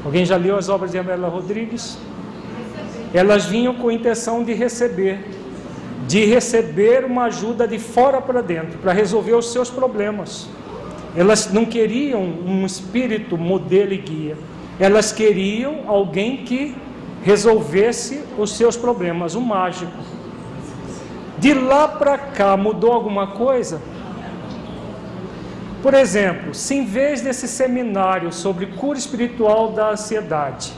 Alguém 0.04 0.26
já 0.26 0.36
leu 0.36 0.58
as 0.58 0.68
obras 0.68 0.92
de 0.92 0.98
Amélia 0.98 1.28
Rodrigues? 1.28 1.98
Elas 3.14 3.46
vinham 3.46 3.76
com 3.76 3.92
intenção 3.92 4.44
de 4.44 4.54
receber, 4.54 5.24
de 6.08 6.26
receber 6.26 7.04
uma 7.04 7.26
ajuda 7.26 7.68
de 7.68 7.78
fora 7.78 8.22
para 8.22 8.42
dentro, 8.42 8.80
para 8.80 8.94
resolver 8.94 9.34
os 9.34 9.52
seus 9.52 9.70
problemas. 9.70 10.48
Elas 11.16 11.52
não 11.52 11.66
queriam 11.66 12.22
um 12.22 12.66
espírito 12.66 13.38
modelo 13.38 13.94
e 13.94 13.98
guia. 13.98 14.38
Elas 14.80 15.12
queriam 15.12 15.84
alguém 15.88 16.38
que 16.38 16.76
resolvesse 17.24 18.24
os 18.38 18.56
seus 18.56 18.78
problemas, 18.78 19.36
um 19.36 19.42
mágico. 19.42 19.92
De 21.38 21.54
lá 21.54 21.88
para 21.88 22.18
cá 22.18 22.56
mudou 22.56 22.94
alguma 22.94 23.28
coisa? 23.28 23.82
Por 25.82 25.94
exemplo, 25.94 26.54
se 26.54 26.76
em 26.76 26.86
vez 26.86 27.22
desse 27.22 27.48
seminário 27.48 28.32
sobre 28.32 28.66
cura 28.68 28.98
espiritual 28.98 29.72
da 29.72 29.92
ansiedade, 29.92 30.72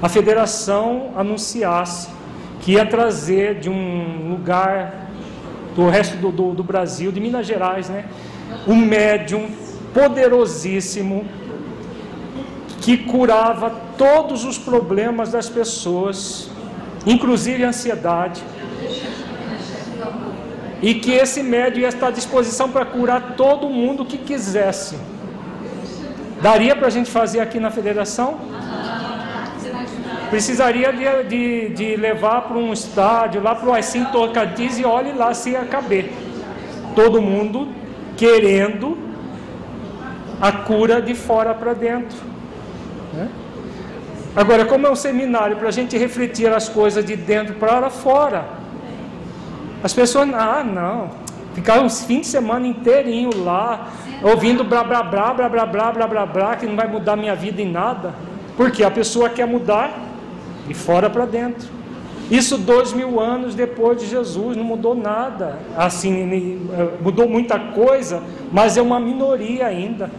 a 0.00 0.08
federação 0.08 1.12
anunciasse 1.14 2.08
que 2.62 2.72
ia 2.72 2.86
trazer 2.86 3.58
de 3.58 3.68
um 3.68 4.30
lugar 4.30 5.10
do 5.74 5.88
resto 5.88 6.16
do, 6.16 6.30
do, 6.30 6.54
do 6.54 6.64
Brasil, 6.64 7.10
de 7.10 7.20
Minas 7.20 7.46
Gerais, 7.46 7.88
né, 7.88 8.04
um 8.66 8.76
médium 8.76 9.50
poderosíssimo 9.92 11.26
que 12.80 12.96
curava 12.96 13.70
todos 13.98 14.44
os 14.44 14.58
problemas 14.58 15.30
das 15.30 15.48
pessoas, 15.48 16.50
inclusive 17.06 17.64
a 17.64 17.68
ansiedade, 17.68 18.42
e 20.80 20.94
que 20.94 21.12
esse 21.12 21.42
médium 21.42 21.82
ia 21.82 21.88
estar 21.88 22.08
à 22.08 22.10
disposição 22.10 22.68
para 22.70 22.84
curar 22.84 23.34
todo 23.36 23.68
mundo 23.68 24.04
que 24.04 24.18
quisesse. 24.18 24.96
Daria 26.40 26.74
para 26.74 26.88
a 26.88 26.90
gente 26.90 27.08
fazer 27.08 27.38
aqui 27.38 27.60
na 27.60 27.70
federação? 27.70 28.40
Precisaria 30.32 30.90
de, 30.94 31.28
de, 31.28 31.68
de 31.74 31.96
levar 31.96 32.40
para 32.48 32.56
um 32.56 32.72
estádio, 32.72 33.42
lá 33.42 33.54
para 33.54 33.68
o 33.68 33.74
Assim 33.74 34.02
Tocadiz 34.06 34.78
e 34.78 34.84
olhe 34.84 35.12
lá 35.12 35.34
se 35.34 35.50
ia 35.50 35.62
caber. 35.66 36.10
Todo 36.96 37.20
mundo 37.20 37.68
querendo 38.16 38.96
a 40.40 40.50
cura 40.50 41.02
de 41.02 41.14
fora 41.14 41.52
para 41.52 41.74
dentro. 41.74 42.16
Né? 43.12 43.28
Agora, 44.34 44.64
como 44.64 44.86
é 44.86 44.90
um 44.90 44.96
seminário 44.96 45.58
para 45.58 45.68
a 45.68 45.70
gente 45.70 45.98
refletir 45.98 46.50
as 46.50 46.66
coisas 46.66 47.04
de 47.04 47.14
dentro 47.14 47.56
para 47.56 47.90
fora, 47.90 48.46
as 49.84 49.92
pessoas, 49.92 50.32
ah, 50.32 50.64
não, 50.64 51.10
ficaram 51.52 51.84
uns 51.84 52.04
fins 52.04 52.22
de 52.22 52.26
semana 52.28 52.66
inteirinho 52.66 53.44
lá, 53.44 53.88
ouvindo 54.22 54.64
blá 54.64 54.82
blá 54.82 55.02
blá 55.02 55.34
blá 55.34 55.48
blá 55.50 55.66
blá 55.66 55.92
blá 55.92 56.06
blá 56.06 56.24
blá, 56.24 56.56
que 56.56 56.64
não 56.64 56.74
vai 56.74 56.88
mudar 56.88 57.16
minha 57.16 57.34
vida 57.34 57.60
em 57.60 57.70
nada. 57.70 58.14
Porque 58.56 58.82
a 58.82 58.90
pessoa 58.90 59.28
quer 59.28 59.46
mudar 59.46 60.11
de 60.66 60.74
fora 60.74 61.08
para 61.10 61.24
dentro. 61.24 61.68
Isso 62.30 62.56
dois 62.56 62.92
mil 62.92 63.20
anos 63.20 63.54
depois 63.54 64.00
de 64.00 64.06
Jesus, 64.06 64.56
não 64.56 64.64
mudou 64.64 64.94
nada. 64.94 65.58
Assim, 65.76 66.68
mudou 67.00 67.28
muita 67.28 67.58
coisa, 67.58 68.22
mas 68.50 68.76
é 68.76 68.82
uma 68.82 68.98
minoria 68.98 69.66
ainda. 69.66 70.10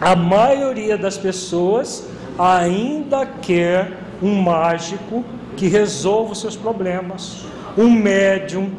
A 0.00 0.14
maioria 0.16 0.96
das 0.96 1.18
pessoas 1.18 2.08
ainda 2.38 3.26
quer 3.26 3.98
um 4.22 4.34
mágico 4.40 5.24
que 5.56 5.68
resolva 5.68 6.32
os 6.32 6.40
seus 6.40 6.56
problemas 6.56 7.46
um 7.76 7.90
médium, 7.90 8.70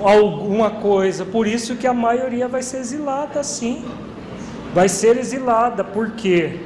alguma 0.00 0.70
coisa. 0.70 1.24
Por 1.24 1.46
isso 1.46 1.76
que 1.76 1.86
a 1.86 1.92
maioria 1.92 2.46
vai 2.46 2.62
ser 2.62 2.78
exilada, 2.78 3.42
sim. 3.42 3.84
Vai 4.72 4.88
ser 4.88 5.16
exilada, 5.16 5.82
porque 5.82 6.60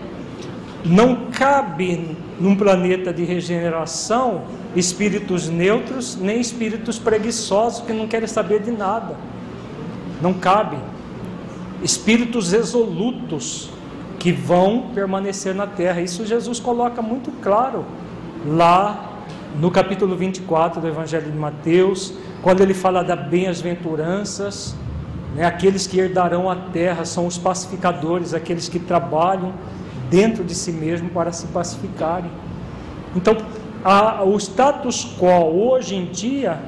não 0.84 1.30
cabe 1.30 2.16
num 2.40 2.56
planeta 2.56 3.12
de 3.12 3.22
regeneração 3.22 4.44
espíritos 4.74 5.48
neutros 5.48 6.16
nem 6.16 6.40
espíritos 6.40 6.98
preguiçosos 6.98 7.82
que 7.82 7.92
não 7.92 8.08
querem 8.08 8.26
saber 8.26 8.62
de 8.62 8.70
nada. 8.70 9.14
Não 10.22 10.32
cabe. 10.32 10.78
Espíritos 11.82 12.50
resolutos 12.52 13.70
que 14.18 14.32
vão 14.32 14.90
permanecer 14.94 15.54
na 15.54 15.66
terra. 15.66 16.00
Isso 16.00 16.26
Jesus 16.26 16.58
coloca 16.58 17.02
muito 17.02 17.30
claro 17.42 17.84
lá 18.46 19.10
no 19.58 19.70
capítulo 19.70 20.16
24 20.16 20.80
do 20.80 20.88
Evangelho 20.88 21.30
de 21.30 21.36
Mateus, 21.36 22.14
quando 22.40 22.60
ele 22.60 22.72
fala 22.72 23.02
das 23.02 23.28
bem-aventuranças, 23.28 24.74
né, 25.34 25.44
aqueles 25.44 25.86
que 25.86 25.98
herdarão 25.98 26.48
a 26.48 26.56
terra 26.56 27.04
são 27.04 27.26
os 27.26 27.36
pacificadores, 27.36 28.32
aqueles 28.32 28.68
que 28.68 28.78
trabalham 28.78 29.52
dentro 30.10 30.44
de 30.44 30.54
si 30.54 30.72
mesmo 30.72 31.08
para 31.10 31.32
se 31.32 31.46
pacificarem. 31.46 32.30
Então, 33.14 33.36
a, 33.84 34.22
o 34.24 34.36
status 34.36 35.16
quo 35.18 35.26
hoje 35.26 35.94
em 35.94 36.06
dia 36.06 36.60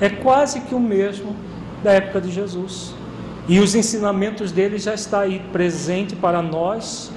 é 0.00 0.08
quase 0.08 0.60
que 0.60 0.74
o 0.74 0.80
mesmo 0.80 1.34
da 1.82 1.92
época 1.92 2.20
de 2.20 2.30
Jesus. 2.30 2.94
E 3.48 3.58
os 3.58 3.74
ensinamentos 3.74 4.52
dele 4.52 4.78
já 4.78 4.94
está 4.94 5.20
aí 5.20 5.40
presente 5.52 6.14
para 6.14 6.42
nós, 6.42 7.10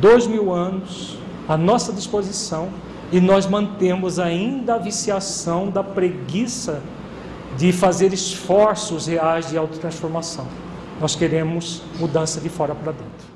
dois 0.00 0.26
mil 0.26 0.52
anos, 0.52 1.18
à 1.48 1.56
nossa 1.56 1.92
disposição 1.92 2.68
e 3.10 3.20
nós 3.20 3.46
mantemos 3.46 4.18
ainda 4.18 4.74
a 4.74 4.78
viciação 4.78 5.70
da 5.70 5.82
preguiça 5.82 6.82
de 7.56 7.72
fazer 7.72 8.12
esforços 8.12 9.06
reais 9.06 9.48
de 9.48 9.56
autotransformação. 9.56 10.46
Nós 11.00 11.14
queremos 11.14 11.82
mudança 11.98 12.40
de 12.40 12.48
fora 12.48 12.74
para 12.74 12.92
dentro. 12.92 13.27